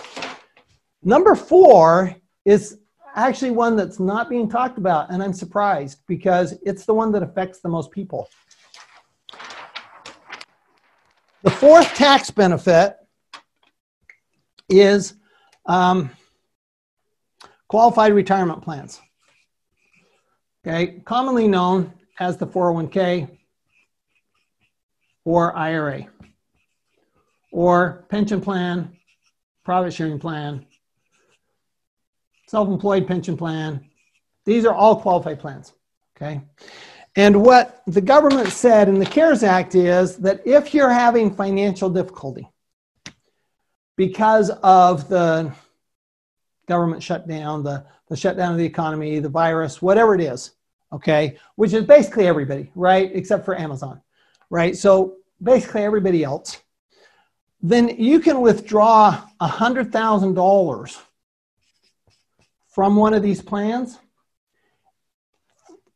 Number 1.03 1.35
four 1.35 2.15
is 2.45 2.79
actually 3.15 3.51
one 3.51 3.77
that's 3.77 3.99
not 3.99 4.29
being 4.29 4.49
talked 4.49 4.79
about, 4.79 5.11
and 5.11 5.23
I'm 5.23 5.33
surprised 5.33 6.01
because 6.07 6.55
it's 6.63 6.85
the 6.85 6.95
one 6.95 7.13
that 7.13 7.23
affects 7.23 7.61
the 7.61 7.69
most 7.69 7.91
people. 7.91 8.29
The 11.43 11.51
fourth 11.51 11.95
tax 11.95 12.31
benefit 12.31 12.97
is 14.69 15.15
um, 15.67 16.11
qualified 17.69 18.13
retirement 18.13 18.63
plans. 18.63 19.01
Okay, 20.67 21.01
commonly 21.05 21.47
known 21.47 21.93
as 22.19 22.37
the 22.37 22.47
401k 22.47 23.31
or 25.27 25.55
IRA 25.57 26.07
or 27.51 28.07
pension 28.09 28.41
plan, 28.41 28.97
profit 29.65 29.93
sharing 29.93 30.21
plan, 30.21 30.65
self-employed 32.47 33.07
pension 33.09 33.37
plan. 33.37 33.85
These 34.45 34.65
are 34.65 34.75
all 34.75 35.01
qualified 35.01 35.41
plans, 35.41 35.73
okay? 36.17 36.41
And 37.17 37.43
what 37.43 37.83
the 37.89 38.01
government 38.01 38.51
said 38.51 38.89
in 38.89 39.01
the 39.01 39.07
CARES 39.07 39.43
Act 39.43 39.75
is 39.75 40.17
that 40.19 40.47
if 40.47 40.73
you're 40.73 40.91
having 40.91 41.35
financial 41.35 41.91
difficulty 41.91 42.49
because 43.97 44.51
of 44.63 45.09
the 45.09 45.53
government 46.69 47.03
shutdown, 47.03 47.65
the, 47.65 47.85
the 48.09 48.17
shutdown 48.17 48.53
of 48.53 48.59
the 48.59 48.65
economy, 48.65 49.19
the 49.19 49.29
virus, 49.29 49.83
whatever 49.83 50.15
it 50.15 50.21
is, 50.21 50.53
okay, 50.93 51.37
which 51.57 51.73
is 51.73 51.85
basically 51.85 52.29
everybody, 52.29 52.71
right, 52.77 53.11
except 53.13 53.45
for 53.45 53.59
Amazon 53.59 54.01
right? 54.51 54.77
So 54.77 55.17
basically 55.43 55.83
everybody 55.83 56.25
else, 56.25 56.61
then 57.63 57.89
you 57.89 58.21
can 58.21 58.41
withdraw 58.41 59.23
$100,000 59.41 61.03
from 62.69 62.97
one 62.97 63.15
of 63.15 63.23
these 63.23 63.43
plans 63.43 63.99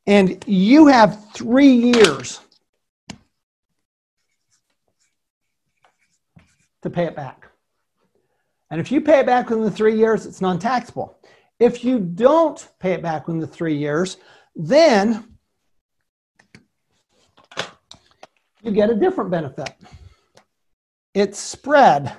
and 0.06 0.42
you 0.46 0.86
have 0.86 1.32
three 1.32 1.72
years 1.72 2.40
to 6.82 6.90
pay 6.90 7.04
it 7.04 7.14
back. 7.14 7.46
And 8.70 8.80
if 8.80 8.90
you 8.90 9.00
pay 9.00 9.20
it 9.20 9.26
back 9.26 9.50
within 9.50 9.64
the 9.64 9.70
three 9.70 9.96
years, 9.96 10.26
it's 10.26 10.40
non 10.40 10.58
taxable. 10.58 11.18
If 11.58 11.84
you 11.84 11.98
don't 11.98 12.66
pay 12.78 12.92
it 12.92 13.02
back 13.02 13.26
within 13.26 13.40
the 13.40 13.46
three 13.46 13.76
years, 13.76 14.16
then 14.56 15.36
you 18.62 18.72
get 18.72 18.90
a 18.90 18.94
different 18.94 19.30
benefit. 19.30 19.70
It's 21.14 21.38
spread. 21.38 22.16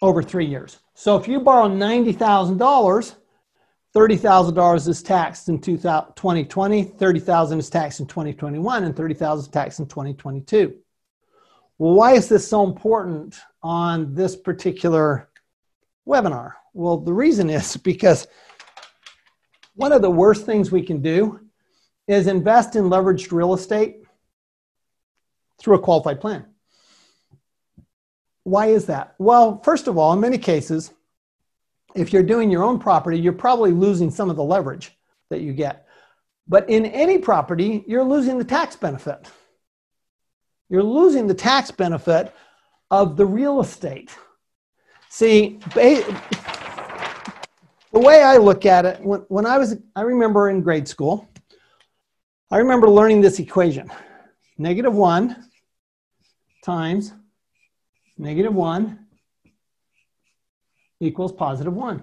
over 0.00 0.22
three 0.22 0.46
years. 0.46 0.78
So 0.94 1.16
if 1.16 1.26
you 1.28 1.40
borrow 1.40 1.68
$90,000, 1.68 3.14
$30,000 3.94 4.88
is 4.88 5.02
taxed 5.02 5.48
in 5.48 5.60
2020, 5.60 6.84
$30,000 6.84 7.58
is 7.58 7.70
taxed 7.70 8.00
in 8.00 8.06
2021, 8.06 8.84
and 8.84 8.96
30,000 8.96 9.44
is 9.44 9.48
taxed 9.48 9.80
in 9.80 9.86
2022. 9.86 10.76
Well, 11.78 11.94
why 11.94 12.12
is 12.12 12.28
this 12.28 12.46
so 12.46 12.64
important 12.64 13.38
on 13.62 14.14
this 14.14 14.36
particular 14.36 15.28
webinar? 16.06 16.52
Well, 16.74 16.98
the 16.98 17.12
reason 17.12 17.50
is 17.50 17.76
because 17.92 18.26
one 19.78 19.92
of 19.92 20.02
the 20.02 20.10
worst 20.10 20.44
things 20.44 20.72
we 20.72 20.82
can 20.82 21.00
do 21.00 21.38
is 22.08 22.26
invest 22.26 22.74
in 22.74 22.90
leveraged 22.90 23.30
real 23.30 23.54
estate 23.54 24.02
through 25.60 25.76
a 25.76 25.78
qualified 25.78 26.20
plan. 26.20 26.44
Why 28.42 28.66
is 28.66 28.86
that? 28.86 29.14
Well, 29.18 29.62
first 29.62 29.86
of 29.86 29.96
all, 29.96 30.12
in 30.12 30.18
many 30.18 30.36
cases, 30.36 30.90
if 31.94 32.12
you're 32.12 32.24
doing 32.24 32.50
your 32.50 32.64
own 32.64 32.80
property, 32.80 33.20
you're 33.20 33.32
probably 33.32 33.70
losing 33.70 34.10
some 34.10 34.30
of 34.30 34.34
the 34.34 34.42
leverage 34.42 34.98
that 35.30 35.42
you 35.42 35.52
get. 35.52 35.86
But 36.48 36.68
in 36.68 36.84
any 36.84 37.18
property, 37.18 37.84
you're 37.86 38.02
losing 38.02 38.36
the 38.36 38.44
tax 38.44 38.74
benefit. 38.74 39.30
You're 40.68 40.82
losing 40.82 41.28
the 41.28 41.34
tax 41.34 41.70
benefit 41.70 42.34
of 42.90 43.16
the 43.16 43.26
real 43.26 43.60
estate. 43.60 44.10
See, 45.08 45.60
the 47.98 48.06
way 48.06 48.22
I 48.22 48.36
look 48.36 48.64
at 48.64 48.84
it, 48.84 49.00
when, 49.00 49.20
when 49.28 49.44
I 49.44 49.58
was, 49.58 49.76
I 49.96 50.02
remember 50.02 50.50
in 50.50 50.60
grade 50.60 50.86
school, 50.86 51.28
I 52.48 52.58
remember 52.58 52.88
learning 52.88 53.22
this 53.22 53.40
equation. 53.40 53.90
Negative 54.56 54.94
1 54.94 55.44
times 56.64 57.12
negative 58.16 58.54
1 58.54 59.06
equals 61.00 61.32
positive 61.32 61.72
1. 61.72 62.02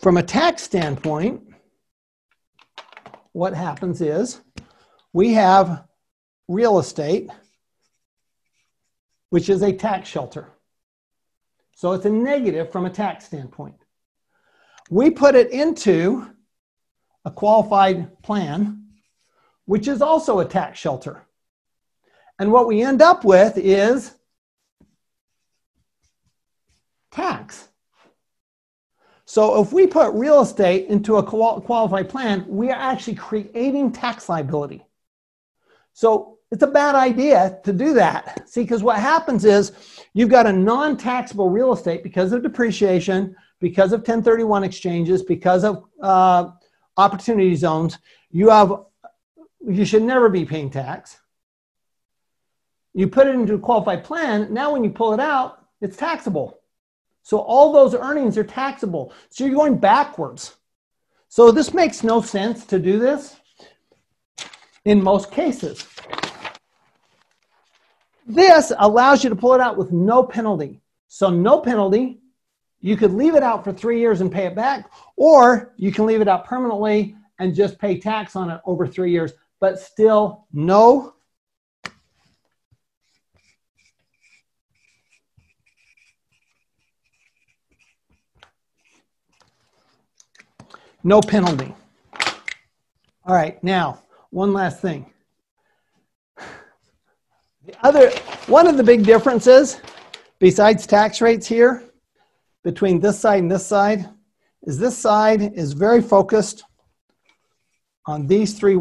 From 0.00 0.16
a 0.16 0.22
tax 0.22 0.62
standpoint, 0.62 1.42
what 3.32 3.54
happens 3.54 4.00
is 4.00 4.40
we 5.12 5.32
have 5.32 5.84
real 6.46 6.78
estate, 6.78 7.30
which 9.30 9.48
is 9.48 9.62
a 9.62 9.72
tax 9.72 10.08
shelter. 10.08 10.52
So 11.74 11.92
it's 11.92 12.04
a 12.04 12.10
negative 12.10 12.70
from 12.70 12.86
a 12.86 12.90
tax 12.90 13.24
standpoint. 13.26 13.83
We 14.90 15.10
put 15.10 15.34
it 15.34 15.50
into 15.50 16.30
a 17.24 17.30
qualified 17.30 18.22
plan, 18.22 18.88
which 19.64 19.88
is 19.88 20.02
also 20.02 20.40
a 20.40 20.44
tax 20.44 20.78
shelter. 20.78 21.24
And 22.38 22.52
what 22.52 22.66
we 22.66 22.82
end 22.82 23.00
up 23.00 23.24
with 23.24 23.56
is 23.56 24.14
tax. 27.10 27.68
So 29.24 29.62
if 29.62 29.72
we 29.72 29.86
put 29.86 30.12
real 30.14 30.42
estate 30.42 30.88
into 30.88 31.16
a 31.16 31.22
qualified 31.22 32.08
plan, 32.08 32.44
we 32.46 32.70
are 32.70 32.78
actually 32.78 33.14
creating 33.14 33.92
tax 33.92 34.28
liability. 34.28 34.84
So 35.94 36.38
it's 36.50 36.62
a 36.62 36.68
bad 36.68 36.94
idea 36.94 37.58
to 37.64 37.72
do 37.72 37.94
that. 37.94 38.48
See, 38.48 38.62
because 38.62 38.82
what 38.82 38.98
happens 38.98 39.44
is 39.44 39.72
you've 40.12 40.28
got 40.28 40.46
a 40.46 40.52
non 40.52 40.96
taxable 40.96 41.50
real 41.50 41.72
estate 41.72 42.02
because 42.02 42.32
of 42.32 42.42
depreciation, 42.42 43.34
because 43.64 43.94
of 43.94 44.00
1031 44.00 44.62
exchanges, 44.62 45.22
because 45.22 45.64
of 45.64 45.84
uh, 46.02 46.50
opportunity 46.98 47.54
zones. 47.54 47.96
You 48.30 48.50
have, 48.50 48.74
you 49.66 49.86
should 49.86 50.02
never 50.02 50.28
be 50.28 50.44
paying 50.44 50.68
tax. 50.68 51.18
You 52.92 53.08
put 53.08 53.26
it 53.26 53.34
into 53.34 53.54
a 53.54 53.58
qualified 53.58 54.04
plan. 54.04 54.52
Now, 54.52 54.72
when 54.72 54.84
you 54.84 54.90
pull 54.90 55.14
it 55.14 55.18
out, 55.18 55.64
it's 55.80 55.96
taxable. 55.96 56.60
So 57.22 57.38
all 57.38 57.72
those 57.72 57.94
earnings 57.94 58.36
are 58.36 58.44
taxable. 58.44 59.14
So 59.30 59.46
you're 59.46 59.54
going 59.54 59.78
backwards. 59.78 60.56
So 61.30 61.50
this 61.50 61.72
makes 61.72 62.04
no 62.04 62.20
sense 62.20 62.66
to 62.66 62.78
do 62.78 62.98
this 62.98 63.34
in 64.84 65.02
most 65.02 65.30
cases. 65.30 65.88
This 68.26 68.74
allows 68.78 69.24
you 69.24 69.30
to 69.30 69.36
pull 69.36 69.54
it 69.54 69.62
out 69.62 69.78
with 69.78 69.90
no 69.90 70.22
penalty. 70.22 70.82
So 71.08 71.30
no 71.30 71.60
penalty. 71.60 72.20
You 72.84 72.98
could 72.98 73.14
leave 73.14 73.34
it 73.34 73.42
out 73.42 73.64
for 73.64 73.72
three 73.72 73.98
years 73.98 74.20
and 74.20 74.30
pay 74.30 74.44
it 74.44 74.54
back, 74.54 74.92
or 75.16 75.72
you 75.78 75.90
can 75.90 76.04
leave 76.04 76.20
it 76.20 76.28
out 76.28 76.44
permanently 76.44 77.16
and 77.38 77.54
just 77.54 77.78
pay 77.78 77.98
tax 77.98 78.36
on 78.36 78.50
it 78.50 78.60
over 78.66 78.86
three 78.86 79.10
years, 79.10 79.32
but 79.58 79.80
still 79.80 80.44
no 80.52 81.14
no 91.02 91.22
penalty. 91.22 91.74
All 93.24 93.34
right, 93.34 93.64
now, 93.64 94.02
one 94.28 94.52
last 94.52 94.82
thing. 94.82 95.10
The 96.36 97.74
other, 97.82 98.10
one 98.46 98.66
of 98.66 98.76
the 98.76 98.82
big 98.82 99.04
differences, 99.06 99.80
besides 100.38 100.86
tax 100.86 101.22
rates 101.22 101.46
here, 101.46 101.82
between 102.64 102.98
this 102.98 103.18
side 103.20 103.40
and 103.40 103.50
this 103.50 103.66
side, 103.66 104.08
is 104.62 104.78
this 104.78 104.96
side 104.96 105.42
is 105.54 105.74
very 105.74 106.02
focused 106.02 106.64
on 108.06 108.26
these 108.26 108.58
three, 108.58 108.78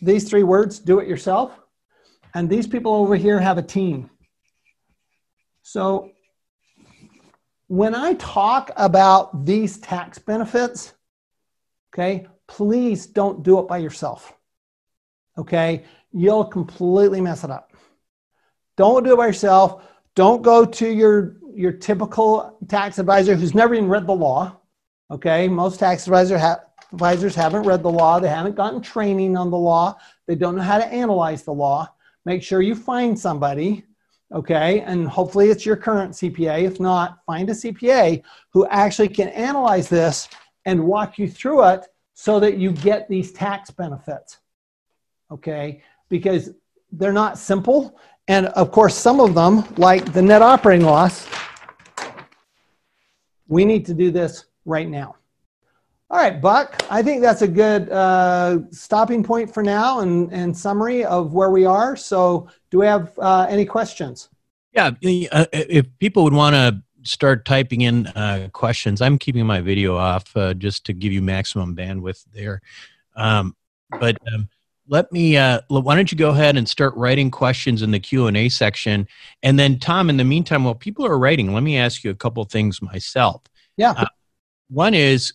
these 0.00 0.28
three 0.28 0.44
words, 0.44 0.78
do 0.78 1.00
it 1.00 1.08
yourself. 1.08 1.58
And 2.34 2.48
these 2.48 2.66
people 2.66 2.94
over 2.94 3.16
here 3.16 3.38
have 3.38 3.58
a 3.58 3.62
team. 3.62 4.08
So 5.62 6.12
when 7.66 7.94
I 7.94 8.14
talk 8.14 8.70
about 8.76 9.44
these 9.44 9.78
tax 9.78 10.18
benefits, 10.18 10.94
okay, 11.92 12.26
please 12.46 13.06
don't 13.06 13.42
do 13.42 13.58
it 13.58 13.68
by 13.68 13.78
yourself. 13.78 14.32
Okay, 15.38 15.84
you'll 16.12 16.44
completely 16.44 17.20
mess 17.20 17.44
it 17.44 17.50
up. 17.50 17.72
Don't 18.76 19.04
do 19.04 19.14
it 19.14 19.16
by 19.16 19.26
yourself. 19.26 19.84
Don't 20.14 20.42
go 20.42 20.64
to 20.64 20.88
your 20.88 21.36
your 21.54 21.72
typical 21.72 22.58
tax 22.68 22.98
advisor 22.98 23.34
who's 23.34 23.54
never 23.54 23.74
even 23.74 23.88
read 23.88 24.06
the 24.06 24.14
law. 24.14 24.56
Okay, 25.10 25.48
most 25.48 25.80
tax 25.80 26.06
advisor 26.06 26.38
ha- 26.38 26.60
advisors 26.92 27.34
haven't 27.34 27.64
read 27.64 27.82
the 27.82 27.90
law. 27.90 28.18
They 28.18 28.28
haven't 28.28 28.56
gotten 28.56 28.80
training 28.80 29.36
on 29.36 29.50
the 29.50 29.58
law. 29.58 29.96
They 30.26 30.34
don't 30.34 30.56
know 30.56 30.62
how 30.62 30.78
to 30.78 30.86
analyze 30.86 31.42
the 31.42 31.52
law. 31.52 31.88
Make 32.24 32.42
sure 32.42 32.62
you 32.62 32.74
find 32.74 33.18
somebody 33.18 33.84
okay? 34.32 34.80
And 34.80 35.06
hopefully 35.06 35.50
it's 35.50 35.66
your 35.66 35.76
current 35.76 36.12
CPA. 36.12 36.62
If 36.62 36.80
not, 36.80 37.18
find 37.26 37.48
a 37.50 37.52
CPA 37.52 38.22
who 38.52 38.66
actually 38.68 39.08
can 39.08 39.28
analyze 39.28 39.88
this 39.88 40.28
and 40.64 40.84
walk 40.84 41.18
you 41.18 41.28
through 41.28 41.64
it 41.68 41.86
so 42.14 42.40
that 42.40 42.56
you 42.56 42.72
get 42.72 43.08
these 43.08 43.32
tax 43.32 43.70
benefits, 43.70 44.38
okay? 45.30 45.82
Because 46.08 46.50
they're 46.92 47.12
not 47.12 47.38
simple. 47.38 47.98
And 48.28 48.46
of 48.46 48.70
course, 48.70 48.94
some 48.94 49.20
of 49.20 49.34
them, 49.34 49.64
like 49.76 50.12
the 50.12 50.22
net 50.22 50.42
operating 50.42 50.86
loss, 50.86 51.26
we 53.48 53.64
need 53.64 53.84
to 53.86 53.94
do 53.94 54.10
this 54.10 54.44
right 54.64 54.88
now. 54.88 55.16
All 56.10 56.18
right, 56.18 56.40
Buck, 56.40 56.84
I 56.90 57.02
think 57.02 57.22
that's 57.22 57.40
a 57.40 57.48
good 57.48 57.88
uh, 57.88 58.58
stopping 58.70 59.24
point 59.24 59.52
for 59.52 59.62
now 59.62 60.00
and, 60.00 60.30
and 60.30 60.56
summary 60.56 61.04
of 61.04 61.32
where 61.32 61.50
we 61.50 61.64
are. 61.64 61.96
So, 61.96 62.48
do 62.70 62.80
we 62.80 62.86
have 62.86 63.18
uh, 63.18 63.46
any 63.48 63.64
questions? 63.64 64.28
Yeah, 64.74 64.90
uh, 65.32 65.46
if 65.52 65.86
people 65.98 66.24
would 66.24 66.34
want 66.34 66.54
to 66.54 66.82
start 67.02 67.46
typing 67.46 67.80
in 67.80 68.06
uh, 68.08 68.50
questions, 68.52 69.00
I'm 69.00 69.18
keeping 69.18 69.46
my 69.46 69.62
video 69.62 69.96
off 69.96 70.36
uh, 70.36 70.52
just 70.52 70.84
to 70.86 70.92
give 70.92 71.12
you 71.12 71.22
maximum 71.22 71.74
bandwidth 71.74 72.24
there. 72.32 72.60
Um, 73.16 73.56
but 73.98 74.16
um, 74.34 74.48
let 74.92 75.10
me, 75.10 75.38
uh, 75.38 75.58
why 75.68 75.96
don't 75.96 76.12
you 76.12 76.18
go 76.18 76.28
ahead 76.28 76.58
and 76.58 76.68
start 76.68 76.94
writing 76.96 77.30
questions 77.30 77.80
in 77.80 77.92
the 77.92 77.98
Q&A 77.98 78.50
section. 78.50 79.08
And 79.42 79.58
then, 79.58 79.78
Tom, 79.78 80.10
in 80.10 80.18
the 80.18 80.24
meantime, 80.24 80.64
while 80.64 80.74
people 80.74 81.06
are 81.06 81.18
writing, 81.18 81.54
let 81.54 81.62
me 81.62 81.78
ask 81.78 82.04
you 82.04 82.10
a 82.10 82.14
couple 82.14 82.44
things 82.44 82.82
myself. 82.82 83.40
Yeah. 83.78 84.04
one 84.68 84.92
is, 84.92 85.32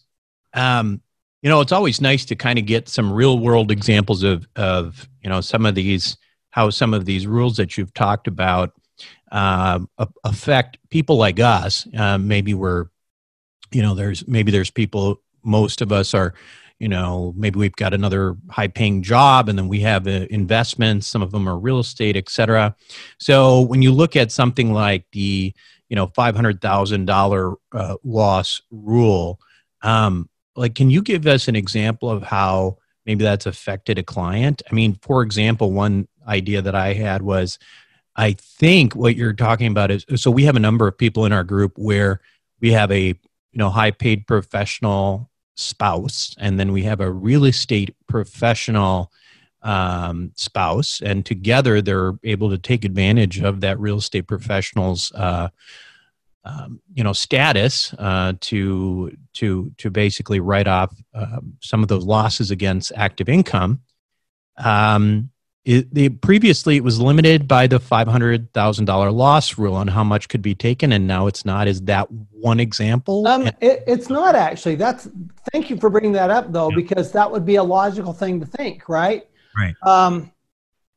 um, 0.54 1.02
you 1.42 1.50
know, 1.50 1.60
it's 1.62 1.72
always 1.72 2.00
nice 2.00 2.24
to 2.26 2.36
kind 2.36 2.60
of 2.60 2.68
get 2.68 2.88
some 2.88 3.12
real 3.12 3.40
world 3.40 3.72
examples 3.72 4.22
of, 4.22 4.48
of, 4.56 5.10
you 5.24 5.30
know, 5.30 5.42
some 5.42 5.66
of 5.66 5.74
these, 5.74 6.18
how 6.52 6.70
some 6.70 6.94
of 6.94 7.06
these 7.06 7.26
rules 7.26 7.58
that 7.58 7.80
you've 7.80 7.96
talked 7.96 8.28
about 8.28 8.74
uh, 9.32 9.80
affect 10.24 10.78
people 10.92 11.18
like 11.18 11.40
us. 11.40 11.88
Uh, 11.98 12.20
maybe 12.20 12.54
we're, 12.54 12.86
you 13.72 13.82
know, 13.82 13.96
there's, 13.96 14.28
maybe 14.28 14.52
there's 14.52 14.70
people, 14.70 15.20
most 15.42 15.82
of 15.82 15.92
us 15.92 16.14
are, 16.14 16.36
you 16.80 16.88
know, 16.88 17.34
maybe 17.36 17.60
we've 17.60 17.76
got 17.76 17.94
another 17.94 18.36
high 18.50 18.68
paying 18.68 19.02
job 19.02 19.50
and 19.50 19.58
then 19.58 19.68
we 19.68 19.80
have 19.82 20.08
uh, 20.08 20.28
investments. 20.30 21.08
Some 21.08 21.22
of 21.22 21.32
them 21.32 21.48
are 21.48 21.58
real 21.58 21.80
estate, 21.80 22.16
et 22.16 22.30
cetera. 22.30 22.76
So 23.20 23.62
when 23.62 23.82
you 23.82 23.92
look 23.92 24.16
at 24.16 24.32
something 24.32 24.74
like 24.74 25.06
the, 25.12 25.54
you 25.90 25.96
know, 25.96 26.08
$500,000 26.08 27.56
uh, 27.72 27.96
loss 28.04 28.62
rule, 28.72 29.40
um, 29.82 30.30
like 30.58 30.76
can 30.76 30.90
you 30.90 31.02
give 31.02 31.26
us 31.28 31.48
an 31.48 31.56
example 31.56 32.10
of 32.10 32.24
how 32.24 32.78
maybe 33.06 33.24
that's 33.24 33.46
affected 33.46 33.98
a 33.98 34.04
client 34.04 34.62
i 34.70 34.74
mean 34.74 34.98
for 35.02 35.22
example 35.22 35.72
one 35.72 36.08
idea 36.28 36.62
that 36.62 36.76
i 36.76 36.94
had 36.94 37.22
was 37.22 37.58
i 38.16 38.34
think 38.34 38.96
what 38.96 39.16
you're 39.16 39.34
talking 39.34 39.68
about 39.68 39.92
is 39.92 40.04
so 40.16 40.30
we 40.30 40.44
have 40.44 40.56
a 40.58 40.60
number 40.60 40.88
of 40.88 40.98
people 40.98 41.26
in 41.26 41.32
our 41.32 41.44
group 41.44 41.74
where 41.78 42.20
we 42.60 42.72
have 42.72 42.92
a 42.92 43.06
you 43.06 43.16
know 43.54 43.70
high 43.70 43.92
paid 43.92 44.28
professional 44.28 45.30
spouse 45.58 46.36
and 46.40 46.60
then 46.60 46.72
we 46.72 46.84
have 46.84 47.02
a 47.02 47.12
real 47.12 47.46
estate 47.46 47.96
professional 48.08 49.12
um, 49.64 50.32
spouse 50.36 51.02
and 51.02 51.26
together 51.26 51.82
they're 51.82 52.14
able 52.24 52.50
to 52.50 52.58
take 52.58 52.86
advantage 52.86 53.42
of 53.42 53.62
that 53.62 53.80
real 53.80 53.98
estate 53.98 54.28
professional's 54.28 55.12
uh, 55.14 55.50
um, 56.48 56.80
you 56.94 57.04
know 57.04 57.14
status 57.14 57.94
uh, 57.98 58.34
to 58.40 59.16
to 59.34 59.72
to 59.78 59.90
basically 59.90 60.40
write 60.40 60.68
off 60.68 60.96
uh, 61.14 61.40
some 61.60 61.82
of 61.82 61.90
those 61.90 62.06
losses 62.06 62.52
against 62.52 62.92
active 62.96 63.28
income. 63.28 63.82
Um, 64.58 65.30
it, 65.68 65.94
the, 65.94 66.08
previously, 66.08 66.78
it 66.78 66.84
was 66.84 66.98
limited 66.98 67.46
by 67.46 67.68
the 67.68 67.78
five 67.78 68.08
hundred 68.08 68.54
thousand 68.54 68.86
dollar 68.86 69.12
loss 69.12 69.58
rule 69.58 69.76
on 69.76 69.90
how 69.90 70.04
much 70.04 70.30
could 70.30 70.42
be 70.42 70.56
taken, 70.56 70.94
and 70.94 71.06
now 71.06 71.28
it's 71.28 71.44
not. 71.44 71.68
Is 71.68 71.82
that 71.82 72.10
one 72.10 72.62
example? 72.62 73.28
Um, 73.28 73.48
it, 73.60 73.84
it's 73.86 74.10
not 74.10 74.34
actually. 74.34 74.76
That's 74.76 75.10
thank 75.52 75.70
you 75.70 75.76
for 75.76 75.90
bringing 75.90 76.14
that 76.14 76.30
up, 76.30 76.54
though, 76.54 76.70
yeah. 76.70 76.76
because 76.78 77.12
that 77.12 77.30
would 77.30 77.46
be 77.46 77.56
a 77.56 77.64
logical 77.64 78.14
thing 78.14 78.40
to 78.40 78.46
think, 78.46 78.88
right? 78.88 79.28
Right. 79.58 79.76
Um, 79.84 80.32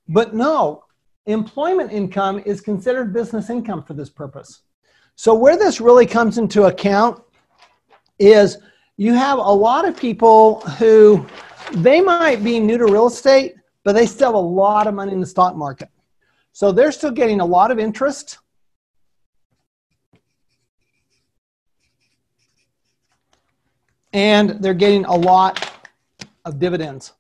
but 0.09 0.35
no, 0.35 0.85
employment 1.27 1.91
income 1.91 2.41
is 2.47 2.61
considered 2.61 3.13
business 3.13 3.51
income 3.51 3.83
for 3.83 3.95
this 3.95 4.09
purpose. 4.09 4.61
So, 5.17 5.35
where 5.35 5.57
this 5.57 5.81
really 5.81 6.07
comes 6.07 6.39
into 6.39 6.67
account 6.67 7.21
is 8.21 8.59
you 8.99 9.15
have 9.15 9.39
a 9.39 9.43
lot 9.43 9.85
of 9.85 9.97
people 9.97 10.61
who 10.61 11.27
they 11.73 12.01
might 12.01 12.45
be 12.45 12.61
new 12.61 12.79
to 12.79 12.85
real 12.85 13.09
estate, 13.09 13.57
but 13.85 13.95
they 13.95 14.07
still 14.07 14.29
have 14.29 14.35
a 14.35 14.39
lot 14.39 14.87
of 14.87 14.95
money 14.95 15.13
in 15.13 15.21
the 15.21 15.27
stock 15.27 15.57
market. 15.57 15.89
So, 16.53 16.73
they're 16.73 16.93
still 16.93 17.11
getting 17.11 17.41
a 17.41 17.47
lot 17.47 17.71
of 17.71 17.79
interest. 17.79 18.39
And 24.13 24.63
they're 24.63 24.75
getting 24.75 25.05
a 25.05 25.15
lot 25.15 25.71
of 26.45 26.59
dividends. 26.59 27.13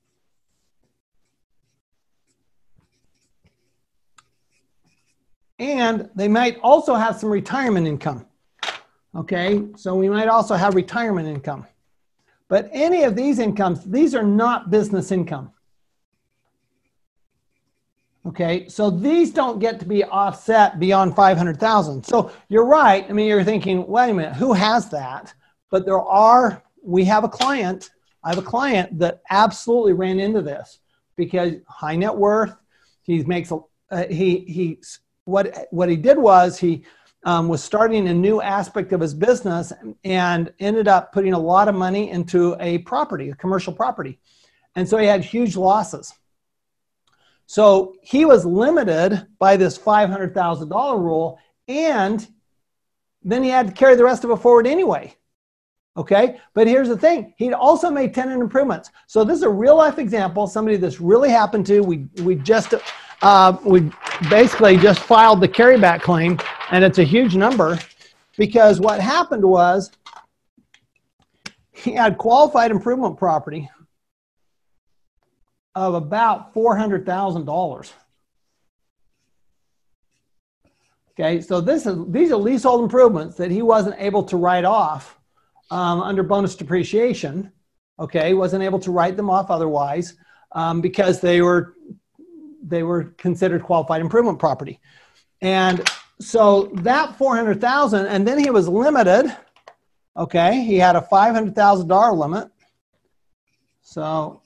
and 5.60 6.08
they 6.16 6.26
might 6.26 6.58
also 6.62 6.94
have 6.94 7.16
some 7.16 7.30
retirement 7.30 7.86
income. 7.86 8.26
Okay, 9.14 9.62
so 9.76 9.94
we 9.94 10.08
might 10.08 10.28
also 10.28 10.54
have 10.54 10.74
retirement 10.74 11.28
income. 11.28 11.66
But 12.48 12.68
any 12.72 13.02
of 13.04 13.14
these 13.14 13.38
incomes, 13.38 13.84
these 13.84 14.14
are 14.14 14.24
not 14.24 14.70
business 14.70 15.12
income. 15.12 15.52
Okay, 18.26 18.68
so 18.68 18.90
these 18.90 19.30
don't 19.30 19.60
get 19.60 19.80
to 19.80 19.86
be 19.86 20.04
offset 20.04 20.78
beyond 20.78 21.16
500,000. 21.16 22.04
So 22.04 22.30
you're 22.50 22.66
right. 22.66 23.06
I 23.08 23.12
mean, 23.14 23.26
you're 23.26 23.44
thinking, 23.44 23.86
wait 23.86 24.10
a 24.10 24.14
minute, 24.14 24.34
who 24.34 24.52
has 24.52 24.90
that? 24.90 25.32
But 25.70 25.86
there 25.86 26.00
are, 26.00 26.62
we 26.82 27.04
have 27.04 27.24
a 27.24 27.28
client, 27.28 27.90
I 28.22 28.28
have 28.28 28.38
a 28.38 28.42
client 28.42 28.98
that 28.98 29.22
absolutely 29.30 29.94
ran 29.94 30.20
into 30.20 30.42
this 30.42 30.80
because 31.16 31.54
high 31.66 31.96
net 31.96 32.14
worth, 32.14 32.54
he 33.02 33.24
makes 33.24 33.50
a, 33.52 33.60
uh, 33.90 34.06
he, 34.08 34.40
he, 34.40 34.78
what, 35.24 35.68
what 35.70 35.88
he 35.88 35.96
did 35.96 36.18
was 36.18 36.58
he 36.58 36.84
um, 37.24 37.48
was 37.48 37.64
starting 37.64 38.08
a 38.08 38.14
new 38.14 38.42
aspect 38.42 38.92
of 38.92 39.00
his 39.00 39.14
business 39.14 39.72
and 40.04 40.52
ended 40.58 40.88
up 40.88 41.12
putting 41.12 41.32
a 41.32 41.38
lot 41.38 41.68
of 41.68 41.74
money 41.74 42.10
into 42.10 42.54
a 42.60 42.78
property, 42.78 43.30
a 43.30 43.34
commercial 43.34 43.72
property. 43.72 44.18
And 44.76 44.86
so 44.86 44.98
he 44.98 45.06
had 45.06 45.24
huge 45.24 45.56
losses. 45.56 46.12
So 47.50 47.96
he 48.00 48.24
was 48.26 48.46
limited 48.46 49.26
by 49.40 49.56
this 49.56 49.76
$500,000 49.76 50.98
rule, 51.00 51.36
and 51.66 52.24
then 53.24 53.42
he 53.42 53.48
had 53.48 53.66
to 53.66 53.72
carry 53.72 53.96
the 53.96 54.04
rest 54.04 54.22
of 54.22 54.30
it 54.30 54.36
forward 54.36 54.68
anyway. 54.68 55.16
Okay, 55.96 56.38
but 56.54 56.68
here's 56.68 56.86
the 56.86 56.96
thing: 56.96 57.34
he'd 57.38 57.52
also 57.52 57.90
made 57.90 58.14
tenant 58.14 58.40
improvements. 58.40 58.90
So 59.08 59.24
this 59.24 59.38
is 59.38 59.42
a 59.42 59.50
real 59.50 59.76
life 59.76 59.98
example. 59.98 60.46
Somebody 60.46 60.76
this 60.76 61.00
really 61.00 61.28
happened 61.28 61.66
to. 61.66 61.80
We 61.80 62.06
we 62.22 62.36
just 62.36 62.72
uh, 63.20 63.56
we 63.64 63.90
basically 64.28 64.76
just 64.76 65.00
filed 65.00 65.40
the 65.40 65.48
carryback 65.48 66.02
claim, 66.02 66.38
and 66.70 66.84
it's 66.84 66.98
a 66.98 67.04
huge 67.04 67.34
number 67.34 67.80
because 68.36 68.78
what 68.78 69.00
happened 69.00 69.44
was 69.44 69.90
he 71.72 71.94
had 71.94 72.16
qualified 72.16 72.70
improvement 72.70 73.18
property 73.18 73.68
of 75.74 75.94
about 75.94 76.54
$400,000. 76.54 77.92
Okay, 81.12 81.40
so 81.40 81.60
this 81.60 81.86
is, 81.86 81.96
these 82.08 82.32
are 82.32 82.36
leasehold 82.36 82.82
improvements 82.82 83.36
that 83.36 83.50
he 83.50 83.62
wasn't 83.62 83.96
able 83.98 84.22
to 84.24 84.36
write 84.36 84.64
off 84.64 85.18
um, 85.70 86.00
under 86.00 86.22
bonus 86.22 86.54
depreciation. 86.54 87.52
Okay, 87.98 88.32
wasn't 88.32 88.62
able 88.62 88.78
to 88.78 88.90
write 88.90 89.16
them 89.16 89.28
off 89.28 89.50
otherwise 89.50 90.14
um, 90.52 90.80
because 90.80 91.20
they 91.20 91.42
were 91.42 91.74
they 92.62 92.82
were 92.82 93.04
considered 93.18 93.62
qualified 93.62 94.00
improvement 94.00 94.38
property. 94.38 94.80
And 95.40 95.88
so 96.20 96.70
that 96.74 97.16
400,000 97.16 98.06
and 98.06 98.26
then 98.26 98.38
he 98.38 98.50
was 98.50 98.68
limited. 98.68 99.34
Okay, 100.16 100.62
he 100.64 100.76
had 100.76 100.96
a 100.96 101.00
$500,000 101.00 102.16
limit. 102.16 102.50
So 103.82 104.42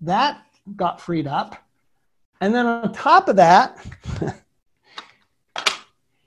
that 0.00 0.42
got 0.76 1.00
freed 1.00 1.26
up. 1.26 1.56
And 2.40 2.54
then 2.54 2.66
on 2.66 2.92
top 2.92 3.28
of 3.28 3.36
that, 3.36 3.84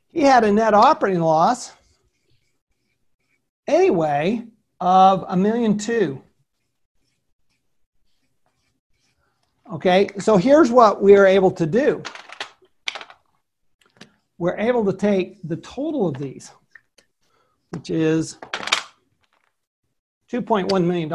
he 0.09 0.21
had 0.21 0.43
a 0.43 0.51
net 0.51 0.73
operating 0.73 1.21
loss 1.21 1.71
anyway 3.67 4.45
of 4.79 5.25
a 5.27 5.37
million 5.37 5.77
two. 5.77 6.21
Okay, 9.71 10.09
so 10.19 10.35
here's 10.35 10.69
what 10.69 11.01
we 11.01 11.15
are 11.15 11.25
able 11.25 11.51
to 11.51 11.65
do. 11.65 12.03
We're 14.37 14.57
able 14.57 14.83
to 14.85 14.93
take 14.93 15.39
the 15.47 15.55
total 15.55 16.07
of 16.07 16.17
these, 16.17 16.51
which 17.69 17.89
is 17.89 18.37
$2.1 20.29 20.83
million. 20.83 21.09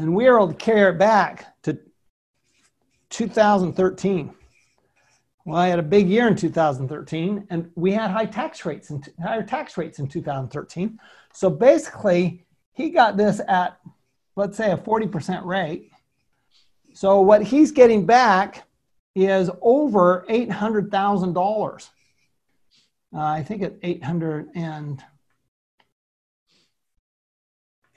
And 0.00 0.14
we 0.14 0.26
are 0.26 0.38
able 0.38 0.48
to 0.48 0.54
carry 0.54 0.90
it 0.94 0.98
back 0.98 1.62
to 1.62 1.78
2013. 3.10 4.34
Well, 5.44 5.56
I 5.56 5.68
had 5.68 5.78
a 5.78 5.82
big 5.82 6.08
year 6.08 6.26
in 6.26 6.36
2013, 6.36 7.46
and 7.50 7.70
we 7.74 7.92
had 7.92 8.10
high 8.10 8.24
tax 8.24 8.64
rates 8.64 8.88
and 8.90 9.06
higher 9.22 9.42
tax 9.42 9.76
rates 9.76 9.98
in 9.98 10.08
2013. 10.08 10.98
So 11.34 11.50
basically, 11.50 12.46
he 12.72 12.88
got 12.88 13.18
this 13.18 13.40
at, 13.46 13.78
let's 14.36 14.56
say, 14.56 14.70
a 14.70 14.76
40% 14.76 15.44
rate. 15.44 15.92
So 16.94 17.20
what 17.20 17.42
he's 17.42 17.70
getting 17.70 18.06
back 18.06 18.66
is 19.14 19.50
over 19.60 20.24
$800,000. 20.30 21.88
Uh, 23.12 23.18
I 23.18 23.42
think 23.42 23.62
it's 23.62 23.76
800 23.82 24.48
and 24.54 25.02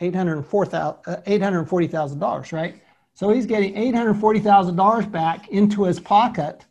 $840,000, 0.02 2.54
uh, 2.54 2.56
right? 2.56 2.82
So 3.14 3.30
he's 3.30 3.46
getting 3.46 3.76
$840,000 3.76 5.12
back 5.12 5.50
into 5.50 5.84
his 5.84 6.00
pocket 6.00 6.66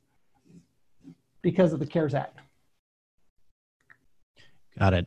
because 1.41 1.73
of 1.73 1.79
the 1.79 1.87
CARES 1.87 2.15
Act. 2.15 2.41
Got 4.79 4.95
it. 4.95 5.07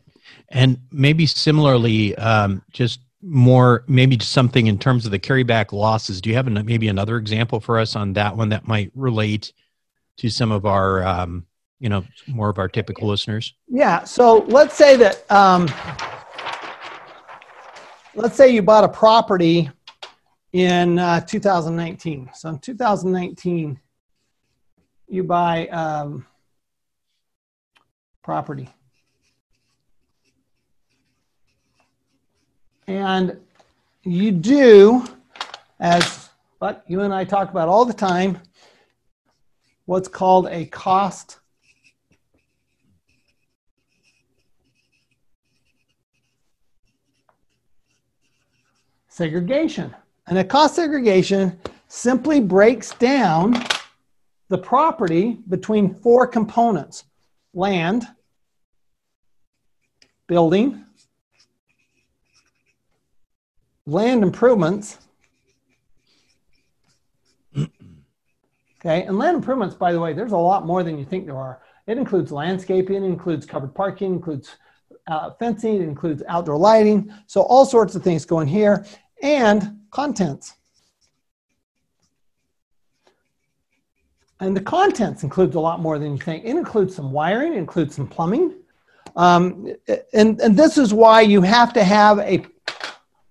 And 0.50 0.80
maybe 0.92 1.26
similarly, 1.26 2.16
um, 2.16 2.62
just 2.72 3.00
more, 3.22 3.84
maybe 3.88 4.20
something 4.20 4.68
in 4.68 4.78
terms 4.78 5.06
of 5.06 5.12
the 5.12 5.20
carryback 5.20 5.72
losses. 5.72 6.22
Do 6.22 6.30
you 6.30 6.36
have 6.36 6.48
an, 6.48 6.66
maybe 6.66 6.88
another 6.88 7.18
example 7.18 7.60
for 7.60 7.80
us 7.80 7.96
on 7.96 8.14
that 8.14 8.38
one 8.38 8.50
that 8.50 8.68
might 8.68 8.92
relate 8.96 9.54
to 10.18 10.30
some 10.30 10.52
of 10.52 10.66
our, 10.66 11.04
um, 11.04 11.46
you 11.80 11.90
know, 11.90 12.06
more 12.28 12.50
of 12.50 12.60
our 12.60 12.70
typical 12.70 13.08
listeners? 13.08 13.54
Yeah. 13.68 14.04
So 14.04 14.46
let's 14.48 14.76
say 14.76 14.96
that 14.98 15.30
um, 15.32 15.68
let's 18.16 18.38
say 18.38 18.50
you 18.50 18.62
bought 18.62 18.84
a 18.84 18.90
property 18.90 19.70
in 20.54 20.98
uh, 20.98 21.20
2019. 21.20 22.30
So 22.34 22.50
in 22.50 22.60
2019, 22.60 23.80
you 25.08 25.24
buy 25.24 25.68
um, 25.68 26.26
property. 28.24 28.70
And 32.88 33.38
you 34.04 34.32
do, 34.32 35.06
as 35.80 36.30
but 36.60 36.86
you 36.88 37.02
and 37.02 37.14
I 37.14 37.26
talk 37.26 37.50
about 37.50 37.68
all 37.68 37.84
the 37.84 37.94
time, 37.94 38.40
what's 39.86 40.08
called 40.08 40.48
a 40.50 40.66
cost 40.68 41.40
segregation. 49.16 49.96
And 50.28 50.38
a 50.38 50.44
cost 50.44 50.76
segregation 50.76 51.58
simply 51.88 52.42
breaks 52.42 52.94
down 52.96 53.56
the 54.50 54.58
property 54.58 55.38
between 55.48 55.96
four 55.96 56.28
components 56.28 57.06
land, 57.54 58.06
building, 60.28 60.84
land 63.86 64.24
improvements. 64.24 64.98
Okay, 68.82 69.02
and 69.02 69.18
land 69.18 69.36
improvements, 69.36 69.74
by 69.74 69.92
the 69.92 70.00
way, 70.00 70.14
there's 70.14 70.32
a 70.32 70.38
lot 70.38 70.64
more 70.64 70.84
than 70.84 71.00
you 71.00 71.06
think 71.06 71.26
there 71.26 71.38
are. 71.38 71.60
It 71.88 71.98
includes 71.98 72.32
landscaping, 72.32 73.04
includes 73.04 73.44
covered 73.44 73.74
parking, 73.74 74.14
includes 74.14 74.58
uh, 75.08 75.32
fencing, 75.40 75.82
includes 75.82 76.22
outdoor 76.28 76.58
lighting. 76.58 77.12
So 77.26 77.42
all 77.42 77.66
sorts 77.66 77.96
of 77.96 78.04
things 78.04 78.26
go 78.26 78.42
in 78.42 78.48
here 78.48 78.86
and 79.22 79.80
contents. 79.92 80.54
And 84.40 84.56
the 84.56 84.62
contents 84.62 85.24
includes 85.24 85.56
a 85.56 85.60
lot 85.60 85.80
more 85.80 85.98
than 85.98 86.12
you 86.12 86.18
think. 86.18 86.44
It 86.44 86.56
includes 86.56 86.96
some 86.96 87.12
wiring, 87.12 87.54
it 87.54 87.58
includes 87.58 87.96
some 87.96 88.08
plumbing. 88.08 88.54
Um, 89.16 89.74
and, 90.14 90.40
and 90.42 90.58
this 90.58 90.78
is 90.78 90.94
why 90.94 91.22
you 91.22 91.42
have 91.42 91.72
to 91.74 91.84
have 91.84 92.20
a 92.20 92.46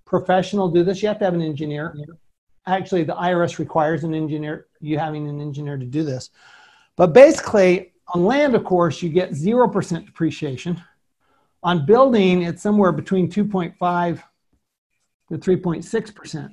professional 0.07 0.69
do 0.69 0.83
this. 0.83 1.03
You 1.03 1.09
have 1.09 1.19
to 1.19 1.25
have 1.27 1.35
an 1.35 1.43
engineer. 1.43 1.95
Actually, 2.67 3.05
the 3.05 3.15
IRS 3.15 3.59
requires 3.59 4.05
an 4.05 4.15
engineer, 4.15 4.67
you 4.81 4.99
having 4.99 5.29
an 5.29 5.41
engineer 5.41 5.77
to 5.77 5.85
do 5.85 6.03
this. 6.03 6.31
But 6.97 7.13
basically, 7.13 7.93
on 8.09 8.25
land, 8.25 8.55
of 8.55 8.65
course, 8.65 9.03
you 9.03 9.11
get 9.11 9.33
0% 9.33 10.07
depreciation. 10.07 10.81
On 11.63 11.85
building, 11.85 12.43
it's 12.43 12.63
somewhere 12.63 12.93
between 12.93 13.31
2.5 13.31 14.23
to 15.35 15.57
3.6%. 15.57 16.51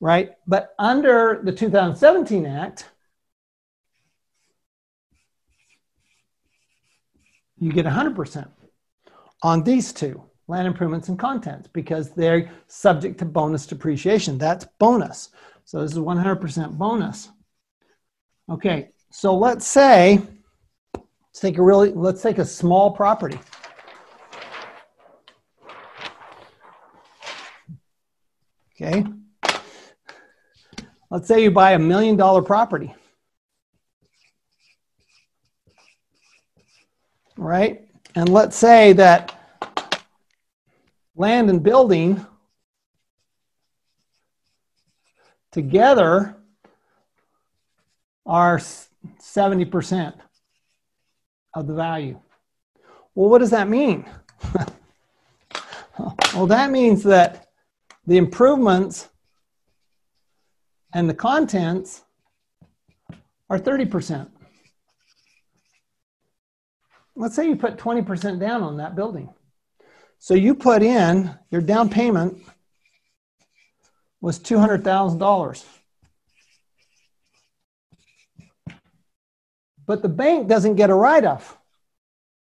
Right? 0.00 0.30
But 0.46 0.74
under 0.78 1.40
the 1.42 1.52
2017 1.52 2.46
Act, 2.46 2.88
you 7.58 7.72
get 7.72 7.86
100% 7.86 8.48
on 9.42 9.62
these 9.62 9.92
two 9.92 10.22
land 10.46 10.66
improvements 10.66 11.08
and 11.08 11.18
contents 11.18 11.68
because 11.72 12.10
they're 12.10 12.50
subject 12.68 13.18
to 13.18 13.24
bonus 13.24 13.66
depreciation. 13.66 14.38
That's 14.38 14.66
bonus. 14.78 15.30
So 15.64 15.82
this 15.82 15.92
is 15.92 15.98
100% 15.98 16.78
bonus. 16.78 17.28
Okay, 18.50 18.90
so 19.10 19.36
let's 19.36 19.66
say, 19.66 20.20
let's 20.94 21.40
take 21.40 21.58
a 21.58 21.62
really, 21.62 21.90
let's 21.90 22.22
take 22.22 22.38
a 22.38 22.44
small 22.44 22.92
property. 22.92 23.38
Okay. 28.80 29.04
Let's 31.10 31.26
say 31.26 31.42
you 31.42 31.50
buy 31.50 31.72
a 31.72 31.78
million 31.78 32.16
dollar 32.16 32.42
property. 32.42 32.94
Right? 37.36 37.88
And 38.14 38.28
let's 38.28 38.56
say 38.56 38.92
that 38.92 39.34
land 41.16 41.50
and 41.50 41.60
building 41.60 42.24
together 45.50 46.36
are 48.24 48.60
70% 49.20 50.14
of 51.54 51.66
the 51.66 51.74
value. 51.74 52.20
Well, 53.14 53.30
what 53.30 53.38
does 53.38 53.50
that 53.50 53.68
mean? 53.68 54.04
well, 56.34 56.46
that 56.46 56.70
means 56.70 57.02
that 57.02 57.47
the 58.08 58.16
improvements 58.16 59.06
and 60.94 61.10
the 61.10 61.14
contents 61.14 62.04
are 63.50 63.58
30%. 63.58 64.30
Let's 67.14 67.36
say 67.36 67.46
you 67.46 67.56
put 67.56 67.76
20% 67.76 68.40
down 68.40 68.62
on 68.62 68.78
that 68.78 68.96
building. 68.96 69.28
So 70.18 70.32
you 70.32 70.54
put 70.54 70.82
in 70.82 71.36
your 71.50 71.60
down 71.60 71.90
payment 71.90 72.38
was 74.22 74.40
$200,000. 74.40 75.64
But 79.84 80.00
the 80.00 80.08
bank 80.08 80.48
doesn't 80.48 80.76
get 80.76 80.88
a 80.88 80.94
write 80.94 81.26
off. 81.26 81.58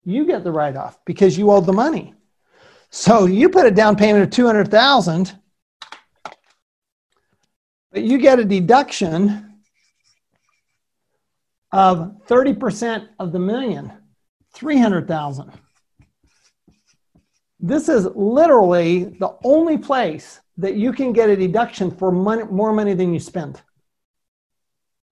You 0.03 0.25
get 0.25 0.43
the 0.43 0.51
write 0.51 0.77
off 0.77 0.97
because 1.05 1.37
you 1.37 1.51
owed 1.51 1.67
the 1.67 1.73
money. 1.73 2.15
So 2.89 3.27
you 3.27 3.49
put 3.49 3.67
a 3.67 3.71
down 3.71 3.95
payment 3.95 4.23
of 4.23 4.31
200,000 4.31 5.42
but 7.93 8.01
you 8.01 8.17
get 8.17 8.39
a 8.39 8.43
deduction 8.43 9.61
of 11.71 12.17
30% 12.27 13.07
of 13.19 13.31
the 13.31 13.39
million, 13.39 13.93
300,000. 14.53 15.51
This 17.59 17.87
is 17.87 18.07
literally 18.15 19.05
the 19.19 19.37
only 19.43 19.77
place 19.77 20.41
that 20.57 20.75
you 20.75 20.91
can 20.91 21.13
get 21.13 21.29
a 21.29 21.35
deduction 21.35 21.91
for 21.91 22.11
money, 22.11 22.43
more 22.45 22.73
money 22.73 22.95
than 22.95 23.13
you 23.13 23.19
spend. 23.19 23.61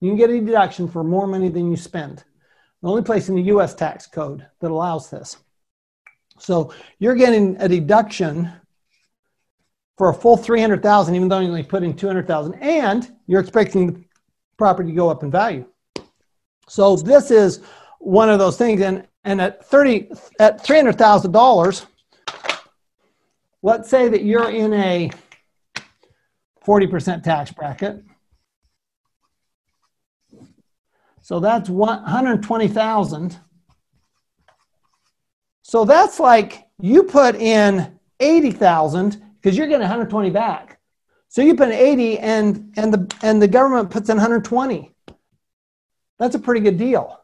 You 0.02 0.10
can 0.10 0.18
get 0.18 0.32
a 0.32 0.42
deduction 0.42 0.88
for 0.88 1.04
more 1.04 1.28
money 1.28 1.50
than 1.50 1.70
you 1.70 1.78
spend. 1.78 2.24
The 2.82 2.90
only 2.90 3.04
place 3.04 3.30
in 3.30 3.36
the 3.36 3.44
US 3.44 3.76
tax 3.76 4.08
code 4.08 4.46
that 4.60 4.72
allows 4.72 5.10
this. 5.12 5.38
So 6.40 6.74
you're 6.98 7.16
getting 7.16 7.58
a 7.60 7.70
deduction 7.70 8.52
for 9.98 10.10
a 10.10 10.14
full 10.14 10.38
300,000 10.38 11.16
even 11.16 11.28
though 11.28 11.40
you 11.40 11.48
only 11.48 11.64
put 11.64 11.84
in 11.84 11.96
200,000 11.96 12.54
and 12.56 13.12
you're 13.28 13.42
expecting 13.42 13.94
the 13.94 14.06
property 14.58 14.90
to 14.90 14.96
go 14.96 15.10
up 15.10 15.24
in 15.24 15.32
value. 15.32 15.66
So 16.68 16.96
this 16.96 17.32
is 17.32 17.62
one 18.00 18.30
of 18.30 18.40
those 18.40 18.58
things 18.58 18.82
and 18.82 19.08
and 19.24 19.40
at 19.40 19.64
30 19.66 20.12
at 20.40 20.64
$300,000 20.64 21.86
let's 23.62 23.90
say 23.90 24.10
that 24.10 24.24
you're 24.24 24.50
in 24.50 24.74
a 24.74 25.12
40% 26.66 27.24
tax 27.24 27.52
bracket. 27.52 28.04
So 31.22 31.40
that's 31.40 31.70
120,000. 31.70 33.40
So 35.62 35.86
that's 35.86 36.20
like 36.20 36.68
you 36.80 37.04
put 37.04 37.36
in 37.36 38.00
80,000 38.20 39.24
because 39.42 39.58
you're 39.58 39.68
getting 39.68 39.82
120 39.82 40.30
back. 40.30 40.80
So 41.30 41.42
you 41.42 41.56
put 41.56 41.70
in 41.70 41.74
80 41.74 42.20
and 42.20 42.74
and 42.76 42.94
the 42.94 43.16
and 43.22 43.42
the 43.42 43.48
government 43.48 43.90
puts 43.90 44.10
in 44.10 44.18
120. 44.18 44.94
That's 46.20 46.36
a 46.36 46.40
pretty 46.40 46.62
good 46.62 46.78
deal. 46.78 47.20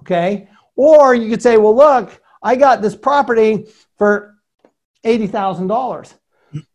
Okay? 0.00 0.48
Or 0.76 1.14
you 1.14 1.30
could 1.30 1.42
say, 1.42 1.56
well, 1.56 1.74
look, 1.74 2.20
I 2.42 2.56
got 2.56 2.82
this 2.82 2.94
property 2.94 3.66
for 3.96 4.36
$80,000. 5.04 6.14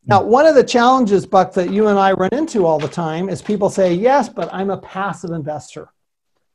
Now, 0.05 0.21
one 0.23 0.45
of 0.45 0.55
the 0.55 0.63
challenges, 0.63 1.25
Buck, 1.25 1.53
that 1.53 1.71
you 1.71 1.87
and 1.87 1.97
I 1.97 2.11
run 2.11 2.33
into 2.33 2.65
all 2.65 2.79
the 2.79 2.87
time 2.87 3.29
is 3.29 3.41
people 3.41 3.69
say, 3.69 3.93
yes, 3.93 4.29
but 4.29 4.53
I'm 4.53 4.69
a 4.69 4.77
passive 4.77 5.31
investor. 5.31 5.89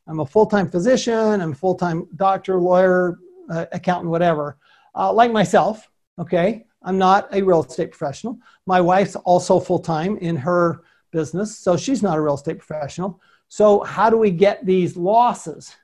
I'm 0.06 0.20
a 0.20 0.26
full 0.26 0.46
time 0.46 0.70
physician, 0.70 1.40
I'm 1.40 1.52
a 1.52 1.54
full 1.54 1.74
time 1.74 2.06
doctor, 2.16 2.58
lawyer, 2.58 3.18
uh, 3.50 3.66
accountant, 3.72 4.10
whatever, 4.10 4.56
uh, 4.94 5.12
like 5.12 5.32
myself. 5.32 5.88
Okay. 6.18 6.66
I'm 6.82 6.98
not 6.98 7.28
a 7.34 7.42
real 7.42 7.64
estate 7.64 7.90
professional. 7.92 8.38
My 8.66 8.80
wife's 8.80 9.16
also 9.16 9.58
full 9.58 9.80
time 9.80 10.16
in 10.18 10.36
her 10.36 10.82
business, 11.10 11.58
so 11.58 11.76
she's 11.76 12.02
not 12.02 12.18
a 12.18 12.20
real 12.20 12.34
estate 12.34 12.58
professional. 12.58 13.20
So, 13.48 13.80
how 13.80 14.10
do 14.10 14.16
we 14.16 14.30
get 14.30 14.64
these 14.64 14.96
losses? 14.96 15.74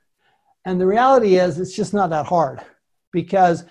And 0.65 0.79
the 0.79 0.87
reality 0.87 1.35
is, 1.35 1.59
it's 1.59 1.75
just 1.75 1.93
not 1.93 2.09
that 2.11 2.25
hard 2.25 2.61
because 3.11 3.65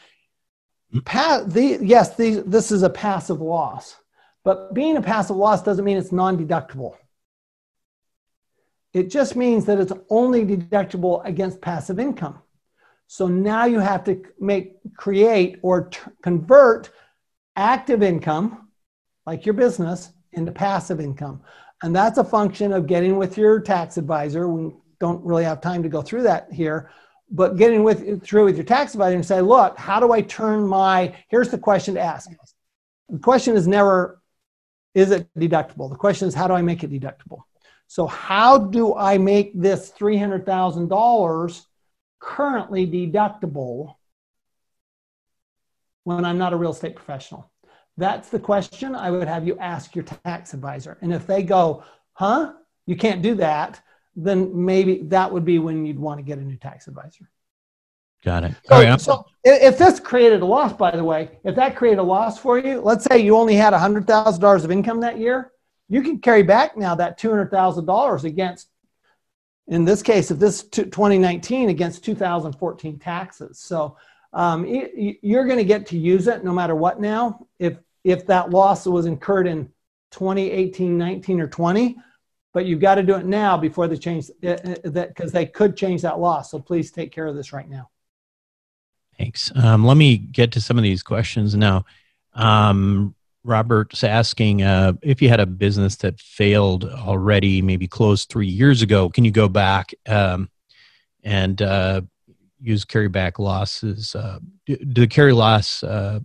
pa- 1.05 1.45
the, 1.47 1.79
yes, 1.81 2.17
the, 2.17 2.43
this 2.47 2.71
is 2.71 2.83
a 2.83 2.91
passive 2.91 3.41
loss, 3.41 3.97
but 4.45 4.75
being 4.75 4.97
a 4.97 5.03
passive 5.03 5.37
loss 5.37 5.63
doesn't 5.63 5.85
mean 5.85 5.97
it's 5.97 6.13
non 6.13 6.37
deductible. 6.37 6.97
It 8.93 9.11
just 9.11 9.35
means 9.35 9.65
that 9.65 9.81
it's 9.81 9.93
only 10.09 10.45
deductible 10.45 11.25
against 11.25 11.61
passive 11.61 11.99
income. 11.99 12.39
So 13.07 13.27
now 13.27 13.65
you 13.65 13.81
have 13.81 14.05
to 14.05 14.23
make, 14.39 14.77
create, 14.97 15.59
or 15.63 15.89
t- 15.89 15.99
convert 16.23 16.91
active 17.57 18.03
income, 18.03 18.69
like 19.27 19.47
your 19.47 19.55
business, 19.55 20.13
into 20.33 20.53
passive 20.53 21.01
income. 21.01 21.41
And 21.83 21.95
that's 21.95 22.19
a 22.19 22.25
function 22.25 22.73
of 22.73 22.87
getting 22.87 23.17
with 23.17 23.37
your 23.37 23.61
tax 23.61 23.97
advisor. 23.97 24.49
We 24.49 24.73
don't 25.01 25.25
really 25.25 25.45
have 25.45 25.61
time 25.61 25.83
to 25.83 25.89
go 25.89 26.03
through 26.03 26.23
that 26.23 26.53
here, 26.53 26.91
but 27.31 27.57
getting 27.57 27.83
with 27.83 28.23
through 28.23 28.45
with 28.45 28.57
your 28.57 28.65
tax 28.65 28.95
advisor 28.95 29.17
and 29.17 29.27
say, 29.27 29.41
look, 29.41 29.77
how 29.79 30.01
do 30.01 30.13
I 30.13 30.23
turn 30.23 30.67
my 30.67 31.15
here's 31.29 31.51
the 31.51 31.59
question 31.59 31.95
to 31.95 32.01
ask. 32.01 32.31
The 33.09 33.19
question 33.19 33.57
is 33.57 33.69
never, 33.69 34.21
is 34.95 35.11
it 35.11 35.29
deductible? 35.37 35.91
The 35.91 35.97
question 35.97 36.29
is, 36.29 36.35
how 36.35 36.49
do 36.49 36.55
I 36.55 36.63
make 36.63 36.83
it 36.85 36.91
deductible? 36.91 37.43
So, 37.87 38.07
how 38.07 38.59
do 38.59 38.95
I 38.95 39.19
make 39.19 39.53
this 39.61 39.93
$300,000 39.93 41.67
currently 42.19 42.87
deductible 42.87 43.97
when 46.05 46.25
I'm 46.25 46.39
not 46.39 46.53
a 46.53 46.57
real 46.57 46.71
estate 46.71 46.95
professional? 46.95 47.51
That's 47.97 48.29
the 48.29 48.39
question 48.39 48.95
I 48.95 49.11
would 49.11 49.29
have 49.29 49.47
you 49.47 49.59
ask 49.59 49.95
your 49.95 50.05
tax 50.05 50.55
advisor. 50.55 50.99
And 51.01 51.13
if 51.13 51.27
they 51.27 51.43
go, 51.43 51.85
huh, 52.13 52.55
you 52.87 52.97
can't 52.97 53.23
do 53.23 53.35
that, 53.37 53.81
then 54.17 54.65
maybe 54.65 55.03
that 55.05 55.33
would 55.33 55.45
be 55.45 55.59
when 55.59 55.85
you'd 55.87 55.99
want 55.99 56.19
to 56.19 56.23
get 56.23 56.39
a 56.39 56.43
new 56.43 56.57
tax 56.57 56.87
advisor. 56.87 57.29
Got 58.25 58.45
it. 58.45 58.55
So, 58.65 58.75
right, 58.75 59.01
so 59.01 59.27
if 59.45 59.77
this 59.77 60.01
created 60.01 60.41
a 60.41 60.47
loss, 60.47 60.73
by 60.73 60.93
the 60.93 61.05
way, 61.05 61.39
if 61.45 61.55
that 61.57 61.77
created 61.77 62.01
a 62.01 62.05
loss 62.05 62.39
for 62.39 62.59
you, 62.59 62.81
let's 62.81 63.05
say 63.05 63.19
you 63.19 63.37
only 63.37 63.55
had 63.55 63.75
$100,000 63.75 64.65
of 64.65 64.71
income 64.71 65.01
that 65.01 65.19
year, 65.19 65.53
you 65.91 66.01
can 66.01 66.19
carry 66.19 66.43
back 66.43 66.77
now 66.77 66.95
that 66.95 67.21
$200,000 67.21 68.25
against, 68.25 68.69
in 69.69 69.85
this 69.85 70.03
case, 70.03 70.31
if 70.31 70.39
this 70.39 70.63
2019 70.65 71.69
against 71.69 72.03
2014 72.05 72.99
taxes. 72.99 73.59
So 73.59 73.99
um, 74.35 74.67
you're 74.67 75.47
going 75.47 75.59
to 75.59 75.65
get 75.65 75.87
to 75.87 75.99
use 75.99 76.27
it 76.27 76.45
no 76.45 76.53
matter 76.53 76.75
what 76.75 77.01
now. 77.01 77.47
If, 77.59 77.79
if 78.03 78.27
that 78.27 78.51
loss 78.51 78.85
was 78.85 79.07
incurred 79.07 79.47
in 79.47 79.67
2018, 80.11 80.99
19, 80.99 81.41
or 81.41 81.47
20, 81.47 81.97
but 82.53 82.67
you've 82.67 82.81
got 82.81 82.97
to 82.97 83.03
do 83.03 83.15
it 83.15 83.27
now 83.27 83.57
before 83.57 83.87
they 83.89 83.97
change 83.97 84.31
uh, 84.43 84.51
uh, 84.51 84.75
that 84.85 85.15
because 85.15 85.33
they 85.33 85.47
could 85.47 85.77
change 85.77 86.03
that 86.03 86.19
loss. 86.19 86.51
So 86.51 86.59
please 86.59 86.91
take 86.91 87.13
care 87.13 87.27
of 87.27 87.37
this 87.37 87.53
right 87.53 87.69
now. 87.69 87.91
Thanks. 89.19 89.53
Um, 89.55 89.85
let 89.85 89.97
me 89.97 90.17
get 90.17 90.53
to 90.53 90.61
some 90.61 90.77
of 90.77 90.83
these 90.83 91.03
questions 91.03 91.55
now. 91.55 91.85
Um, 92.35 93.15
Robert's 93.45 94.03
asking 94.03 94.63
uh, 94.63 94.95
if 95.03 95.23
you 95.23 95.29
had 95.29 95.41
a 95.41 95.47
business 95.47 95.97
that 95.97 96.19
failed 96.19 96.85
already, 96.85 97.63
maybe 97.63 97.87
closed 97.87 98.29
three 98.29 98.49
years 98.49 98.83
ago, 98.83 99.09
can 99.09 99.25
you 99.25 99.31
go 99.31 99.49
back 99.49 99.93
um, 100.07 100.49
and 101.23 101.61
uh, 101.63 102.01
use 102.65 102.85
carryback 102.85 103.39
losses. 103.39 104.15
Uh, 104.15 104.39
do, 104.67 104.77
do, 104.77 105.03
the 105.03 105.07
carry 105.07 105.33
loss 105.33 105.83
uh, 105.83 106.21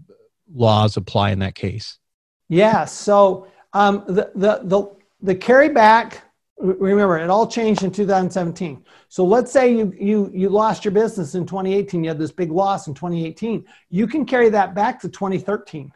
laws 0.54 0.98
apply 0.98 1.32
in 1.32 1.40
that 1.40 1.56
case? 1.56 2.00
Yeah. 2.48 2.86
So 2.86 3.48
um, 3.74 4.04
the, 4.08 4.32
the, 4.36 4.62
the, 4.64 4.96
the 5.22 5.36
carryback, 5.36 6.20
remember, 6.58 7.18
it 7.18 7.30
all 7.30 7.46
changed 7.46 7.84
in 7.84 7.92
2017. 7.92 8.84
So 9.10 9.26
let's 9.26 9.52
say 9.52 9.76
you, 9.76 9.94
you, 10.00 10.32
you 10.34 10.50
lost 10.50 10.86
your 10.86 10.94
business 10.94 11.36
in 11.36 11.46
2018, 11.46 12.04
you 12.04 12.10
had 12.10 12.18
this 12.18 12.32
big 12.32 12.52
loss 12.52 12.88
in 12.88 12.94
2018. 12.94 13.66
You 13.90 14.08
can 14.08 14.26
carry 14.26 14.50
that 14.50 14.74
back 14.74 15.00
to 15.02 15.10
2013. 15.10 15.92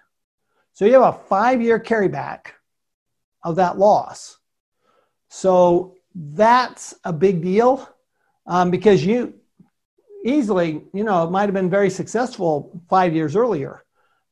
So 0.73 0.85
you 0.85 0.93
have 0.93 1.15
a 1.15 1.19
five 1.27 1.61
year 1.61 1.79
carryback 1.79 2.47
of 3.43 3.55
that 3.55 3.77
loss. 3.77 4.37
So 5.29 5.95
that's 6.13 6.93
a 7.03 7.13
big 7.13 7.41
deal 7.41 7.87
um, 8.45 8.71
because 8.71 9.05
you 9.05 9.33
easily, 10.23 10.83
you 10.93 11.03
know, 11.03 11.23
it 11.23 11.31
might 11.31 11.43
have 11.43 11.53
been 11.53 11.69
very 11.69 11.89
successful 11.89 12.81
five 12.89 13.13
years 13.13 13.35
earlier, 13.35 13.83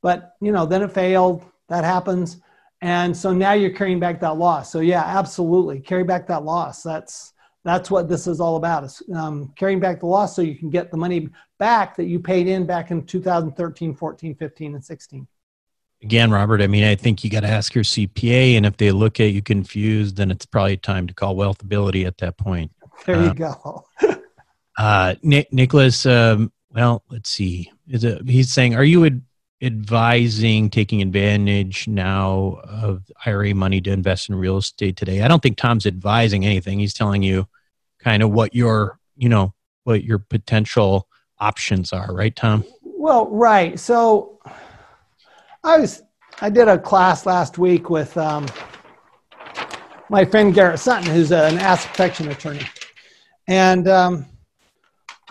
but 0.01 0.33
you 0.41 0.51
know, 0.51 0.65
then 0.65 0.81
it 0.81 0.91
failed. 0.91 1.43
That 1.69 1.83
happens, 1.85 2.41
and 2.81 3.15
so 3.15 3.31
now 3.31 3.53
you're 3.53 3.71
carrying 3.71 3.99
back 3.99 4.19
that 4.21 4.37
loss. 4.37 4.71
So 4.71 4.81
yeah, 4.81 5.03
absolutely, 5.03 5.79
carry 5.79 6.03
back 6.03 6.27
that 6.27 6.43
loss. 6.43 6.83
That's 6.83 7.33
that's 7.63 7.91
what 7.91 8.09
this 8.09 8.27
is 8.27 8.39
all 8.39 8.55
about 8.55 8.83
is 8.83 9.01
um, 9.13 9.53
carrying 9.55 9.79
back 9.79 9.99
the 9.99 10.05
loss 10.05 10.35
so 10.35 10.41
you 10.41 10.55
can 10.55 10.69
get 10.69 10.91
the 10.91 10.97
money 10.97 11.29
back 11.59 11.95
that 11.95 12.05
you 12.05 12.19
paid 12.19 12.47
in 12.47 12.65
back 12.65 12.91
in 12.91 13.05
2013 13.05 13.93
14 13.93 14.35
15 14.35 14.75
and 14.75 14.83
16 14.83 15.27
again 16.01 16.31
robert 16.31 16.61
i 16.61 16.67
mean 16.67 16.83
i 16.83 16.95
think 16.95 17.23
you 17.23 17.29
got 17.29 17.41
to 17.41 17.47
ask 17.47 17.75
your 17.75 17.83
cpa 17.83 18.57
and 18.57 18.65
if 18.65 18.77
they 18.77 18.91
look 18.91 19.19
at 19.19 19.31
you 19.31 19.41
confused 19.41 20.17
then 20.17 20.31
it's 20.31 20.45
probably 20.45 20.77
time 20.77 21.07
to 21.07 21.13
call 21.13 21.35
wealthability 21.35 22.05
at 22.05 22.17
that 22.17 22.37
point 22.37 22.71
there 23.05 23.21
you 23.21 23.29
um, 23.29 23.35
go 23.35 23.85
uh, 24.77 25.15
nicholas 25.23 26.05
um, 26.05 26.51
well 26.73 27.03
let's 27.09 27.29
see. 27.29 27.71
Is 27.87 28.03
it, 28.03 28.27
he's 28.27 28.53
saying 28.53 28.75
are 28.75 28.83
you 28.83 29.05
ad- 29.05 29.21
advising 29.61 30.69
taking 30.69 31.01
advantage 31.01 31.87
now 31.87 32.59
of 32.63 33.03
ira 33.25 33.53
money 33.53 33.81
to 33.81 33.91
invest 33.91 34.29
in 34.29 34.35
real 34.35 34.57
estate 34.57 34.95
today? 34.95 35.21
I 35.21 35.27
don't 35.27 35.43
think 35.43 35.57
tom's 35.57 35.85
advising 35.85 36.45
anything. 36.45 36.79
He's 36.79 36.93
telling 36.93 37.23
you 37.23 37.47
kind 37.99 38.23
of 38.23 38.31
what 38.31 38.55
your 38.55 38.99
you 39.15 39.29
know 39.29 39.53
what 39.83 40.03
your 40.03 40.19
potential 40.19 41.07
options 41.39 41.91
are 41.91 42.13
right 42.13 42.35
tom? 42.35 42.63
Well 42.83 43.27
right. 43.29 43.79
So 43.79 44.39
i 45.63 45.77
was 45.77 46.01
i 46.41 46.49
did 46.49 46.67
a 46.67 46.77
class 46.77 47.25
last 47.25 47.57
week 47.57 47.89
with 47.89 48.17
um, 48.17 48.47
my 50.09 50.25
friend 50.25 50.53
garrett 50.53 50.79
sutton 50.79 51.11
who's 51.11 51.31
an 51.31 51.57
asset 51.57 51.91
protection 51.91 52.29
attorney. 52.29 52.65
And 53.47 53.87
um, 53.87 54.25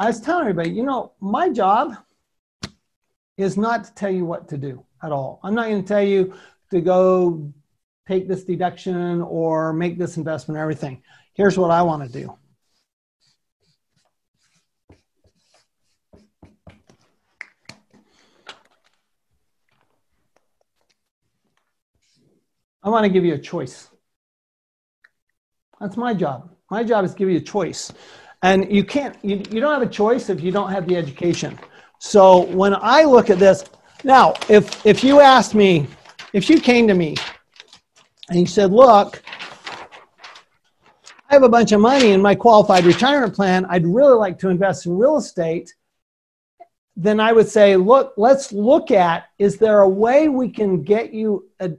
i 0.01 0.07
was 0.07 0.20
telling 0.20 0.40
everybody 0.40 0.70
you 0.70 0.82
know 0.82 1.12
my 1.20 1.48
job 1.48 1.94
is 3.36 3.57
not 3.57 3.84
to 3.84 3.94
tell 3.94 4.11
you 4.11 4.24
what 4.24 4.48
to 4.48 4.57
do 4.57 4.84
at 5.05 5.12
all 5.12 5.38
i'm 5.44 5.55
not 5.55 5.68
going 5.68 5.82
to 5.82 5.86
tell 5.86 6.03
you 6.03 6.34
to 6.70 6.80
go 6.80 7.53
take 8.09 8.26
this 8.26 8.42
deduction 8.42 9.20
or 9.22 9.72
make 9.72 9.98
this 9.98 10.16
investment 10.16 10.59
or 10.59 10.62
everything 10.62 11.01
here's 11.34 11.57
what 11.57 11.70
i 11.70 11.82
want 11.82 12.03
to 12.03 12.09
do 12.09 12.36
I 22.82 22.88
want 22.88 23.05
to 23.05 23.11
give 23.11 23.26
you 23.26 23.34
a 23.34 23.38
choice. 23.38 23.90
That's 25.80 25.98
my 25.98 26.14
job. 26.14 26.51
My 26.70 26.82
job 26.82 27.05
is 27.05 27.12
to 27.12 27.18
give 27.18 27.28
you 27.28 27.36
a 27.36 27.42
choice. 27.42 27.92
And 28.43 28.72
you 28.72 28.84
can't, 28.84 29.16
you, 29.22 29.36
you 29.51 29.61
don't 29.61 29.72
have 29.72 29.82
a 29.82 29.93
choice 29.93 30.30
if 30.30 30.41
you 30.41 30.51
don't 30.51 30.70
have 30.70 30.86
the 30.88 30.97
education. 30.97 31.59
So 31.99 32.47
when 32.47 32.74
I 32.74 33.05
look 33.05 33.28
at 33.28 33.38
this, 33.38 33.64
now, 34.03 34.32
if, 34.49 34.84
if 34.86 35.05
you 35.05 35.20
asked 35.20 35.55
me, 35.55 35.86
if 36.32 36.49
you 36.49 36.61
came 36.61 36.88
to 36.88 36.95
me 36.95 37.16
and 38.30 38.41
you 38.41 38.47
said, 38.47 38.72
look, 38.72 39.22
I 41.28 41.34
have 41.34 41.43
a 41.43 41.49
bunch 41.49 41.72
of 41.72 41.80
money 41.80 42.11
in 42.12 42.22
my 42.22 42.34
qualified 42.34 42.84
retirement 42.84 43.34
plan. 43.34 43.66
I'd 43.66 43.86
really 43.86 44.14
like 44.14 44.38
to 44.41 44.49
invest 44.49 44.86
in 44.86 44.97
real 44.97 45.18
estate. 45.18 45.74
Then 46.97 47.20
I 47.20 47.32
would 47.32 47.49
say, 47.49 47.76
look, 47.76 48.14
let's 48.16 48.53
look 48.53 48.91
at 48.91 49.28
is 49.38 49.59
there 49.59 49.80
a 49.80 49.88
way 49.88 50.28
we 50.28 50.49
can 50.49 50.82
get 50.82 51.12
you 51.12 51.49
a, 51.61 51.72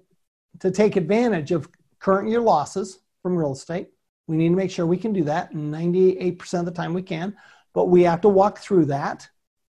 to 0.60 0.72
take 0.72 0.96
advantage 0.96 1.52
of 1.52 1.68
current 2.00 2.30
year 2.30 2.40
losses 2.40 3.00
from 3.22 3.36
real 3.36 3.54
estate. 3.54 3.90
We 4.32 4.38
need 4.38 4.48
to 4.48 4.56
make 4.56 4.72
sure 4.72 4.86
we 4.86 4.96
can 4.96 5.12
do 5.12 5.26
that. 5.26 5.54
98% 5.54 6.54
of 6.60 6.64
the 6.64 6.72
time 6.72 6.94
we 6.94 7.02
can, 7.02 7.36
but 7.74 7.88
we 7.88 8.04
have 8.04 8.22
to 8.22 8.30
walk 8.30 8.60
through 8.60 8.86
that. 8.86 9.30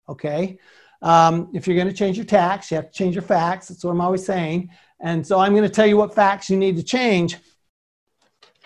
Okay. 0.09 0.59
Um, 1.01 1.49
if 1.53 1.65
you're 1.65 1.77
going 1.77 1.87
to 1.87 1.93
change 1.93 2.17
your 2.17 2.25
tax, 2.25 2.69
you 2.69 2.75
have 2.75 2.91
to 2.91 2.93
change 2.93 3.15
your 3.15 3.21
facts. 3.21 3.69
That's 3.69 3.85
what 3.85 3.91
I'm 3.91 4.01
always 4.01 4.25
saying. 4.25 4.69
And 4.99 5.25
so 5.25 5.39
I'm 5.39 5.53
going 5.53 5.63
to 5.63 5.73
tell 5.73 5.87
you 5.87 5.95
what 5.95 6.13
facts 6.13 6.49
you 6.49 6.57
need 6.57 6.75
to 6.75 6.83
change. 6.83 7.37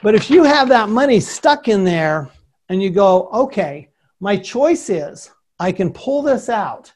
But 0.02 0.16
if 0.16 0.32
you 0.32 0.44
have 0.44 0.68
that 0.70 0.89
money 0.89 1.20
stuck 1.20 1.68
in 1.68 1.84
there 1.84 2.28
and 2.70 2.82
you 2.82 2.89
go, 2.89 3.28
okay, 3.28 3.89
my 4.20 4.36
choice 4.36 4.89
is 4.89 5.30
I 5.60 5.72
can 5.72 5.94
pull 5.94 6.24
this 6.24 6.50
out 6.50 6.91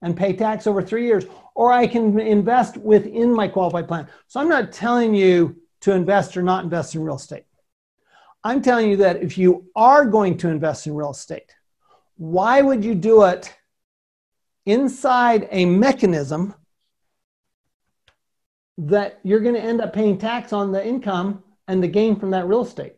and 0.00 0.16
pay 0.16 0.32
tax 0.32 0.68
over 0.68 0.80
three 0.80 1.06
years, 1.06 1.24
or 1.56 1.72
I 1.72 1.88
can 1.88 2.20
invest 2.20 2.76
within 2.76 3.34
my 3.34 3.48
qualified 3.48 3.88
plan. 3.88 4.06
So 4.28 4.38
I'm 4.38 4.48
not 4.48 4.70
telling 4.70 5.12
you 5.12 5.56
to 5.80 5.90
invest 5.90 6.36
or 6.36 6.42
not 6.44 6.62
invest 6.62 6.94
in 6.94 7.02
real 7.02 7.16
estate. 7.16 7.46
I'm 8.44 8.62
telling 8.62 8.90
you 8.90 8.96
that 8.98 9.22
if 9.22 9.38
you 9.38 9.66
are 9.76 10.04
going 10.04 10.36
to 10.38 10.48
invest 10.48 10.86
in 10.86 10.94
real 10.94 11.12
estate, 11.12 11.54
why 12.16 12.60
would 12.60 12.84
you 12.84 12.94
do 12.94 13.24
it 13.24 13.52
inside 14.66 15.48
a 15.50 15.64
mechanism 15.64 16.54
that 18.78 19.20
you're 19.22 19.40
going 19.40 19.54
to 19.54 19.60
end 19.60 19.80
up 19.80 19.92
paying 19.92 20.18
tax 20.18 20.52
on 20.52 20.72
the 20.72 20.84
income 20.84 21.42
and 21.68 21.82
the 21.82 21.88
gain 21.88 22.16
from 22.16 22.30
that 22.30 22.46
real 22.46 22.62
estate? 22.62 22.94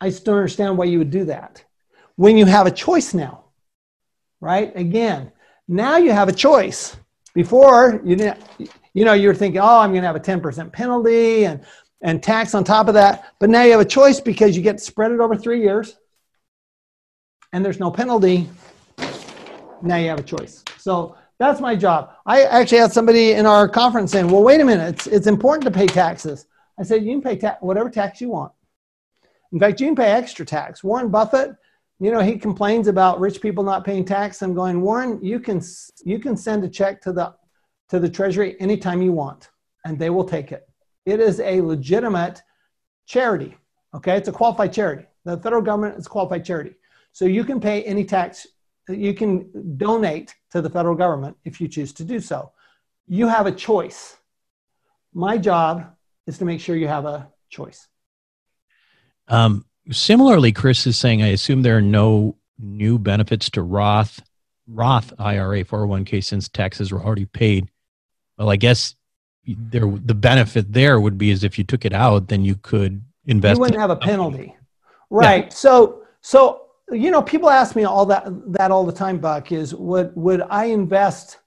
I 0.00 0.10
still 0.10 0.34
don't 0.34 0.40
understand 0.40 0.76
why 0.76 0.86
you 0.86 0.98
would 0.98 1.10
do 1.10 1.24
that. 1.26 1.64
When 2.16 2.36
you 2.36 2.46
have 2.46 2.66
a 2.66 2.70
choice 2.70 3.14
now, 3.14 3.44
right? 4.40 4.74
Again, 4.76 5.32
now 5.68 5.96
you 5.96 6.12
have 6.12 6.28
a 6.28 6.32
choice. 6.32 6.96
Before 7.34 8.00
you 8.04 8.16
didn't, 8.16 8.42
you 8.92 9.04
know, 9.04 9.12
you're 9.12 9.34
thinking, 9.34 9.60
oh, 9.60 9.78
I'm 9.78 9.90
going 9.90 10.02
to 10.02 10.06
have 10.06 10.16
a 10.16 10.20
10% 10.20 10.72
penalty 10.72 11.44
and 11.44 11.64
and 12.02 12.22
tax 12.22 12.54
on 12.54 12.64
top 12.64 12.88
of 12.88 12.94
that. 12.94 13.34
But 13.38 13.50
now 13.50 13.62
you 13.62 13.72
have 13.72 13.80
a 13.80 13.84
choice 13.84 14.20
because 14.20 14.56
you 14.56 14.62
get 14.62 14.78
to 14.78 14.84
spread 14.84 15.12
it 15.12 15.20
over 15.20 15.36
three 15.36 15.60
years, 15.60 15.96
and 17.52 17.64
there's 17.64 17.80
no 17.80 17.90
penalty. 17.90 18.48
Now 19.82 19.96
you 19.96 20.08
have 20.08 20.20
a 20.20 20.24
choice. 20.24 20.64
So 20.78 21.16
that's 21.38 21.60
my 21.60 21.74
job. 21.74 22.12
I 22.26 22.42
actually 22.42 22.78
had 22.78 22.92
somebody 22.92 23.32
in 23.32 23.46
our 23.46 23.68
conference 23.68 24.12
saying, 24.12 24.28
"Well, 24.28 24.42
wait 24.42 24.60
a 24.60 24.64
minute. 24.64 24.94
It's 24.94 25.06
it's 25.06 25.26
important 25.26 25.64
to 25.64 25.70
pay 25.70 25.86
taxes." 25.86 26.46
I 26.78 26.82
said, 26.82 27.04
"You 27.04 27.12
can 27.12 27.22
pay 27.22 27.36
ta- 27.36 27.58
whatever 27.60 27.90
tax 27.90 28.20
you 28.20 28.30
want. 28.30 28.52
In 29.52 29.58
fact, 29.58 29.80
you 29.80 29.86
can 29.86 29.96
pay 29.96 30.12
extra 30.12 30.44
tax." 30.46 30.84
Warren 30.84 31.08
Buffett 31.08 31.56
you 32.00 32.10
know, 32.10 32.20
he 32.20 32.38
complains 32.38 32.88
about 32.88 33.20
rich 33.20 33.42
people 33.42 33.62
not 33.62 33.84
paying 33.84 34.06
tax. 34.06 34.40
I'm 34.40 34.54
going, 34.54 34.80
Warren, 34.80 35.22
you 35.22 35.38
can 35.38 35.60
you 36.02 36.18
can 36.18 36.34
send 36.34 36.64
a 36.64 36.68
check 36.68 37.02
to 37.02 37.12
the 37.12 37.34
to 37.90 38.00
the 38.00 38.08
Treasury 38.08 38.58
anytime 38.58 39.02
you 39.02 39.12
want, 39.12 39.50
and 39.84 39.98
they 39.98 40.08
will 40.08 40.24
take 40.24 40.50
it. 40.50 40.66
It 41.10 41.20
is 41.20 41.40
a 41.40 41.60
legitimate 41.60 42.42
charity. 43.06 43.56
Okay, 43.94 44.16
it's 44.16 44.28
a 44.28 44.32
qualified 44.32 44.72
charity. 44.72 45.06
The 45.24 45.36
federal 45.38 45.62
government 45.62 45.98
is 45.98 46.06
a 46.06 46.08
qualified 46.08 46.44
charity, 46.44 46.74
so 47.12 47.24
you 47.24 47.44
can 47.44 47.60
pay 47.60 47.82
any 47.82 48.04
tax. 48.04 48.46
You 48.88 49.14
can 49.14 49.76
donate 49.76 50.34
to 50.52 50.62
the 50.62 50.70
federal 50.70 50.94
government 50.94 51.36
if 51.44 51.60
you 51.60 51.68
choose 51.68 51.92
to 51.94 52.04
do 52.04 52.20
so. 52.20 52.52
You 53.06 53.28
have 53.28 53.46
a 53.46 53.52
choice. 53.52 54.16
My 55.12 55.36
job 55.36 55.94
is 56.26 56.38
to 56.38 56.44
make 56.44 56.60
sure 56.60 56.76
you 56.76 56.88
have 56.88 57.04
a 57.04 57.28
choice. 57.50 57.88
Um, 59.28 59.64
Similarly, 59.90 60.52
Chris 60.52 60.86
is 60.86 60.96
saying, 60.96 61.22
I 61.22 61.28
assume 61.28 61.62
there 61.62 61.76
are 61.76 61.82
no 61.82 62.36
new 62.58 62.98
benefits 62.98 63.50
to 63.50 63.62
Roth 63.62 64.22
Roth 64.68 65.12
IRA 65.18 65.64
401k 65.64 66.22
since 66.22 66.48
taxes 66.48 66.92
were 66.92 67.02
already 67.02 67.24
paid. 67.24 67.68
Well, 68.38 68.50
I 68.50 68.56
guess 68.56 68.94
there 69.46 69.86
the 69.86 70.14
benefit 70.14 70.72
there 70.72 71.00
would 71.00 71.18
be 71.18 71.30
is 71.30 71.44
if 71.44 71.58
you 71.58 71.64
took 71.64 71.84
it 71.84 71.92
out, 71.92 72.28
then 72.28 72.44
you 72.44 72.56
could 72.56 73.02
invest. 73.26 73.56
You 73.56 73.60
wouldn't 73.60 73.80
have 73.80 73.90
a 73.90 73.96
penalty, 73.96 74.56
right? 75.08 75.44
Yeah. 75.44 75.50
So, 75.50 76.02
so 76.20 76.66
you 76.90 77.10
know, 77.10 77.22
people 77.22 77.50
ask 77.50 77.76
me 77.76 77.84
all 77.84 78.06
that 78.06 78.24
that 78.52 78.70
all 78.70 78.84
the 78.84 78.92
time. 78.92 79.18
Buck 79.18 79.52
is 79.52 79.74
would 79.74 80.14
would 80.14 80.42
I 80.50 80.66
invest 80.66 81.38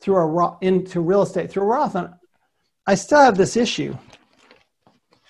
through 0.00 0.16
a 0.16 0.58
into 0.60 1.00
real 1.00 1.22
estate 1.22 1.50
through 1.50 1.64
a 1.64 1.66
Roth? 1.66 1.94
And 1.94 2.10
I 2.86 2.94
still 2.94 3.20
have 3.20 3.36
this 3.36 3.56
issue 3.56 3.96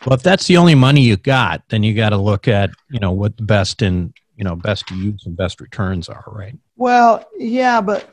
well, 0.06 0.14
if 0.14 0.22
that's 0.22 0.46
the 0.46 0.56
only 0.56 0.74
money 0.74 1.02
you 1.02 1.16
got, 1.16 1.62
then 1.68 1.82
you 1.82 1.94
got 1.94 2.10
to 2.10 2.16
look 2.16 2.48
at 2.48 2.70
you 2.90 2.98
know 2.98 3.12
what 3.12 3.36
the 3.36 3.44
best 3.44 3.82
and 3.82 4.12
you 4.36 4.44
know 4.44 4.56
best 4.56 4.90
use 4.90 5.24
and 5.26 5.36
best 5.36 5.60
returns 5.60 6.08
are, 6.08 6.24
right? 6.26 6.56
Well, 6.76 7.24
yeah, 7.38 7.80
but 7.80 8.11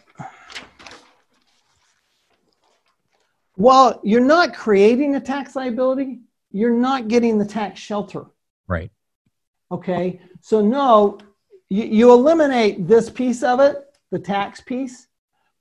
while 3.60 4.00
you're 4.06 4.22
not 4.22 4.56
creating 4.56 5.16
a 5.16 5.20
tax 5.20 5.54
liability, 5.54 6.22
you're 6.50 6.74
not 6.74 7.10
getting 7.10 7.38
the 7.38 7.46
tax 7.46 7.78
shelter. 7.78 8.24
Right. 8.70 8.90
Okay. 9.70 10.22
So 10.40 10.62
no, 10.62 11.18
you, 11.68 11.84
you 11.84 12.12
eliminate 12.14 12.88
this 12.88 13.10
piece 13.10 13.44
of 13.44 13.60
it, 13.60 13.76
the 14.12 14.20
tax 14.20 14.62
piece, 14.62 15.10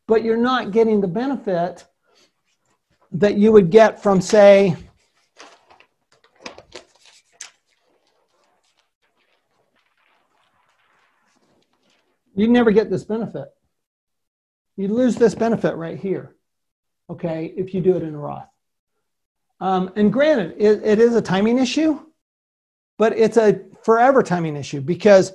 but 0.07 0.22
you're 0.22 0.36
not 0.36 0.70
getting 0.70 1.01
the 1.01 1.09
benefit 1.09 1.86
that 3.11 3.36
you 3.36 3.51
would 3.51 3.68
get 3.68 4.01
from, 4.01 4.20
say, 4.20 4.76
You'd 12.36 12.51
never 12.51 12.70
get 12.70 12.88
this 12.88 13.03
benefit. 13.03 13.49
You'd 14.76 14.92
lose 14.92 15.16
this 15.16 15.34
benefit 15.34 15.74
right 15.74 15.99
here, 15.99 16.36
okay, 17.11 17.52
if 17.56 17.74
you 17.74 17.80
do 17.80 17.96
it 17.96 18.02
in 18.02 18.14
a 18.14 18.18
Roth. 18.18 18.48
Um, 19.61 19.92
and 19.96 20.12
granted, 20.12 20.54
it, 20.59 20.82
it 20.84 20.98
is 20.98 21.14
a 21.14 21.22
timing 21.22 21.59
issue, 21.59 22.00
but 22.96 23.16
it's 23.16 23.36
a 23.36 23.61
forever 23.82 24.22
timing 24.22 24.56
issue 24.56 24.80
because 24.80 25.32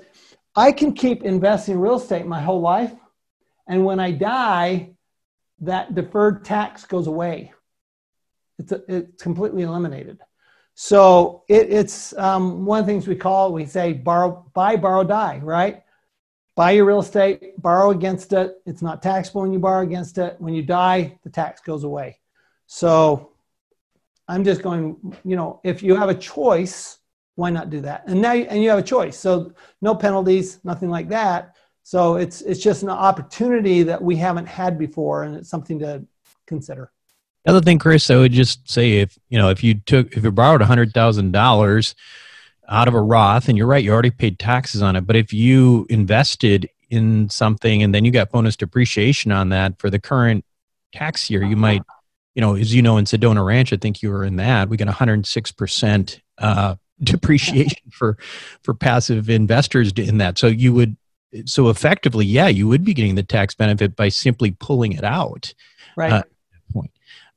I 0.55 0.71
can 0.71 0.93
keep 0.93 1.24
investing 1.24 1.76
in 1.76 1.82
real 1.82 1.97
estate 1.97 2.26
my 2.26 2.41
whole 2.41 2.61
life. 2.61 2.93
And 3.67 3.86
when 3.86 3.99
I 3.99 4.11
die, 4.11 4.91
that 5.61 5.95
deferred 5.95 6.45
tax 6.45 6.86
goes 6.86 7.07
away. 7.07 7.53
It's, 8.59 8.71
a, 8.71 8.82
it's 8.88 9.24
completely 9.24 9.63
eliminated. 9.63 10.19
So 10.76 11.43
it, 11.47 11.71
it's 11.71 12.15
um, 12.17 12.65
one 12.65 12.80
of 12.80 12.86
the 12.86 12.91
things 12.91 13.07
we 13.07 13.15
call, 13.15 13.53
we 13.53 13.65
say 13.65 13.93
borrow, 13.93 14.49
buy, 14.53 14.76
borrow, 14.76 15.03
die, 15.03 15.39
right? 15.43 15.84
Buy 16.56 16.72
your 16.72 16.86
real 16.86 16.99
estate, 16.99 17.60
borrow 17.62 17.89
against 17.89 18.32
it. 18.34 18.62
It's 18.66 18.82
not 18.82 19.01
taxable 19.01 19.41
when 19.41 19.54
you 19.54 19.60
borrow 19.60 19.82
against 19.82 20.18
it. 20.20 20.36
When 20.39 20.54
you 20.54 20.62
die, 20.62 21.18
the 21.24 21.30
tax 21.30 21.62
goes 21.62 21.84
away. 21.84 22.20
So 22.68 23.32
I'm 24.28 24.43
just 24.43 24.62
going, 24.62 25.16
you 25.26 25.36
know, 25.36 25.60
if 25.64 25.82
you 25.82 25.95
have 25.95 26.10
a 26.10 26.16
choice, 26.16 26.99
why 27.36 27.49
not 27.49 27.72
do 27.72 27.82
that? 27.82 28.04
And 28.08 28.22
now, 28.22 28.34
and 28.34 28.62
you 28.62 28.70
have 28.70 28.80
a 28.80 28.84
choice. 28.84 29.18
So 29.18 29.54
no 29.82 29.95
penalties, 29.95 30.60
nothing 30.64 30.89
like 30.89 31.10
that. 31.10 31.56
So 31.84 32.16
it's 32.16 32.41
it's 32.41 32.62
just 32.62 32.84
an 32.84 32.89
opportunity 32.89 33.84
that 33.84 34.01
we 34.01 34.16
haven't 34.16 34.45
had 34.45 34.80
before, 34.80 35.24
and 35.24 35.36
it's 35.36 35.49
something 35.49 35.80
to 35.80 36.06
consider. 36.47 36.91
The 37.43 37.51
other 37.51 37.62
thing, 37.62 37.78
Chris, 37.78 38.10
I 38.10 38.16
would 38.16 38.32
just 38.32 38.70
say 38.72 38.99
if 38.99 39.18
you 39.30 39.38
know 39.38 39.49
if 39.49 39.64
you 39.64 39.74
took 39.74 40.14
if 40.14 40.24
you 40.24 40.32
borrowed 40.32 40.62
a 40.62 40.66
hundred 40.66 40.93
thousand 40.93 41.32
dollars 41.32 41.93
out 42.70 42.88
of 42.88 42.93
a 42.93 43.01
Roth, 43.01 43.49
and 43.49 43.57
you're 43.57 43.68
right, 43.68 43.84
you 43.84 43.91
already 43.91 44.11
paid 44.11 44.39
taxes 44.39 44.82
on 44.82 44.95
it. 44.95 45.01
But 45.01 45.16
if 45.16 45.34
you 45.34 45.86
invested 45.89 46.70
in 46.89 47.30
something 47.30 47.82
and 47.82 47.93
then 47.93 48.05
you 48.05 48.11
got 48.11 48.32
bonus 48.32 48.55
depreciation 48.55 49.32
on 49.32 49.49
that 49.49 49.80
for 49.80 49.89
the 49.89 49.99
current 49.99 50.45
tax 50.93 51.30
year, 51.30 51.43
you 51.43 51.55
might, 51.55 51.82
you 52.36 52.41
know, 52.41 52.55
as 52.55 52.74
you 52.74 52.82
know, 52.82 52.97
in 52.97 53.05
Sedona 53.05 53.45
Ranch, 53.45 53.74
I 53.74 53.78
think 53.78 54.01
you 54.01 54.11
were 54.11 54.24
in 54.24 54.38
that. 54.38 54.70
We 54.70 54.78
got 54.78 54.88
106 54.88 55.51
percent 55.51 56.22
uh, 56.38 56.76
depreciation 57.03 57.91
for 57.91 58.18
for 58.61 58.74
passive 58.74 59.30
investors 59.30 59.91
in 59.93 60.18
that. 60.20 60.38
So 60.38 60.47
you 60.47 60.74
would 60.74 60.95
so 61.45 61.70
effectively, 61.70 62.26
yeah, 62.26 62.47
you 62.47 62.68
would 62.68 62.84
be 62.84 62.93
getting 62.93 63.16
the 63.16 63.24
tax 63.24 63.55
benefit 63.55 63.95
by 63.95 64.09
simply 64.09 64.51
pulling 64.51 64.93
it 64.93 65.03
out. 65.03 65.53
Right. 65.95 66.14
Uh, 66.14 66.24
point. 66.72 66.91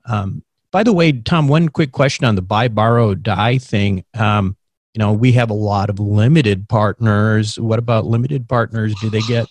Um, 0.04 0.42
by 0.70 0.82
the 0.82 0.92
way, 0.92 1.12
Tom, 1.12 1.48
one 1.48 1.68
quick 1.68 1.92
question 1.92 2.26
on 2.26 2.34
the 2.34 2.42
buy, 2.42 2.68
borrow, 2.68 3.14
die 3.14 3.58
thing. 3.58 4.04
Um, 4.14 4.55
you 4.96 5.00
know, 5.00 5.12
we 5.12 5.32
have 5.32 5.50
a 5.50 5.54
lot 5.54 5.90
of 5.90 6.00
limited 6.00 6.70
partners. 6.70 7.60
What 7.60 7.78
about 7.78 8.06
limited 8.06 8.48
partners? 8.48 8.94
Do 8.98 9.10
they 9.10 9.20
get 9.20 9.46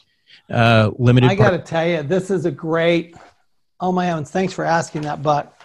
uh, 0.50 0.90
limited? 0.98 1.30
I 1.30 1.36
got 1.36 1.52
to 1.52 1.60
tell 1.60 1.86
you, 1.86 2.02
this 2.02 2.32
is 2.32 2.46
a 2.46 2.52
great. 2.52 3.16
Oh 3.80 3.92
my 3.92 4.12
own 4.12 4.26
Thanks 4.26 4.54
for 4.54 4.66
asking 4.66 5.04
that, 5.04 5.22
but 5.22 5.56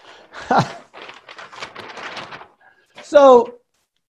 so 3.03 3.61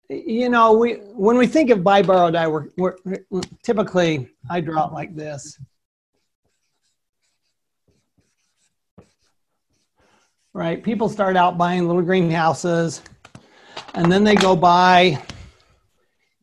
you 0.10 0.50
know, 0.50 0.74
we 0.74 0.96
when 1.14 1.38
we 1.38 1.48
think 1.48 1.70
of 1.70 1.82
buy, 1.82 2.02
borrow, 2.02 2.30
die, 2.30 2.48
we're, 2.48 2.68
we're, 2.76 2.98
we're 3.30 3.42
typically 3.62 4.28
I 4.50 4.60
draw 4.60 4.88
it 4.88 4.94
like 4.94 5.16
this. 5.16 5.58
Right, 10.52 10.84
people 10.84 11.08
start 11.08 11.38
out 11.38 11.58
buying 11.58 11.88
little 11.88 12.02
greenhouses, 12.02 13.02
and 13.94 14.12
then 14.12 14.26
they 14.26 14.36
go 14.36 14.58
buy, 14.58 15.24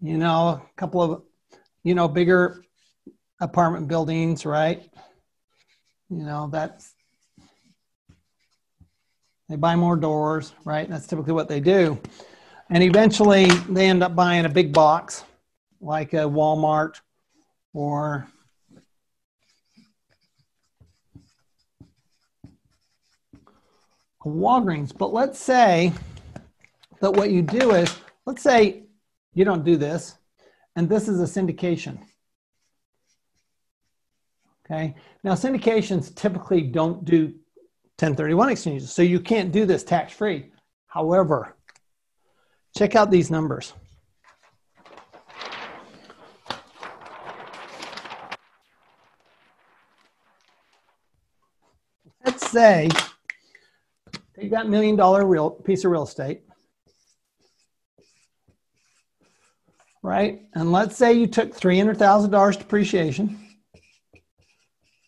you 0.03 0.17
know, 0.17 0.63
a 0.63 0.63
couple 0.77 1.03
of, 1.03 1.23
you 1.83 1.95
know, 1.95 2.09
bigger 2.09 2.63
apartment 3.41 3.89
buildings, 3.89 4.47
right? 4.47 4.83
You 6.09 6.25
know, 6.25 6.49
that's 6.51 6.95
they 9.49 9.57
buy 9.57 9.75
more 9.75 9.97
doors, 9.97 10.55
right? 10.65 10.89
That's 10.89 11.07
typically 11.07 11.33
what 11.33 11.49
they 11.49 11.61
do. 11.61 12.01
And 12.71 12.85
eventually 12.85 13.47
they 13.69 13.87
end 13.87 14.03
up 14.03 14.15
buying 14.15 14.45
a 14.45 14.49
big 14.49 14.73
box 14.73 15.25
like 15.81 16.13
a 16.13 16.19
Walmart 16.19 17.01
or 17.73 18.29
Walgreens. 24.25 24.97
But 24.97 25.13
let's 25.13 25.39
say 25.39 25.93
that 27.01 27.13
what 27.13 27.31
you 27.31 27.43
do 27.43 27.73
is, 27.73 27.93
let's 28.27 28.43
say 28.43 28.85
you 29.35 29.45
don't 29.45 29.65
do 29.65 29.77
this, 29.77 30.17
and 30.77 30.89
this 30.89 31.09
is 31.09 31.21
a 31.21 31.41
syndication. 31.41 31.99
Okay. 34.65 34.95
Now, 35.25 35.33
syndications 35.33 36.15
typically 36.15 36.63
don't 36.63 37.05
do 37.05 37.27
1031 37.99 38.51
exchanges, 38.51 38.93
so 38.93 39.03
you 39.03 39.21
can't 39.21 39.53
do 39.53 39.67
this 39.67 39.83
tax 39.83 40.13
free. 40.13 40.53
However, 40.87 41.57
Check 42.77 42.95
out 42.95 43.11
these 43.11 43.31
numbers. 43.31 43.73
Let's 52.25 52.51
say 52.51 52.89
take 54.39 54.51
that 54.51 54.69
million 54.69 54.95
dollar 54.97 55.27
real 55.27 55.51
piece 55.51 55.85
of 55.85 55.91
real 55.91 56.05
estate, 56.05 56.43
right? 60.03 60.43
And 60.55 60.73
let's 60.73 60.97
say 60.97 61.13
you 61.13 61.27
took 61.27 61.55
$300,000 61.55 62.59
depreciation. 62.59 63.39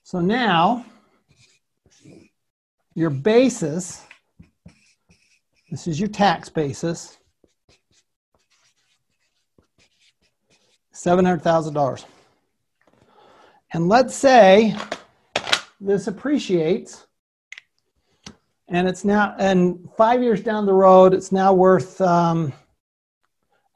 So 0.03 0.20
now 0.20 0.84
your 2.95 3.11
basis, 3.11 4.05
this 5.70 5.86
is 5.86 5.99
your 5.99 6.11
tax 6.11 6.49
basis, 6.49 7.16
$700,000. 10.95 12.05
And 13.72 13.88
let's 13.88 14.14
say 14.14 14.76
this 15.80 16.07
appreciates 16.07 17.07
and 18.72 18.88
it's 18.88 19.05
now, 19.05 19.34
and 19.38 19.86
five 19.99 20.22
years 20.22 20.40
down 20.40 20.64
the 20.64 20.72
road, 20.72 21.12
it's 21.12 21.30
now 21.30 21.53
worth 21.53 22.01
um, 22.01 22.55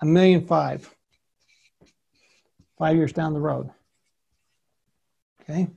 a 0.01 0.07
million 0.07 0.47
five. 0.47 0.95
Five 2.79 2.97
years 2.97 3.12
down 3.12 3.33
the 3.33 3.41
road. 3.41 3.70
Okay. 5.43 5.68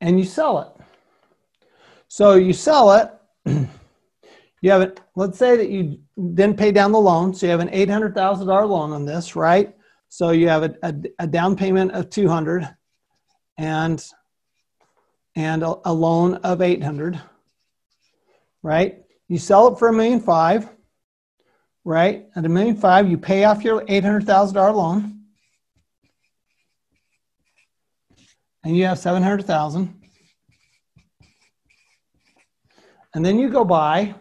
And 0.00 0.18
you 0.18 0.24
sell 0.24 0.58
it. 0.60 0.84
So 2.08 2.34
you 2.34 2.52
sell 2.52 2.92
it. 2.92 3.10
you 4.60 4.70
have 4.70 4.82
it, 4.82 5.00
let's 5.14 5.38
say 5.38 5.56
that 5.56 5.68
you 5.68 6.00
then 6.16 6.56
pay 6.56 6.72
down 6.72 6.92
the 6.92 7.00
loan. 7.00 7.34
So 7.34 7.46
you 7.46 7.50
have 7.50 7.60
an 7.60 7.68
$800,000 7.68 8.46
loan 8.68 8.92
on 8.92 9.04
this, 9.04 9.36
right? 9.36 9.74
So 10.08 10.30
you 10.30 10.48
have 10.48 10.62
a, 10.62 10.74
a, 10.82 10.94
a 11.20 11.26
down 11.26 11.56
payment 11.56 11.92
of 11.92 12.10
200 12.10 12.68
and, 13.58 14.04
and 15.36 15.62
a, 15.62 15.74
a 15.84 15.92
loan 15.92 16.36
of 16.36 16.62
800, 16.62 17.20
right? 18.62 19.02
You 19.28 19.38
sell 19.38 19.68
it 19.68 19.78
for 19.78 19.88
a 19.88 19.92
million 19.92 20.20
five, 20.20 20.68
right? 21.84 22.26
At 22.36 22.44
a 22.44 22.48
million 22.48 22.76
five, 22.76 23.10
you 23.10 23.18
pay 23.18 23.44
off 23.44 23.64
your 23.64 23.84
$800,000 23.86 24.54
loan 24.74 25.23
and 28.64 28.76
you 28.76 28.84
have 28.86 28.98
700,000. 28.98 30.00
And 33.14 33.24
then 33.24 33.38
you 33.38 33.48
go 33.48 33.64
buy 33.64 34.14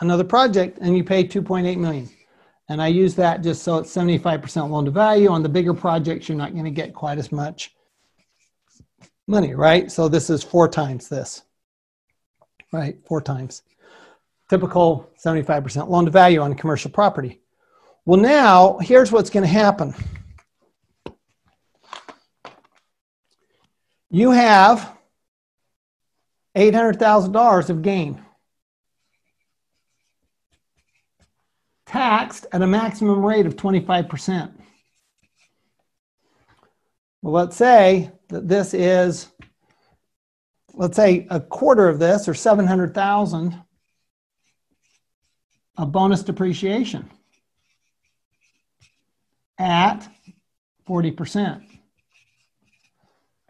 another 0.00 0.24
project 0.24 0.78
and 0.80 0.96
you 0.96 1.04
pay 1.04 1.24
2.8 1.24 1.76
million. 1.76 2.08
And 2.68 2.80
I 2.80 2.88
use 2.88 3.14
that 3.16 3.42
just 3.42 3.62
so 3.62 3.78
it's 3.78 3.94
75% 3.94 4.70
loan 4.70 4.86
to 4.86 4.90
value. 4.90 5.28
On 5.28 5.42
the 5.42 5.48
bigger 5.48 5.74
projects, 5.74 6.28
you're 6.28 6.38
not 6.38 6.52
going 6.52 6.64
to 6.64 6.70
get 6.70 6.94
quite 6.94 7.18
as 7.18 7.30
much 7.30 7.74
money, 9.26 9.54
right? 9.54 9.90
So 9.90 10.08
this 10.08 10.30
is 10.30 10.42
four 10.42 10.68
times 10.68 11.08
this, 11.08 11.42
right? 12.72 12.98
Four 13.06 13.20
times. 13.20 13.62
Typical 14.48 15.10
75% 15.24 15.88
loan 15.88 16.06
to 16.06 16.10
value 16.10 16.40
on 16.40 16.54
commercial 16.54 16.90
property. 16.90 17.40
Well, 18.04 18.20
now 18.20 18.78
here's 18.78 19.12
what's 19.12 19.30
going 19.30 19.42
to 19.44 19.48
happen. 19.48 19.94
You 24.10 24.30
have 24.30 24.96
$800,000 26.56 27.70
of 27.70 27.82
gain. 27.82 28.26
taxed 31.86 32.46
at 32.52 32.60
a 32.60 32.66
maximum 32.66 33.24
rate 33.24 33.46
of 33.46 33.56
25%. 33.56 34.52
Well, 37.22 37.32
let's 37.32 37.56
say 37.56 38.10
that 38.28 38.46
this 38.46 38.74
is, 38.74 39.28
let's 40.74 40.96
say 40.96 41.26
a 41.30 41.40
quarter 41.40 41.88
of 41.88 41.98
this 41.98 42.28
or 42.28 42.34
700,000 42.34 43.62
a 45.78 45.86
bonus 45.86 46.22
depreciation 46.22 47.10
at 49.58 50.08
40%. 50.88 51.75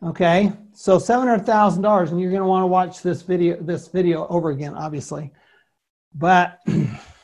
Okay, 0.03 0.53
so 0.75 0.99
seven 0.99 1.27
hundred 1.27 1.47
thousand 1.47 1.83
dollars, 1.83 2.11
and 2.11 2.21
you're 2.21 2.31
going 2.31 2.43
to 2.43 2.49
want 2.49 2.63
to 2.63 2.67
watch 2.67 3.03
this 3.03 3.23
video 3.23 3.57
this 3.61 3.89
video 3.89 4.27
over 4.29 4.51
again, 4.51 4.75
obviously. 4.75 5.33
But 6.15 6.61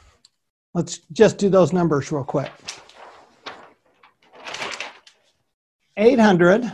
let's 0.74 0.98
just 1.12 1.38
do 1.38 1.50
those 1.50 1.72
numbers 1.72 2.10
real 2.10 2.24
quick. 2.24 2.50
Eight 5.96 6.18
hundred. 6.18 6.70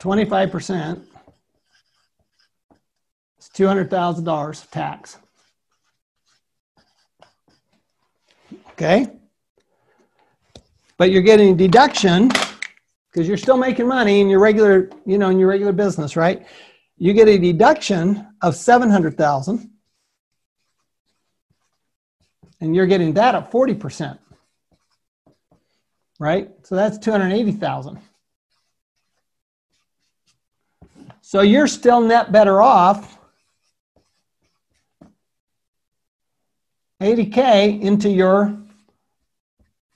25% 0.00 1.04
is 3.38 3.50
$200,000 3.54 4.70
tax. 4.70 5.18
Okay? 8.70 9.19
But 11.00 11.10
you're 11.10 11.22
getting 11.22 11.54
a 11.54 11.56
deduction 11.56 12.28
because 12.28 13.26
you're 13.26 13.38
still 13.38 13.56
making 13.56 13.88
money 13.88 14.20
in 14.20 14.28
your 14.28 14.38
regular, 14.38 14.90
you 15.06 15.16
know, 15.16 15.30
in 15.30 15.38
your 15.38 15.48
regular 15.48 15.72
business, 15.72 16.14
right? 16.14 16.46
You 16.98 17.14
get 17.14 17.26
a 17.26 17.38
deduction 17.38 18.28
of 18.42 18.54
700,000 18.54 19.70
and 22.60 22.76
you're 22.76 22.84
getting 22.84 23.14
that 23.14 23.34
at 23.34 23.50
40%. 23.50 24.18
Right? 26.18 26.50
So 26.64 26.74
that's 26.74 26.98
280,000. 26.98 27.98
So 31.22 31.40
you're 31.40 31.66
still 31.66 32.02
net 32.02 32.30
better 32.30 32.60
off 32.60 33.18
80K 37.00 37.80
into 37.80 38.10
your, 38.10 38.59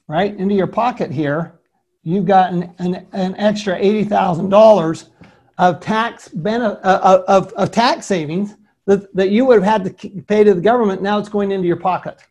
right, 0.09 0.35
into 0.37 0.55
your 0.55 0.67
pocket 0.67 1.11
here. 1.11 1.61
You've 2.03 2.27
got 2.27 2.53
an, 2.53 2.75
an, 2.79 3.07
an 3.13 3.35
extra 3.37 3.79
$80,000 3.79 5.09
of 5.59 5.81
tax 5.81 6.29
benefit, 6.29 6.85
uh, 6.85 7.23
of, 7.27 7.53
of 7.53 7.71
tax 7.71 8.07
savings 8.07 8.55
that, 8.87 9.15
that 9.15 9.31
you 9.31 9.45
would 9.47 9.63
have 9.63 9.83
had 9.83 9.99
to 9.99 10.23
pay 10.23 10.45
to 10.45 10.55
the 10.55 10.61
government. 10.61 11.03
Now 11.03 11.19
it's 11.19 11.29
going 11.29 11.53
into 11.53 11.67
your 11.67 11.77
pocket. 11.77 12.23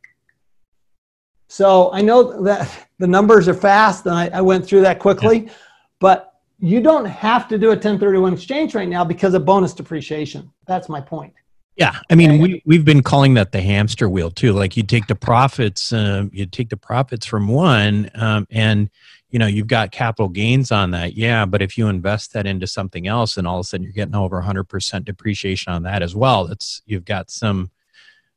So 1.48 1.92
I 1.94 2.02
know 2.02 2.44
that 2.44 2.88
the 3.00 3.08
numbers 3.08 3.48
are 3.48 3.54
fast 3.54 4.06
and 4.06 4.16
I, 4.16 4.28
I 4.30 4.42
went 4.42 4.66
through 4.66 4.82
that 4.82 5.00
quickly, 5.00 5.46
yeah. 5.46 5.52
but 6.00 6.34
you 6.60 6.82
don't 6.82 7.06
have 7.06 7.48
to 7.50 7.58
do 7.58 7.68
a 7.68 7.76
1031 7.76 8.34
exchange 8.34 8.74
right 8.76 8.88
now 8.88 9.04
because 9.04 9.34
of 9.34 9.46
bonus 9.46 9.74
depreciation. 9.74 10.52
That's 10.66 10.90
my 10.90 11.02
point. 11.02 11.34
Yeah, 11.76 11.96
I 12.10 12.16
mean, 12.16 12.40
we 12.40 12.62
we've 12.66 12.86
been 12.86 13.02
calling 13.02 13.34
that 13.34 13.52
the 13.52 13.62
hamster 13.62 14.08
wheel 14.08 14.30
too. 14.30 14.54
Like 14.54 14.78
you 14.78 14.84
take 14.84 15.08
the 15.08 15.16
profits, 15.16 15.92
uh, 15.92 16.26
you 16.32 16.46
take 16.46 16.70
the 16.70 16.78
profits 16.78 17.26
from 17.26 17.48
one, 17.48 18.12
um, 18.14 18.48
and 18.52 18.92
you 19.32 19.40
know 19.40 19.48
you've 19.48 19.68
got 19.68 19.92
capital 19.92 20.30
gains 20.30 20.72
on 20.72 20.92
that. 20.92 21.14
Yeah, 21.14 21.46
but 21.46 21.64
if 21.64 21.76
you 21.76 21.88
invest 21.88 22.34
that 22.34 22.46
into 22.46 22.68
something 22.68 23.08
else, 23.08 23.38
and 23.38 23.48
all 23.48 23.60
of 23.60 23.62
a 23.62 23.68
sudden 23.68 23.84
you're 23.84 23.92
getting 23.92 24.14
over 24.14 24.36
100 24.38 24.66
percent 24.66 25.06
depreciation 25.06 25.74
on 25.74 25.82
that 25.84 26.04
as 26.04 26.16
well. 26.16 26.46
That's 26.46 26.84
you've 26.86 27.06
got 27.06 27.32
some 27.32 27.72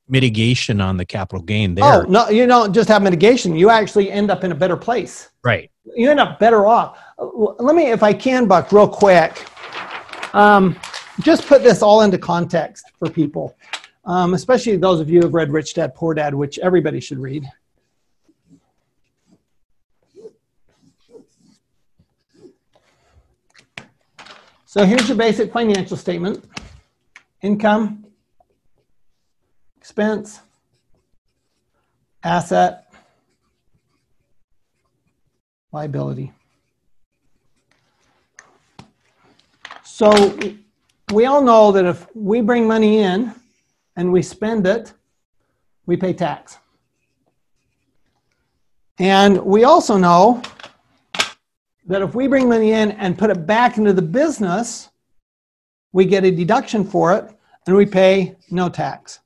mitigation 0.09 0.80
on 0.80 0.97
the 0.97 1.05
capital 1.05 1.43
gain 1.43 1.74
there. 1.74 1.84
Oh, 1.84 2.03
no, 2.03 2.28
you 2.28 2.47
don't 2.47 2.72
just 2.72 2.89
have 2.89 3.03
mitigation. 3.03 3.57
You 3.57 3.70
actually 3.70 4.11
end 4.11 4.30
up 4.30 4.45
in 4.45 4.53
a 4.53 4.55
better 4.55 4.76
place. 4.76 5.30
Right. 5.43 5.70
You 5.95 6.11
end 6.11 6.20
up 6.20 6.39
better 6.39 6.66
off. 6.66 6.99
Let 7.18 7.74
me, 7.74 7.91
if 7.91 8.03
I 8.03 8.12
can, 8.12 8.47
Buck, 8.47 8.72
real 8.72 8.89
quick, 8.89 9.47
um, 10.32 10.78
just 11.20 11.46
put 11.46 11.62
this 11.62 11.82
all 11.82 12.02
into 12.02 12.18
context 12.18 12.90
for 12.98 13.10
people, 13.10 13.56
um, 14.04 14.34
especially 14.34 14.76
those 14.76 15.00
of 15.00 15.08
you 15.08 15.20
who 15.20 15.26
have 15.26 15.34
read 15.34 15.50
Rich 15.50 15.74
Dad, 15.74 15.94
Poor 15.94 16.14
Dad, 16.14 16.34
which 16.34 16.58
everybody 16.58 17.00
should 17.00 17.18
read. 17.18 17.48
So 24.64 24.84
here's 24.84 25.08
your 25.08 25.16
basic 25.16 25.52
financial 25.52 25.96
statement. 25.96 26.44
Income, 27.40 28.04
expense, 29.78 30.40
asset, 32.22 32.92
liability. 35.72 36.32
So 39.82 40.10
we 41.12 41.26
all 41.26 41.42
know 41.42 41.72
that 41.72 41.84
if 41.84 42.07
we 42.14 42.40
bring 42.40 42.66
money 42.66 42.98
in 42.98 43.34
and 43.96 44.12
we 44.12 44.22
spend 44.22 44.66
it, 44.66 44.92
we 45.86 45.96
pay 45.96 46.12
tax. 46.12 46.59
And 48.98 49.44
we 49.44 49.64
also 49.64 49.96
know 49.96 50.42
that 51.86 52.02
if 52.02 52.14
we 52.14 52.26
bring 52.26 52.48
money 52.48 52.72
in 52.72 52.92
and 52.92 53.16
put 53.16 53.30
it 53.30 53.46
back 53.46 53.78
into 53.78 53.92
the 53.92 54.02
business, 54.02 54.88
we 55.92 56.04
get 56.04 56.24
a 56.24 56.30
deduction 56.30 56.84
for 56.84 57.14
it 57.14 57.30
and 57.66 57.76
we 57.76 57.86
pay 57.86 58.36
no 58.50 58.68
tax. 58.68 59.20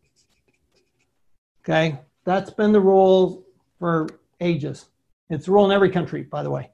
Okay, 1.65 1.99
that's 2.25 2.51
been 2.51 2.73
the 2.73 2.81
rule 2.81 3.45
for 3.79 4.09
ages. 4.41 4.87
It's 5.31 5.47
the 5.47 5.53
rule 5.53 5.65
in 5.67 5.73
every 5.73 5.91
country, 5.91 6.23
by 6.23 6.43
the 6.43 6.51
way. 6.51 6.71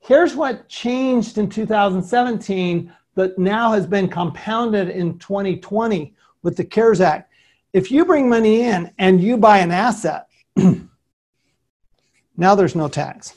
Here's 0.00 0.34
what 0.34 0.68
changed 0.68 1.38
in 1.38 1.48
2017 1.50 2.92
that 3.18 3.36
now 3.36 3.72
has 3.72 3.84
been 3.84 4.06
compounded 4.06 4.88
in 4.90 5.18
2020 5.18 6.14
with 6.44 6.56
the 6.56 6.64
CARES 6.64 7.00
Act. 7.00 7.32
If 7.72 7.90
you 7.90 8.04
bring 8.04 8.28
money 8.28 8.60
in 8.60 8.92
and 8.96 9.20
you 9.20 9.36
buy 9.36 9.58
an 9.58 9.72
asset, 9.72 10.28
now 12.36 12.54
there's 12.54 12.76
no 12.76 12.86
tax. 12.86 13.34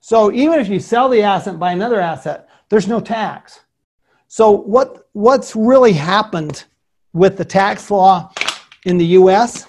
So 0.00 0.32
even 0.32 0.58
if 0.58 0.68
you 0.68 0.80
sell 0.80 1.10
the 1.10 1.20
asset 1.20 1.52
and 1.52 1.60
buy 1.60 1.72
another 1.72 2.00
asset, 2.00 2.48
there's 2.70 2.88
no 2.88 2.98
tax. 2.98 3.60
So 4.26 4.50
what, 4.50 5.08
what's 5.12 5.54
really 5.54 5.92
happened 5.92 6.64
with 7.12 7.36
the 7.36 7.44
tax 7.44 7.90
law 7.90 8.32
in 8.86 8.96
the 8.96 9.06
US. 9.20 9.66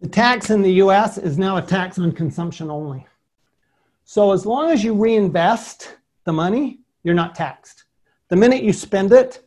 The 0.00 0.08
tax 0.08 0.50
in 0.50 0.62
the 0.62 0.72
US 0.74 1.18
is 1.18 1.38
now 1.38 1.56
a 1.56 1.62
tax 1.62 1.98
on 1.98 2.12
consumption 2.12 2.70
only. 2.70 3.06
So 4.04 4.32
as 4.32 4.46
long 4.46 4.70
as 4.70 4.84
you 4.84 4.94
reinvest 4.94 5.96
the 6.24 6.32
money, 6.32 6.80
you're 7.02 7.14
not 7.14 7.34
taxed. 7.34 7.84
The 8.28 8.36
minute 8.36 8.62
you 8.62 8.72
spend 8.72 9.12
it, 9.12 9.42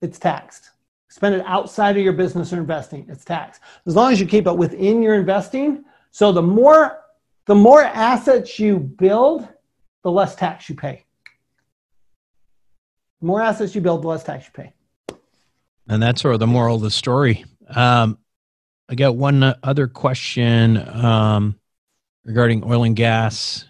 it's 0.00 0.18
taxed. 0.18 0.70
Spend 1.08 1.34
it 1.34 1.42
outside 1.46 1.96
of 1.96 2.04
your 2.04 2.12
business 2.12 2.52
or 2.52 2.58
investing, 2.58 3.06
it's 3.08 3.24
taxed. 3.24 3.60
As 3.86 3.96
long 3.96 4.12
as 4.12 4.20
you 4.20 4.26
keep 4.26 4.46
it 4.46 4.56
within 4.56 5.02
your 5.02 5.14
investing, 5.14 5.84
so 6.10 6.32
the 6.32 6.42
more 6.42 7.00
the 7.46 7.54
more 7.54 7.82
assets 7.82 8.58
you 8.58 8.78
build, 8.78 9.48
the 10.04 10.10
less 10.10 10.34
tax 10.34 10.68
you 10.68 10.74
pay. 10.74 11.04
The 13.20 13.26
more 13.26 13.40
assets 13.40 13.74
you 13.74 13.80
build, 13.80 14.02
the 14.02 14.08
less 14.08 14.22
tax 14.22 14.46
you 14.46 14.52
pay. 14.52 14.72
And 15.88 16.02
that's 16.02 16.20
sort 16.20 16.34
of 16.34 16.40
the 16.40 16.46
moral 16.46 16.76
of 16.76 16.82
the 16.82 16.90
story. 16.90 17.46
Um, 17.74 18.18
I 18.88 18.94
got 18.94 19.16
one 19.16 19.42
other 19.62 19.86
question 19.86 20.76
um, 20.76 21.58
regarding 22.24 22.64
oil 22.64 22.84
and 22.84 22.96
gas. 22.96 23.64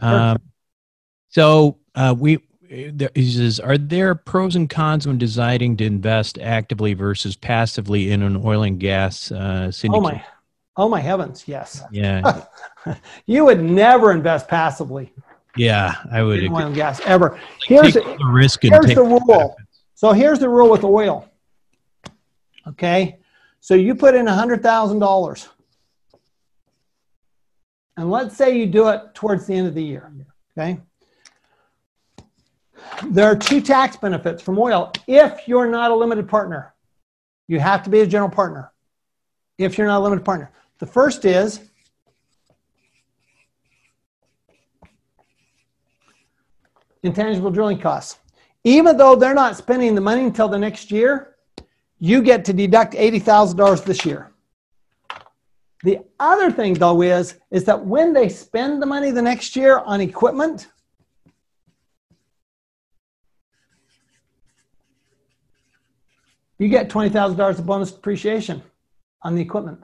Um, 0.00 0.38
so 1.28 1.78
uh, 1.94 2.14
we 2.18 2.38
there, 2.68 3.10
he 3.14 3.30
says, 3.30 3.60
are 3.60 3.78
there 3.78 4.14
pros 4.16 4.56
and 4.56 4.68
cons 4.68 5.06
when 5.06 5.18
deciding 5.18 5.76
to 5.76 5.84
invest 5.84 6.38
actively 6.38 6.94
versus 6.94 7.36
passively 7.36 8.10
in 8.10 8.22
an 8.22 8.42
oil 8.44 8.64
and 8.64 8.80
gas 8.80 9.30
uh, 9.30 9.70
syndicate? 9.70 9.98
Oh 9.98 10.00
my, 10.00 10.24
Oh 10.78 10.88
my 10.88 11.00
heavens, 11.00 11.44
yes. 11.46 11.82
Yeah. 11.90 12.44
you 13.26 13.46
would 13.46 13.62
never 13.62 14.12
invest 14.12 14.46
passively. 14.46 15.12
Yeah, 15.56 15.94
I 16.12 16.22
would. 16.22 16.42
In 16.42 16.52
oil 16.52 16.66
and 16.66 16.74
gas 16.74 17.00
ever. 17.00 17.30
Like 17.30 17.40
here's 17.64 17.94
the 17.94 18.30
risk. 18.30 18.64
And 18.64 18.74
here's 18.74 18.94
the 18.94 19.02
rule. 19.02 19.56
So 19.94 20.12
here's 20.12 20.38
the 20.38 20.50
rule 20.50 20.68
with 20.68 20.84
oil. 20.84 21.30
Okay, 22.68 23.18
so 23.66 23.74
you 23.74 23.96
put 23.96 24.14
in 24.14 24.28
a 24.28 24.32
hundred 24.32 24.62
thousand 24.62 25.00
dollars, 25.00 25.48
and 27.96 28.08
let's 28.08 28.36
say 28.36 28.56
you 28.56 28.64
do 28.64 28.86
it 28.90 29.12
towards 29.12 29.48
the 29.48 29.54
end 29.54 29.66
of 29.66 29.74
the 29.74 29.82
year. 29.82 30.08
Okay. 30.56 30.78
There 33.08 33.26
are 33.26 33.34
two 33.34 33.60
tax 33.60 33.96
benefits 33.96 34.40
from 34.40 34.56
oil 34.56 34.92
if 35.08 35.48
you're 35.48 35.68
not 35.68 35.90
a 35.90 35.96
limited 35.96 36.28
partner. 36.28 36.74
You 37.48 37.58
have 37.58 37.82
to 37.82 37.90
be 37.90 38.02
a 38.02 38.06
general 38.06 38.30
partner 38.30 38.70
if 39.58 39.76
you're 39.76 39.88
not 39.88 39.98
a 39.98 40.04
limited 40.04 40.24
partner. 40.24 40.52
The 40.78 40.86
first 40.86 41.24
is 41.24 41.68
intangible 47.02 47.50
drilling 47.50 47.80
costs. 47.80 48.20
Even 48.62 48.96
though 48.96 49.16
they're 49.16 49.34
not 49.34 49.56
spending 49.56 49.96
the 49.96 50.00
money 50.00 50.22
until 50.22 50.46
the 50.46 50.56
next 50.56 50.92
year, 50.92 51.35
you 51.98 52.22
get 52.22 52.44
to 52.46 52.52
deduct 52.52 52.94
$80,000 52.94 53.84
this 53.84 54.04
year. 54.04 54.32
The 55.82 56.00
other 56.18 56.50
thing 56.50 56.74
though 56.74 57.02
is, 57.02 57.38
is 57.50 57.64
that 57.64 57.84
when 57.84 58.12
they 58.12 58.28
spend 58.28 58.82
the 58.82 58.86
money 58.86 59.10
the 59.10 59.22
next 59.22 59.56
year 59.56 59.78
on 59.78 60.00
equipment, 60.00 60.68
you 66.58 66.68
get 66.68 66.88
$20,000 66.88 67.58
of 67.58 67.66
bonus 67.66 67.92
depreciation 67.92 68.62
on 69.22 69.34
the 69.34 69.42
equipment. 69.42 69.80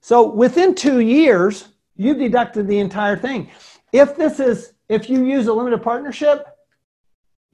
So 0.00 0.30
within 0.30 0.74
two 0.74 1.00
years, 1.00 1.68
you've 1.96 2.18
deducted 2.18 2.68
the 2.68 2.78
entire 2.78 3.16
thing. 3.16 3.50
if 3.92 4.16
this 4.16 4.40
is 4.40 4.72
if 4.88 5.10
you 5.10 5.24
use 5.24 5.48
a 5.48 5.52
limited 5.52 5.82
partnership, 5.82 6.46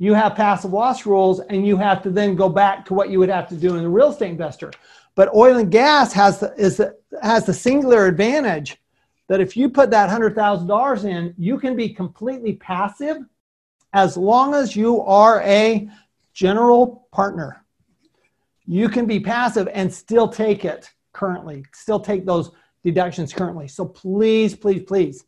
you 0.02 0.14
have 0.14 0.34
passive 0.34 0.72
loss 0.72 1.06
rules 1.06 1.38
and 1.38 1.64
you 1.64 1.76
have 1.76 2.02
to 2.02 2.10
then 2.10 2.34
go 2.34 2.48
back 2.48 2.84
to 2.84 2.92
what 2.92 3.08
you 3.08 3.20
would 3.20 3.28
have 3.28 3.48
to 3.48 3.54
do 3.54 3.76
in 3.76 3.84
a 3.84 3.88
real 3.88 4.10
estate 4.10 4.30
investor. 4.30 4.72
But 5.14 5.32
oil 5.32 5.58
and 5.58 5.70
gas 5.70 6.12
has 6.12 6.40
the, 6.40 6.52
is 6.58 6.78
the, 6.78 6.96
has 7.22 7.46
the 7.46 7.54
singular 7.54 8.06
advantage 8.06 8.78
that 9.28 9.40
if 9.40 9.56
you 9.56 9.68
put 9.68 9.92
that 9.92 10.10
$100,000 10.10 11.04
in, 11.04 11.32
you 11.38 11.56
can 11.56 11.76
be 11.76 11.88
completely 11.88 12.54
passive 12.54 13.18
as 13.92 14.16
long 14.16 14.54
as 14.54 14.74
you 14.74 15.02
are 15.02 15.40
a 15.42 15.88
general 16.34 17.06
partner. 17.12 17.64
You 18.66 18.88
can 18.88 19.06
be 19.06 19.20
passive 19.20 19.68
and 19.72 19.94
still 19.94 20.26
take 20.26 20.64
it 20.64 20.90
currently, 21.12 21.64
still 21.72 22.00
take 22.00 22.26
those 22.26 22.50
deductions 22.82 23.32
currently. 23.32 23.68
So 23.68 23.84
please, 23.84 24.56
please, 24.56 24.82
please 24.82 25.26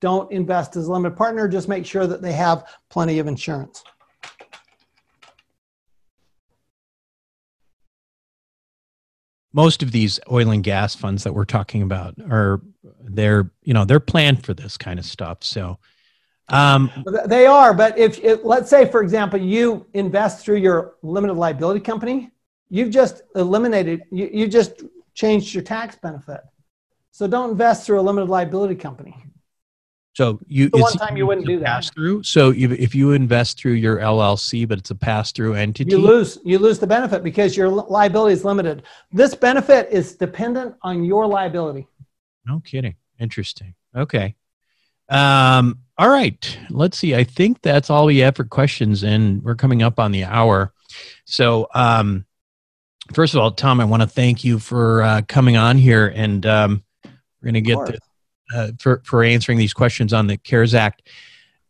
don't 0.00 0.30
invest 0.30 0.76
as 0.76 0.86
a 0.86 0.92
limited 0.92 1.16
partner. 1.16 1.48
Just 1.48 1.68
make 1.68 1.84
sure 1.84 2.06
that 2.06 2.22
they 2.22 2.34
have 2.34 2.68
plenty 2.88 3.18
of 3.18 3.26
insurance. 3.26 3.82
Most 9.52 9.82
of 9.82 9.92
these 9.92 10.18
oil 10.30 10.50
and 10.50 10.64
gas 10.64 10.94
funds 10.94 11.24
that 11.24 11.34
we're 11.34 11.44
talking 11.44 11.82
about 11.82 12.14
are 12.30 12.60
they're 13.00 13.50
you 13.62 13.74
know 13.74 13.84
they're 13.84 14.00
planned 14.00 14.44
for 14.44 14.54
this 14.54 14.76
kind 14.76 14.98
of 14.98 15.04
stuff. 15.04 15.38
So 15.42 15.78
um, 16.48 16.90
they 17.26 17.46
are 17.46 17.72
but 17.72 17.96
if, 17.96 18.20
let's 18.44 18.68
say 18.68 18.90
for 18.90 19.02
example 19.02 19.40
you 19.40 19.86
invest 19.94 20.44
through 20.44 20.56
your 20.56 20.94
limited 21.02 21.34
liability 21.34 21.80
company 21.80 22.30
you've 22.68 22.90
just 22.90 23.22
eliminated 23.36 24.02
you, 24.10 24.28
you 24.32 24.48
just 24.48 24.82
changed 25.14 25.54
your 25.54 25.62
tax 25.62 25.96
benefit. 25.96 26.40
So 27.10 27.26
don't 27.26 27.50
invest 27.50 27.86
through 27.86 28.00
a 28.00 28.02
limited 28.02 28.30
liability 28.30 28.74
company 28.74 29.14
so 30.14 30.38
you 30.46 30.68
the 30.68 30.78
one 30.78 30.92
time 30.92 31.16
you 31.16 31.26
wouldn't 31.26 31.46
do 31.46 31.58
that. 31.60 31.90
Through. 31.94 32.22
So 32.22 32.52
if 32.54 32.94
you 32.94 33.12
invest 33.12 33.58
through 33.58 33.72
your 33.72 33.98
LLC, 33.98 34.68
but 34.68 34.78
it's 34.78 34.90
a 34.90 34.94
pass 34.94 35.32
through 35.32 35.54
entity, 35.54 35.90
you 35.90 35.98
lose 35.98 36.38
you 36.44 36.58
lose 36.58 36.78
the 36.78 36.86
benefit 36.86 37.22
because 37.22 37.56
your 37.56 37.68
liability 37.68 38.34
is 38.34 38.44
limited. 38.44 38.82
This 39.10 39.34
benefit 39.34 39.88
is 39.90 40.14
dependent 40.14 40.74
on 40.82 41.04
your 41.04 41.26
liability. 41.26 41.86
No 42.46 42.60
kidding. 42.60 42.96
Interesting. 43.18 43.74
Okay. 43.96 44.34
Um, 45.08 45.78
all 45.96 46.08
right. 46.08 46.58
Let's 46.68 46.98
see. 46.98 47.14
I 47.14 47.24
think 47.24 47.62
that's 47.62 47.88
all 47.88 48.06
we 48.06 48.18
have 48.18 48.36
for 48.36 48.44
questions, 48.44 49.02
and 49.04 49.42
we're 49.42 49.54
coming 49.54 49.82
up 49.82 49.98
on 49.98 50.12
the 50.12 50.24
hour. 50.24 50.72
So, 51.24 51.68
um, 51.74 52.26
first 53.12 53.34
of 53.34 53.40
all, 53.40 53.50
Tom, 53.50 53.80
I 53.80 53.84
want 53.84 54.02
to 54.02 54.08
thank 54.08 54.44
you 54.44 54.58
for 54.58 55.02
uh, 55.02 55.22
coming 55.28 55.56
on 55.56 55.78
here, 55.78 56.12
and 56.14 56.44
um, 56.44 56.82
we're 57.04 57.52
going 57.52 57.54
to 57.54 57.60
get 57.60 57.78
uh, 58.52 58.72
for 58.78 59.02
for 59.04 59.22
answering 59.22 59.58
these 59.58 59.72
questions 59.72 60.12
on 60.12 60.26
the 60.26 60.36
CARES 60.36 60.74
Act. 60.74 61.08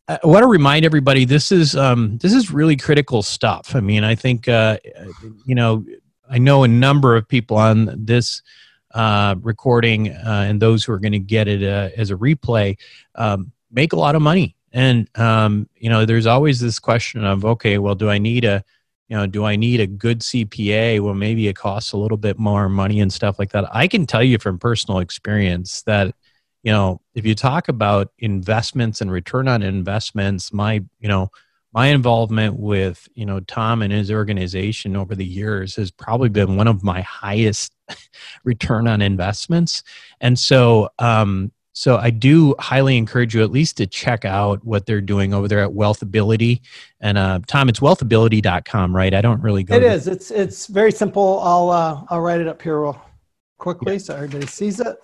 I 0.08 0.18
want 0.24 0.42
to 0.42 0.48
remind 0.48 0.84
everybody 0.84 1.24
this 1.24 1.52
is 1.52 1.76
um, 1.76 2.18
this 2.18 2.32
is 2.32 2.50
really 2.50 2.76
critical 2.76 3.22
stuff. 3.22 3.74
I 3.74 3.80
mean, 3.80 4.04
I 4.04 4.14
think 4.14 4.48
uh, 4.48 4.78
you 5.44 5.54
know 5.54 5.84
I 6.28 6.38
know 6.38 6.64
a 6.64 6.68
number 6.68 7.16
of 7.16 7.28
people 7.28 7.56
on 7.56 7.94
this 7.96 8.42
uh, 8.92 9.36
recording 9.40 10.10
uh, 10.10 10.46
and 10.48 10.60
those 10.60 10.84
who 10.84 10.92
are 10.92 10.98
going 10.98 11.12
to 11.12 11.18
get 11.18 11.48
it 11.48 11.62
uh, 11.62 11.90
as 11.96 12.10
a 12.10 12.16
replay 12.16 12.76
um, 13.14 13.52
make 13.70 13.92
a 13.92 13.96
lot 13.96 14.14
of 14.14 14.22
money, 14.22 14.56
and 14.72 15.08
um, 15.18 15.68
you 15.76 15.88
know 15.88 16.04
there's 16.04 16.26
always 16.26 16.60
this 16.60 16.78
question 16.78 17.24
of 17.24 17.44
okay, 17.44 17.78
well, 17.78 17.94
do 17.94 18.10
I 18.10 18.18
need 18.18 18.44
a 18.44 18.64
you 19.12 19.18
know, 19.18 19.26
do 19.26 19.44
I 19.44 19.56
need 19.56 19.78
a 19.78 19.86
good 19.86 20.20
CPA? 20.20 20.98
Well, 21.00 21.12
maybe 21.12 21.46
it 21.46 21.54
costs 21.54 21.92
a 21.92 21.98
little 21.98 22.16
bit 22.16 22.38
more 22.38 22.70
money 22.70 22.98
and 22.98 23.12
stuff 23.12 23.38
like 23.38 23.52
that. 23.52 23.68
I 23.70 23.86
can 23.86 24.06
tell 24.06 24.22
you 24.22 24.38
from 24.38 24.58
personal 24.58 25.00
experience 25.00 25.82
that 25.82 26.14
you 26.62 26.72
know, 26.72 27.00
if 27.14 27.26
you 27.26 27.34
talk 27.34 27.68
about 27.68 28.12
investments 28.18 29.00
and 29.00 29.10
return 29.10 29.48
on 29.48 29.62
investments, 29.62 30.52
my, 30.52 30.82
you 31.00 31.08
know, 31.08 31.30
my 31.72 31.86
involvement 31.86 32.58
with, 32.58 33.08
you 33.14 33.24
know, 33.24 33.40
Tom 33.40 33.82
and 33.82 33.92
his 33.92 34.10
organization 34.10 34.94
over 34.94 35.14
the 35.14 35.24
years 35.24 35.74
has 35.76 35.90
probably 35.90 36.28
been 36.28 36.56
one 36.56 36.68
of 36.68 36.84
my 36.84 37.00
highest 37.00 37.74
return 38.44 38.86
on 38.86 39.00
investments. 39.00 39.82
And 40.20 40.38
so, 40.38 40.90
um, 40.98 41.50
so 41.72 41.96
I 41.96 42.10
do 42.10 42.54
highly 42.58 42.98
encourage 42.98 43.34
you 43.34 43.42
at 43.42 43.50
least 43.50 43.78
to 43.78 43.86
check 43.86 44.26
out 44.26 44.62
what 44.64 44.84
they're 44.84 45.00
doing 45.00 45.32
over 45.32 45.48
there 45.48 45.64
at 45.64 45.70
Wealthability. 45.70 46.60
And 47.00 47.16
uh, 47.16 47.40
Tom, 47.46 47.70
it's 47.70 47.80
wealthability.com, 47.80 48.94
right? 48.94 49.14
I 49.14 49.22
don't 49.22 49.40
really 49.40 49.64
go. 49.64 49.74
It 49.74 49.82
is. 49.82 50.06
It's 50.06 50.30
it's 50.30 50.66
very 50.66 50.92
simple. 50.92 51.40
I'll 51.40 51.70
uh, 51.70 52.02
I'll 52.10 52.20
write 52.20 52.42
it 52.42 52.46
up 52.46 52.60
here 52.60 52.82
real 52.82 53.02
quickly 53.56 53.94
yeah. 53.94 53.98
so 53.98 54.14
everybody 54.14 54.46
sees 54.46 54.80
it. 54.80 54.96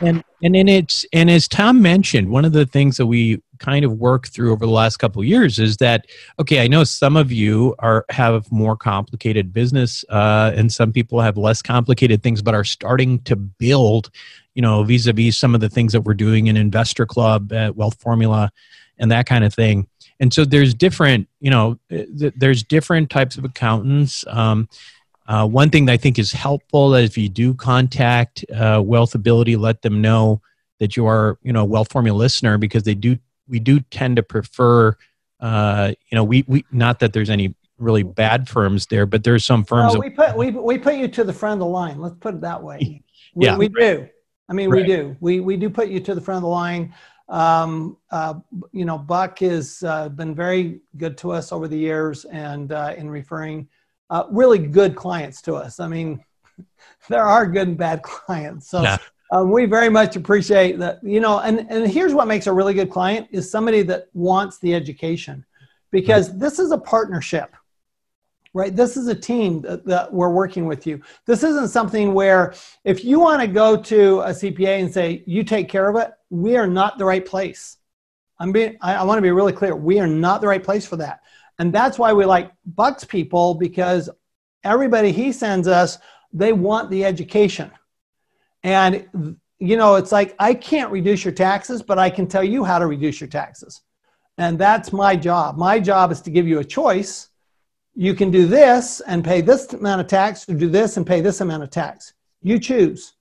And 0.00 0.22
and 0.42 0.54
then 0.54 0.68
it's 0.68 1.04
and 1.12 1.30
as 1.30 1.48
Tom 1.48 1.82
mentioned, 1.82 2.30
one 2.30 2.44
of 2.44 2.52
the 2.52 2.66
things 2.66 2.96
that 2.98 3.06
we 3.06 3.42
kind 3.58 3.84
of 3.84 3.94
worked 3.94 4.28
through 4.28 4.52
over 4.52 4.64
the 4.64 4.72
last 4.72 4.98
couple 4.98 5.20
of 5.20 5.26
years 5.26 5.58
is 5.58 5.78
that 5.78 6.06
okay, 6.38 6.62
I 6.62 6.68
know 6.68 6.84
some 6.84 7.16
of 7.16 7.32
you 7.32 7.74
are 7.80 8.04
have 8.10 8.50
more 8.52 8.76
complicated 8.76 9.52
business, 9.52 10.04
uh, 10.08 10.52
and 10.54 10.72
some 10.72 10.92
people 10.92 11.20
have 11.20 11.36
less 11.36 11.62
complicated 11.62 12.22
things, 12.22 12.42
but 12.42 12.54
are 12.54 12.64
starting 12.64 13.20
to 13.22 13.34
build, 13.34 14.10
you 14.54 14.62
know, 14.62 14.84
vis-a-vis 14.84 15.36
some 15.36 15.54
of 15.54 15.60
the 15.60 15.68
things 15.68 15.92
that 15.92 16.02
we're 16.02 16.14
doing 16.14 16.46
in 16.46 16.56
Investor 16.56 17.04
Club, 17.04 17.52
at 17.52 17.74
Wealth 17.74 18.00
Formula, 18.00 18.52
and 18.98 19.10
that 19.10 19.26
kind 19.26 19.44
of 19.44 19.52
thing. 19.52 19.88
And 20.20 20.32
so 20.32 20.44
there's 20.44 20.74
different, 20.74 21.28
you 21.40 21.50
know, 21.50 21.78
th- 21.90 22.34
there's 22.36 22.62
different 22.62 23.10
types 23.10 23.36
of 23.36 23.44
accountants. 23.44 24.24
Um, 24.28 24.68
uh, 25.28 25.46
one 25.46 25.68
thing 25.68 25.84
that 25.84 25.92
I 25.92 25.96
think 25.98 26.18
is 26.18 26.32
helpful 26.32 26.94
is 26.94 27.10
if 27.10 27.18
you 27.18 27.28
do 27.28 27.52
contact 27.52 28.44
uh, 28.50 28.78
Wealthability, 28.78 29.58
let 29.58 29.82
them 29.82 30.00
know 30.00 30.40
that 30.80 30.96
you 30.96 31.06
are, 31.06 31.38
you 31.42 31.52
know, 31.52 31.62
a 31.62 31.66
Wealth 31.66 31.92
Formula 31.92 32.16
listener 32.16 32.56
because 32.56 32.82
they 32.82 32.94
do. 32.94 33.18
We 33.46 33.60
do 33.60 33.80
tend 33.80 34.16
to 34.16 34.22
prefer, 34.22 34.96
uh, 35.40 35.92
you 36.10 36.16
know, 36.16 36.24
we 36.24 36.44
we 36.48 36.64
not 36.72 36.98
that 37.00 37.12
there's 37.12 37.30
any 37.30 37.54
really 37.78 38.02
bad 38.02 38.48
firms 38.48 38.86
there, 38.86 39.04
but 39.04 39.22
there's 39.22 39.44
some 39.44 39.64
firms. 39.64 39.96
we 39.98 40.10
put 40.10 40.34
we 40.34 40.50
we 40.50 40.78
put 40.78 40.96
you 40.96 41.08
to 41.08 41.24
the 41.24 41.32
front 41.32 41.54
of 41.54 41.58
the 41.60 41.66
line. 41.66 42.00
Let's 42.00 42.16
put 42.16 42.34
it 42.34 42.40
that 42.40 42.62
way. 42.62 43.02
We, 43.34 43.44
yeah, 43.44 43.58
we 43.58 43.68
do. 43.68 44.08
I 44.48 44.54
mean, 44.54 44.70
right. 44.70 44.80
we 44.80 44.88
do. 44.88 45.16
We 45.20 45.40
we 45.40 45.56
do 45.58 45.68
put 45.68 45.88
you 45.88 46.00
to 46.00 46.14
the 46.14 46.20
front 46.20 46.38
of 46.38 46.42
the 46.42 46.48
line. 46.48 46.94
Um, 47.28 47.98
uh, 48.10 48.34
you 48.72 48.86
know, 48.86 48.96
Buck 48.96 49.40
has 49.40 49.82
uh, 49.86 50.08
been 50.08 50.34
very 50.34 50.80
good 50.96 51.18
to 51.18 51.32
us 51.32 51.52
over 51.52 51.68
the 51.68 51.76
years, 51.76 52.24
and 52.24 52.72
uh, 52.72 52.94
in 52.96 53.10
referring 53.10 53.68
uh, 54.10 54.24
really 54.30 54.58
good 54.58 54.96
clients 54.96 55.42
to 55.42 55.54
us. 55.54 55.80
I 55.80 55.88
mean, 55.88 56.24
there 57.08 57.22
are 57.22 57.46
good 57.46 57.68
and 57.68 57.76
bad 57.76 58.02
clients. 58.02 58.68
So 58.68 58.82
yeah. 58.82 58.98
um, 59.32 59.50
we 59.50 59.66
very 59.66 59.88
much 59.88 60.16
appreciate 60.16 60.78
that, 60.78 61.02
you 61.02 61.20
know, 61.20 61.40
and, 61.40 61.66
and 61.70 61.90
here's 61.90 62.14
what 62.14 62.28
makes 62.28 62.46
a 62.46 62.52
really 62.52 62.74
good 62.74 62.90
client 62.90 63.28
is 63.30 63.50
somebody 63.50 63.82
that 63.82 64.08
wants 64.14 64.58
the 64.58 64.74
education 64.74 65.44
because 65.90 66.30
right. 66.30 66.38
this 66.38 66.58
is 66.58 66.70
a 66.70 66.78
partnership, 66.78 67.54
right? 68.54 68.74
This 68.74 68.96
is 68.96 69.08
a 69.08 69.14
team 69.14 69.62
that, 69.62 69.84
that 69.86 70.12
we're 70.12 70.30
working 70.30 70.66
with 70.66 70.86
you. 70.86 71.00
This 71.26 71.42
isn't 71.42 71.68
something 71.68 72.14
where 72.14 72.54
if 72.84 73.04
you 73.04 73.20
want 73.20 73.40
to 73.40 73.46
go 73.46 73.76
to 73.76 74.20
a 74.20 74.30
CPA 74.30 74.80
and 74.80 74.92
say, 74.92 75.22
you 75.26 75.44
take 75.44 75.68
care 75.68 75.88
of 75.88 75.96
it, 75.96 76.12
we 76.30 76.56
are 76.56 76.66
not 76.66 76.98
the 76.98 77.04
right 77.04 77.24
place. 77.24 77.78
I'm 78.40 78.52
being, 78.52 78.76
I, 78.80 78.94
I 78.94 79.02
want 79.02 79.18
to 79.18 79.22
be 79.22 79.30
really 79.30 79.52
clear. 79.52 79.74
We 79.74 79.98
are 79.98 80.06
not 80.06 80.40
the 80.40 80.46
right 80.46 80.62
place 80.62 80.86
for 80.86 80.96
that. 80.96 81.20
And 81.58 81.72
that's 81.72 81.98
why 81.98 82.12
we 82.12 82.24
like 82.24 82.52
Buck's 82.64 83.04
people 83.04 83.54
because 83.54 84.08
everybody 84.64 85.12
he 85.12 85.32
sends 85.32 85.66
us, 85.66 85.98
they 86.32 86.52
want 86.52 86.90
the 86.90 87.04
education. 87.04 87.70
And, 88.62 89.36
you 89.58 89.76
know, 89.76 89.96
it's 89.96 90.12
like, 90.12 90.34
I 90.38 90.54
can't 90.54 90.92
reduce 90.92 91.24
your 91.24 91.34
taxes, 91.34 91.82
but 91.82 91.98
I 91.98 92.10
can 92.10 92.26
tell 92.26 92.44
you 92.44 92.64
how 92.64 92.78
to 92.78 92.86
reduce 92.86 93.20
your 93.20 93.28
taxes. 93.28 93.82
And 94.36 94.58
that's 94.58 94.92
my 94.92 95.16
job. 95.16 95.56
My 95.56 95.80
job 95.80 96.12
is 96.12 96.20
to 96.22 96.30
give 96.30 96.46
you 96.46 96.60
a 96.60 96.64
choice. 96.64 97.30
You 97.94 98.14
can 98.14 98.30
do 98.30 98.46
this 98.46 99.00
and 99.00 99.24
pay 99.24 99.40
this 99.40 99.72
amount 99.72 100.00
of 100.00 100.06
tax, 100.06 100.48
or 100.48 100.54
do 100.54 100.68
this 100.68 100.96
and 100.96 101.06
pay 101.06 101.20
this 101.20 101.40
amount 101.40 101.64
of 101.64 101.70
tax. 101.70 102.14
You 102.42 102.60
choose. 102.60 103.14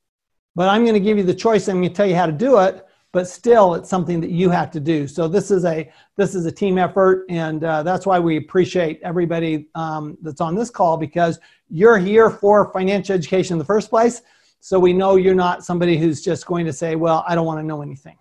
But 0.56 0.70
I'm 0.70 0.84
going 0.84 0.94
to 0.94 1.00
give 1.00 1.18
you 1.18 1.24
the 1.24 1.34
choice. 1.34 1.68
I'm 1.68 1.78
going 1.78 1.90
to 1.90 1.96
tell 1.96 2.06
you 2.06 2.16
how 2.16 2.28
to 2.28 2.32
do 2.32 2.60
it 2.60 2.87
but 3.18 3.28
still 3.28 3.74
it's 3.74 3.90
something 3.90 4.22
that 4.22 4.30
you 4.30 4.48
have 4.52 4.70
to 4.70 4.80
do. 4.80 5.08
So 5.08 5.28
this 5.28 5.50
is 5.50 5.66
a 5.66 5.92
this 6.18 6.36
is 6.36 6.46
a 6.46 6.52
team 6.52 6.78
effort 6.78 7.26
and 7.30 7.64
uh, 7.64 7.82
that's 7.82 8.06
why 8.06 8.20
we 8.20 8.38
appreciate 8.38 9.00
everybody 9.02 9.70
um, 9.74 10.20
that's 10.22 10.40
on 10.40 10.54
this 10.54 10.70
call 10.70 10.98
because 10.98 11.40
you're 11.68 11.98
here 11.98 12.30
for 12.30 12.72
financial 12.72 13.16
education 13.16 13.56
in 13.56 13.58
the 13.58 13.66
first 13.66 13.90
place. 13.90 14.22
So 14.60 14.80
we 14.80 14.94
know 14.94 15.16
you're 15.16 15.34
not 15.34 15.66
somebody 15.66 15.98
who's 15.98 16.22
just 16.22 16.46
going 16.46 16.68
to 16.68 16.74
say 16.74 16.94
well 16.96 17.26
i 17.28 17.34
don't 17.34 17.48
want 17.48 17.60
to 17.60 17.66
know 17.66 17.82
anything. 17.82 18.18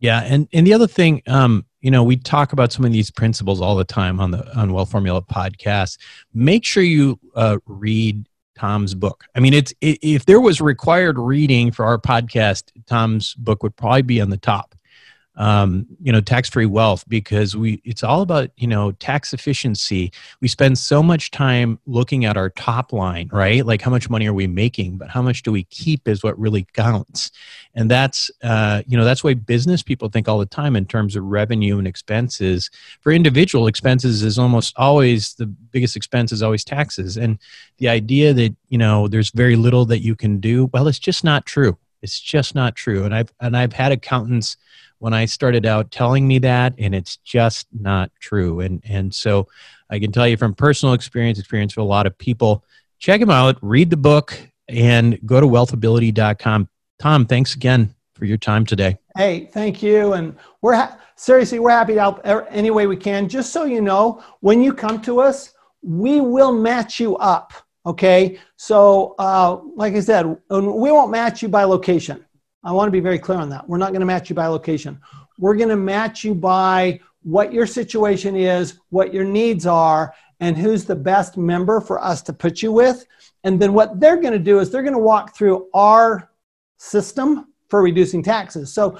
Yeah 0.00 0.22
and 0.24 0.48
and 0.52 0.66
the 0.66 0.74
other 0.74 0.88
thing 0.88 1.22
um, 1.28 1.64
you 1.80 1.92
know 1.92 2.02
we 2.02 2.16
talk 2.16 2.52
about 2.52 2.72
some 2.72 2.84
of 2.84 2.90
these 2.90 3.08
principles 3.08 3.60
all 3.60 3.76
the 3.76 3.84
time 3.84 4.18
on 4.18 4.32
the 4.32 4.42
on 4.58 4.72
wealth 4.72 4.90
formula 4.90 5.22
podcast. 5.22 5.96
Make 6.34 6.64
sure 6.64 6.82
you 6.82 7.20
uh, 7.36 7.58
read 7.66 8.26
Tom's 8.60 8.94
book. 8.94 9.24
I 9.34 9.40
mean, 9.40 9.54
it's 9.54 9.72
if 9.80 10.26
there 10.26 10.38
was 10.38 10.60
required 10.60 11.18
reading 11.18 11.70
for 11.70 11.86
our 11.86 11.98
podcast, 11.98 12.64
Tom's 12.86 13.32
book 13.36 13.62
would 13.62 13.74
probably 13.74 14.02
be 14.02 14.20
on 14.20 14.28
the 14.28 14.36
top. 14.36 14.74
Um, 15.40 15.86
you 16.02 16.12
know 16.12 16.20
tax 16.20 16.50
free 16.50 16.66
wealth 16.66 17.08
because 17.08 17.56
we 17.56 17.80
it's 17.82 18.04
all 18.04 18.20
about 18.20 18.50
you 18.58 18.66
know 18.66 18.92
tax 18.92 19.32
efficiency. 19.32 20.12
We 20.42 20.48
spend 20.48 20.76
so 20.76 21.02
much 21.02 21.30
time 21.30 21.78
looking 21.86 22.26
at 22.26 22.36
our 22.36 22.50
top 22.50 22.92
line 22.92 23.30
right? 23.32 23.64
Like 23.64 23.80
how 23.80 23.90
much 23.90 24.10
money 24.10 24.26
are 24.26 24.34
we 24.34 24.46
making? 24.46 24.98
But 24.98 25.08
how 25.08 25.22
much 25.22 25.42
do 25.42 25.50
we 25.50 25.64
keep 25.64 26.06
is 26.06 26.22
what 26.22 26.38
really 26.38 26.66
counts. 26.74 27.30
And 27.74 27.90
that's 27.90 28.30
uh, 28.42 28.82
you 28.86 28.98
know 28.98 29.04
that's 29.04 29.24
why 29.24 29.32
business 29.32 29.82
people 29.82 30.10
think 30.10 30.28
all 30.28 30.38
the 30.38 30.44
time 30.44 30.76
in 30.76 30.84
terms 30.84 31.16
of 31.16 31.24
revenue 31.24 31.78
and 31.78 31.88
expenses. 31.88 32.70
For 33.00 33.10
individual 33.10 33.66
expenses 33.66 34.22
is 34.22 34.38
almost 34.38 34.74
always 34.76 35.34
the 35.34 35.46
biggest 35.46 35.96
expense 35.96 36.32
is 36.32 36.42
always 36.42 36.64
taxes. 36.64 37.16
And 37.16 37.38
the 37.78 37.88
idea 37.88 38.34
that 38.34 38.54
you 38.68 38.76
know 38.76 39.08
there's 39.08 39.30
very 39.30 39.56
little 39.56 39.86
that 39.86 40.00
you 40.00 40.14
can 40.14 40.38
do 40.38 40.68
well 40.74 40.86
it's 40.86 40.98
just 40.98 41.24
not 41.24 41.46
true. 41.46 41.78
It's 42.02 42.20
just 42.20 42.54
not 42.54 42.76
true. 42.76 43.04
And 43.04 43.14
i've 43.14 43.32
and 43.40 43.56
i've 43.56 43.72
had 43.72 43.92
accountants 43.92 44.58
when 45.00 45.12
I 45.12 45.24
started 45.24 45.66
out 45.66 45.90
telling 45.90 46.28
me 46.28 46.38
that, 46.38 46.74
and 46.78 46.94
it's 46.94 47.16
just 47.16 47.66
not 47.72 48.12
true. 48.20 48.60
And 48.60 48.82
and 48.88 49.12
so 49.12 49.48
I 49.90 49.98
can 49.98 50.12
tell 50.12 50.28
you 50.28 50.36
from 50.36 50.54
personal 50.54 50.94
experience, 50.94 51.38
experience 51.38 51.72
for 51.72 51.80
a 51.80 51.84
lot 51.84 52.06
of 52.06 52.16
people. 52.16 52.64
Check 52.98 53.20
them 53.20 53.30
out, 53.30 53.56
read 53.62 53.90
the 53.90 53.96
book, 53.96 54.38
and 54.68 55.18
go 55.26 55.40
to 55.40 55.46
wealthability.com. 55.46 56.68
Tom, 56.98 57.26
thanks 57.26 57.54
again 57.54 57.94
for 58.14 58.26
your 58.26 58.36
time 58.36 58.66
today. 58.66 58.98
Hey, 59.16 59.46
thank 59.52 59.82
you. 59.82 60.12
And 60.12 60.36
we're 60.60 60.74
ha- 60.74 60.98
seriously, 61.16 61.58
we're 61.58 61.70
happy 61.70 61.94
to 61.94 62.00
help 62.00 62.20
any 62.24 62.70
way 62.70 62.86
we 62.86 62.96
can. 62.96 63.28
Just 63.28 63.52
so 63.52 63.64
you 63.64 63.80
know, 63.80 64.22
when 64.40 64.62
you 64.62 64.74
come 64.74 65.00
to 65.02 65.20
us, 65.20 65.54
we 65.82 66.20
will 66.20 66.52
match 66.52 67.00
you 67.00 67.16
up. 67.16 67.54
Okay. 67.86 68.38
So, 68.56 69.14
uh, 69.18 69.60
like 69.74 69.94
I 69.94 70.00
said, 70.00 70.26
we 70.50 70.92
won't 70.92 71.10
match 71.10 71.40
you 71.40 71.48
by 71.48 71.64
location. 71.64 72.24
I 72.62 72.72
want 72.72 72.88
to 72.88 72.92
be 72.92 73.00
very 73.00 73.18
clear 73.18 73.38
on 73.38 73.48
that. 73.50 73.68
We're 73.68 73.78
not 73.78 73.90
going 73.90 74.00
to 74.00 74.06
match 74.06 74.28
you 74.28 74.36
by 74.36 74.46
location. 74.46 75.00
We're 75.38 75.56
going 75.56 75.70
to 75.70 75.76
match 75.76 76.24
you 76.24 76.34
by 76.34 77.00
what 77.22 77.52
your 77.52 77.66
situation 77.66 78.36
is, 78.36 78.78
what 78.90 79.14
your 79.14 79.24
needs 79.24 79.66
are, 79.66 80.14
and 80.40 80.56
who's 80.56 80.84
the 80.84 80.96
best 80.96 81.36
member 81.36 81.80
for 81.80 82.02
us 82.02 82.22
to 82.22 82.32
put 82.32 82.62
you 82.62 82.72
with. 82.72 83.06
And 83.44 83.60
then 83.60 83.72
what 83.72 84.00
they're 84.00 84.20
going 84.20 84.32
to 84.32 84.38
do 84.38 84.58
is 84.58 84.70
they're 84.70 84.82
going 84.82 84.94
to 84.94 84.98
walk 84.98 85.34
through 85.34 85.68
our 85.74 86.30
system 86.76 87.52
for 87.68 87.82
reducing 87.82 88.22
taxes. 88.22 88.72
So 88.72 88.98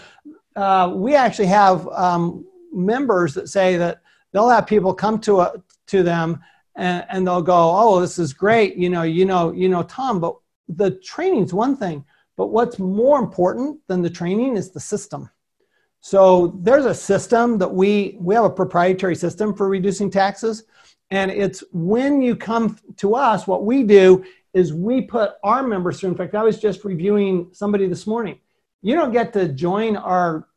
uh, 0.57 0.93
we 0.95 1.15
actually 1.15 1.47
have 1.47 1.87
um, 1.89 2.47
members 2.73 3.35
that 3.35 3.49
say 3.49 3.77
that 3.77 4.01
they'll 4.33 4.49
have 4.49 4.67
people 4.67 4.95
come 4.95 5.19
to 5.21 5.41
a, 5.41 5.63
to 5.89 6.03
them 6.03 6.41
and, 6.77 7.05
and 7.09 7.27
they'll 7.27 7.43
go, 7.43 7.75
"Oh, 7.77 8.01
this 8.01 8.19
is 8.19 8.33
great. 8.33 8.77
You 8.77 8.91
know, 8.91 9.03
you 9.03 9.25
know, 9.25 9.53
you 9.53 9.69
know, 9.69 9.83
Tom." 9.83 10.21
But 10.21 10.37
the 10.69 10.93
training's 10.93 11.53
one 11.53 11.77
thing 11.77 12.05
but 12.37 12.49
what's 12.49 12.79
more 12.79 13.19
important 13.19 13.81
than 13.87 14.03
the 14.03 14.11
training 14.11 14.57
is 14.57 14.71
the 14.71 14.81
system. 14.81 15.31
So 16.01 16.59
there's 16.59 16.87
a 16.87 16.95
system 16.95 17.59
that 17.59 17.73
we 17.73 18.17
we 18.19 18.35
have 18.35 18.45
a 18.45 18.51
proprietary 18.51 19.15
system 19.15 19.55
for 19.55 19.69
reducing 19.69 20.11
taxes 20.11 20.65
and 21.11 21.31
it's 21.31 21.63
when 21.73 22.23
you 22.23 22.37
come 22.37 22.79
to 22.97 23.15
us 23.15 23.47
what 23.47 23.65
we 23.65 23.83
do 23.83 24.25
is 24.55 24.73
we 24.73 25.03
put 25.03 25.33
our 25.43 25.63
members 25.63 26.01
through 26.01 26.11
in 26.11 26.17
fact 26.17 26.35
I 26.35 26.43
was 26.43 26.59
just 26.59 26.85
reviewing 26.85 27.51
somebody 27.53 27.87
this 27.87 28.07
morning. 28.07 28.39
You 28.83 28.95
don't 28.95 29.13
get 29.13 29.33
to 29.35 29.49
join 29.49 29.97
our 29.97 30.49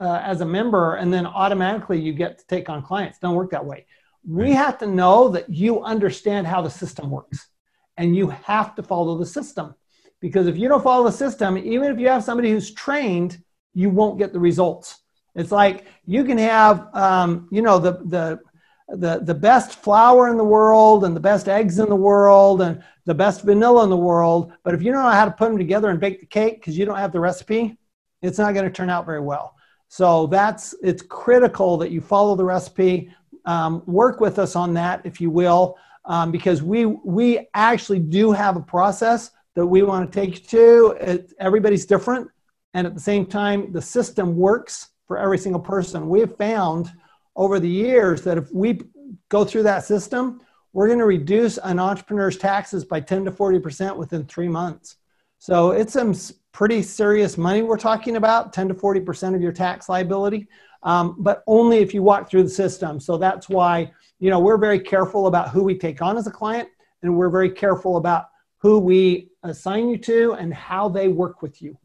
uh, 0.00 0.20
as 0.22 0.40
a 0.40 0.46
member 0.46 0.96
and 0.96 1.12
then 1.12 1.26
automatically 1.26 2.00
you 2.00 2.12
get 2.12 2.38
to 2.38 2.46
take 2.46 2.68
on 2.68 2.82
clients. 2.82 3.18
Don't 3.18 3.34
work 3.34 3.50
that 3.50 3.64
way. 3.64 3.86
We 4.28 4.52
have 4.52 4.78
to 4.78 4.86
know 4.86 5.28
that 5.30 5.48
you 5.48 5.82
understand 5.82 6.46
how 6.46 6.62
the 6.62 6.70
system 6.70 7.10
works 7.10 7.48
and 7.96 8.14
you 8.14 8.28
have 8.28 8.74
to 8.76 8.82
follow 8.82 9.18
the 9.18 9.26
system. 9.26 9.74
Because 10.22 10.46
if 10.46 10.56
you 10.56 10.68
don't 10.68 10.82
follow 10.82 11.04
the 11.04 11.12
system, 11.12 11.58
even 11.58 11.92
if 11.92 11.98
you 11.98 12.08
have 12.08 12.24
somebody 12.24 12.50
who's 12.50 12.70
trained, 12.70 13.42
you 13.74 13.90
won't 13.90 14.18
get 14.18 14.32
the 14.32 14.40
results. 14.40 15.02
It's 15.34 15.50
like 15.50 15.84
you 16.06 16.24
can 16.24 16.38
have, 16.38 16.88
um, 16.94 17.48
you 17.50 17.60
know, 17.60 17.78
the, 17.78 17.94
the, 18.04 18.40
the, 18.88 19.20
the 19.24 19.34
best 19.34 19.82
flour 19.82 20.28
in 20.28 20.36
the 20.36 20.44
world 20.44 21.04
and 21.04 21.16
the 21.16 21.20
best 21.20 21.48
eggs 21.48 21.80
in 21.80 21.88
the 21.88 21.96
world 21.96 22.62
and 22.62 22.84
the 23.04 23.14
best 23.14 23.42
vanilla 23.42 23.82
in 23.82 23.90
the 23.90 23.96
world. 23.96 24.52
But 24.62 24.74
if 24.74 24.82
you 24.82 24.92
don't 24.92 25.02
know 25.02 25.10
how 25.10 25.24
to 25.24 25.32
put 25.32 25.48
them 25.48 25.58
together 25.58 25.90
and 25.90 25.98
bake 25.98 26.20
the 26.20 26.26
cake 26.26 26.60
because 26.60 26.78
you 26.78 26.86
don't 26.86 26.98
have 26.98 27.12
the 27.12 27.20
recipe, 27.20 27.76
it's 28.22 28.38
not 28.38 28.54
going 28.54 28.66
to 28.66 28.70
turn 28.70 28.90
out 28.90 29.04
very 29.04 29.20
well. 29.20 29.56
So 29.88 30.28
that's 30.28 30.74
it's 30.82 31.02
critical 31.02 31.76
that 31.78 31.90
you 31.90 32.00
follow 32.00 32.36
the 32.36 32.44
recipe. 32.44 33.12
Um, 33.44 33.82
work 33.86 34.20
with 34.20 34.38
us 34.38 34.54
on 34.54 34.72
that, 34.74 35.00
if 35.04 35.20
you 35.20 35.30
will, 35.30 35.76
um, 36.04 36.30
because 36.30 36.62
we 36.62 36.86
we 36.86 37.48
actually 37.54 37.98
do 37.98 38.30
have 38.30 38.56
a 38.56 38.60
process 38.60 39.32
that 39.54 39.66
we 39.66 39.82
want 39.82 40.10
to 40.10 40.20
take 40.20 40.34
you 40.52 40.58
to. 40.58 40.96
It, 41.00 41.32
everybody's 41.38 41.86
different. 41.86 42.28
And 42.74 42.86
at 42.86 42.94
the 42.94 43.00
same 43.00 43.26
time, 43.26 43.72
the 43.72 43.82
system 43.82 44.36
works 44.36 44.90
for 45.06 45.18
every 45.18 45.38
single 45.38 45.60
person. 45.60 46.08
We 46.08 46.20
have 46.20 46.36
found 46.36 46.90
over 47.36 47.58
the 47.60 47.68
years 47.68 48.22
that 48.22 48.38
if 48.38 48.50
we 48.52 48.80
go 49.28 49.44
through 49.44 49.64
that 49.64 49.84
system, 49.84 50.40
we're 50.72 50.86
going 50.86 50.98
to 50.98 51.06
reduce 51.06 51.58
an 51.58 51.78
entrepreneur's 51.78 52.38
taxes 52.38 52.84
by 52.84 53.00
10 53.00 53.26
to 53.26 53.30
40% 53.30 53.96
within 53.96 54.24
three 54.24 54.48
months. 54.48 54.96
So 55.38 55.72
it's 55.72 55.92
some 55.92 56.14
pretty 56.52 56.82
serious 56.82 57.36
money 57.36 57.62
we're 57.62 57.76
talking 57.76 58.16
about 58.16 58.52
10 58.52 58.68
to 58.68 58.74
40% 58.74 59.34
of 59.34 59.42
your 59.42 59.52
tax 59.52 59.88
liability, 59.88 60.48
um, 60.82 61.16
but 61.18 61.42
only 61.46 61.78
if 61.78 61.92
you 61.92 62.02
walk 62.02 62.30
through 62.30 62.44
the 62.44 62.48
system. 62.48 63.00
So 63.00 63.16
that's 63.16 63.48
why, 63.48 63.90
you 64.18 64.30
know, 64.30 64.38
we're 64.38 64.58
very 64.58 64.78
careful 64.78 65.26
about 65.26 65.50
who 65.50 65.64
we 65.64 65.76
take 65.76 66.00
on 66.00 66.16
as 66.16 66.26
a 66.26 66.30
client, 66.30 66.68
and 67.02 67.16
we're 67.16 67.30
very 67.30 67.50
careful 67.50 67.96
about 67.96 68.26
who 68.62 68.78
we 68.78 69.28
assign 69.42 69.88
you 69.88 69.98
to 69.98 70.34
and 70.34 70.54
how 70.54 70.88
they 70.88 71.08
work 71.08 71.42
with 71.42 71.60
you. 71.60 71.76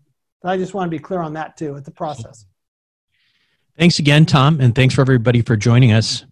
I 0.44 0.58
just 0.58 0.74
want 0.76 0.90
to 0.90 0.96
be 0.96 1.02
clear 1.02 1.20
on 1.22 1.34
that 1.34 1.58
too. 1.58 1.76
It's 1.76 1.88
a 1.88 1.92
process. 1.92 2.46
Thanks 3.78 4.00
again, 4.00 4.26
Tom, 4.26 4.62
and 4.62 4.74
thanks 4.74 4.96
for 4.96 5.02
everybody 5.02 5.42
for 5.42 5.58
joining 5.58 5.92
us. 5.92 6.24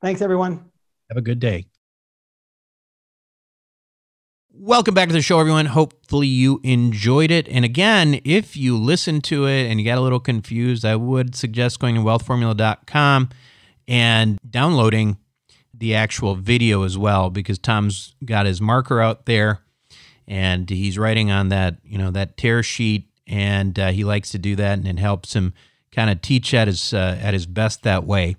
Thanks, 0.00 0.22
everyone. 0.22 0.64
Have 1.10 1.18
a 1.18 1.20
good 1.20 1.40
day. 1.40 1.66
Welcome 4.52 4.94
back 4.94 5.08
to 5.08 5.12
the 5.12 5.22
show, 5.22 5.40
everyone. 5.40 5.66
Hopefully, 5.66 6.26
you 6.26 6.60
enjoyed 6.62 7.30
it. 7.30 7.48
And 7.48 7.64
again, 7.64 8.20
if 8.24 8.56
you 8.56 8.78
listened 8.78 9.24
to 9.24 9.46
it 9.46 9.66
and 9.66 9.80
you 9.80 9.86
got 9.86 9.98
a 9.98 10.02
little 10.02 10.20
confused, 10.20 10.84
I 10.84 10.96
would 10.96 11.34
suggest 11.34 11.80
going 11.80 11.96
to 11.96 12.00
wealthformula.com 12.00 13.30
and 13.88 14.38
downloading 14.48 15.18
the 15.74 15.94
actual 15.94 16.34
video 16.36 16.84
as 16.84 16.96
well 16.96 17.30
because 17.30 17.58
Tom's 17.58 18.14
got 18.24 18.46
his 18.46 18.60
marker 18.60 19.00
out 19.00 19.26
there 19.26 19.60
and 20.30 20.70
he's 20.70 20.96
writing 20.96 21.30
on 21.30 21.48
that 21.48 21.78
you 21.84 21.98
know 21.98 22.10
that 22.12 22.36
tear 22.36 22.62
sheet 22.62 23.10
and 23.26 23.78
uh, 23.78 23.90
he 23.90 24.04
likes 24.04 24.30
to 24.30 24.38
do 24.38 24.56
that 24.56 24.78
and 24.78 24.86
it 24.86 24.98
helps 24.98 25.34
him 25.34 25.52
kind 25.92 26.08
of 26.08 26.22
teach 26.22 26.54
at 26.54 26.68
his 26.68 26.94
uh, 26.94 27.18
at 27.20 27.34
his 27.34 27.44
best 27.44 27.82
that 27.82 28.04
way. 28.04 28.36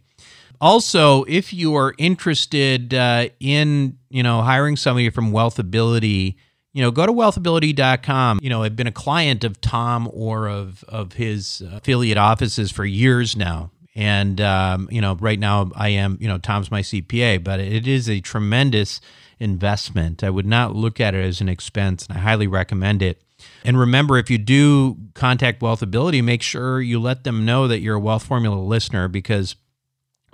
Also 0.60 1.24
if 1.26 1.54
you 1.54 1.76
are 1.76 1.94
interested 1.98 2.94
uh, 2.94 3.28
in 3.40 3.98
you 4.10 4.24
know 4.24 4.42
hiring 4.42 4.78
somebody 4.78 5.10
from 5.10 5.32
wealthability 5.32 6.36
you 6.74 6.82
know 6.82 6.92
go 6.92 7.06
to 7.06 7.12
wealthability.com 7.12 8.40
you 8.42 8.50
know 8.50 8.64
i've 8.64 8.76
been 8.76 8.88
a 8.88 8.92
client 8.92 9.44
of 9.44 9.60
tom 9.60 10.10
or 10.14 10.48
of 10.48 10.84
of 10.88 11.14
his 11.14 11.62
affiliate 11.72 12.18
offices 12.18 12.72
for 12.72 12.86
years 12.86 13.36
now 13.36 13.71
and 13.96 14.40
um, 14.40 14.88
you 14.92 15.02
know 15.02 15.16
right 15.16 15.40
now 15.40 15.70
i 15.76 15.90
am 15.90 16.18
you 16.22 16.28
know 16.28 16.38
tom's 16.38 16.72
my 16.72 16.82
cpa 16.82 17.44
but 17.44 17.60
it 17.60 17.88
is 17.88 18.10
a 18.10 18.22
tremendous 18.22 19.02
investment. 19.42 20.24
I 20.24 20.30
would 20.30 20.46
not 20.46 20.76
look 20.76 21.02
at 21.02 21.16
it 21.16 21.26
as 21.26 21.42
an 21.42 21.50
expense, 21.50 22.06
and 22.06 22.18
I 22.18 22.22
highly 22.22 22.48
recommend 22.48 23.02
it. 23.02 23.22
And 23.66 23.78
remember, 23.78 24.18
if 24.18 24.30
you 24.30 24.38
do 24.38 24.98
contact 25.16 25.62
Wealthability, 25.62 26.24
make 26.24 26.44
sure 26.44 26.80
you 26.80 27.00
let 27.00 27.24
them 27.24 27.44
know 27.44 27.68
that 27.68 27.80
you're 27.80 27.96
a 27.96 28.00
Wealth 28.00 28.24
Formula 28.24 28.56
listener 28.56 29.08
because, 29.08 29.56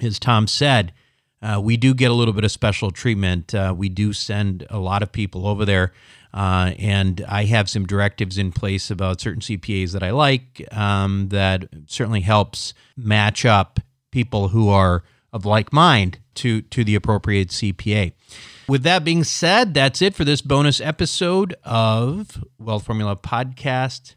as 0.03 0.20
Tom 0.20 0.45
said, 0.45 0.91
uh, 1.41 1.60
we 1.64 1.78
do 1.78 1.93
get 1.93 2.12
a 2.12 2.14
little 2.14 2.34
bit 2.34 2.43
of 2.43 2.51
special 2.51 2.91
treatment. 2.91 3.55
Uh, 3.55 3.74
we 3.76 3.88
do 3.88 4.12
send 4.12 4.68
a 4.70 4.78
lot 4.78 5.01
of 5.01 5.14
people 5.14 5.47
over 5.47 5.64
there, 5.64 5.93
uh, 6.34 6.73
and 6.78 7.23
I 7.28 7.45
have 7.45 7.69
some 7.69 7.86
directives 7.86 8.38
in 8.38 8.51
place 8.51 8.91
about 8.91 9.21
certain 9.21 9.41
CPAs 9.41 9.91
that 9.93 10.03
I 10.03 10.11
like 10.11 10.65
um, 10.71 11.30
that 11.30 11.67
certainly 11.88 12.21
helps 12.21 12.73
match 12.95 13.45
up 13.45 13.80
people 14.11 14.49
who 14.49 14.69
are 14.69 15.03
of 15.34 15.45
like 15.45 15.73
mind 15.73 16.19
to 16.36 16.61
to 16.61 16.84
the 16.84 16.95
appropriate 16.95 17.49
CPA. 17.49 18.13
With 18.67 18.84
that 18.84 19.03
being 19.03 19.23
said, 19.23 19.73
that's 19.73 20.01
it 20.01 20.13
for 20.13 20.25
this 20.25 20.41
bonus 20.41 20.82
episode 20.82 21.55
of 21.63 22.43
Wealth 22.59 22.86
Formula 22.86 23.15
Podcast. 23.15 24.15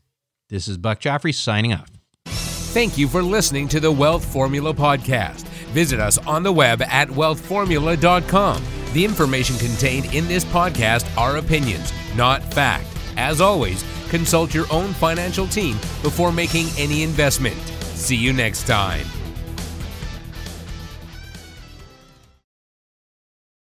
This 0.48 0.66
is 0.66 0.76
Buck 0.76 1.00
Joffrey 1.00 1.32
signing 1.32 1.72
off. 1.72 1.88
Thank 2.26 2.98
you 2.98 3.08
for 3.08 3.22
listening 3.22 3.68
to 3.68 3.80
the 3.80 3.90
Wealth 3.90 4.24
Formula 4.24 4.74
Podcast. 4.74 5.42
Visit 5.72 6.00
us 6.00 6.18
on 6.18 6.42
the 6.42 6.52
web 6.52 6.82
at 6.82 7.08
wealthformula.com. 7.08 8.79
The 8.92 9.04
information 9.04 9.56
contained 9.56 10.12
in 10.14 10.26
this 10.26 10.44
podcast 10.44 11.06
are 11.16 11.36
opinions, 11.36 11.92
not 12.16 12.42
fact. 12.52 12.86
As 13.16 13.40
always, 13.40 13.84
consult 14.08 14.52
your 14.52 14.66
own 14.72 14.92
financial 14.94 15.46
team 15.46 15.76
before 16.02 16.32
making 16.32 16.66
any 16.76 17.04
investment. 17.04 17.56
See 17.94 18.16
you 18.16 18.32
next 18.32 18.66
time. 18.66 19.06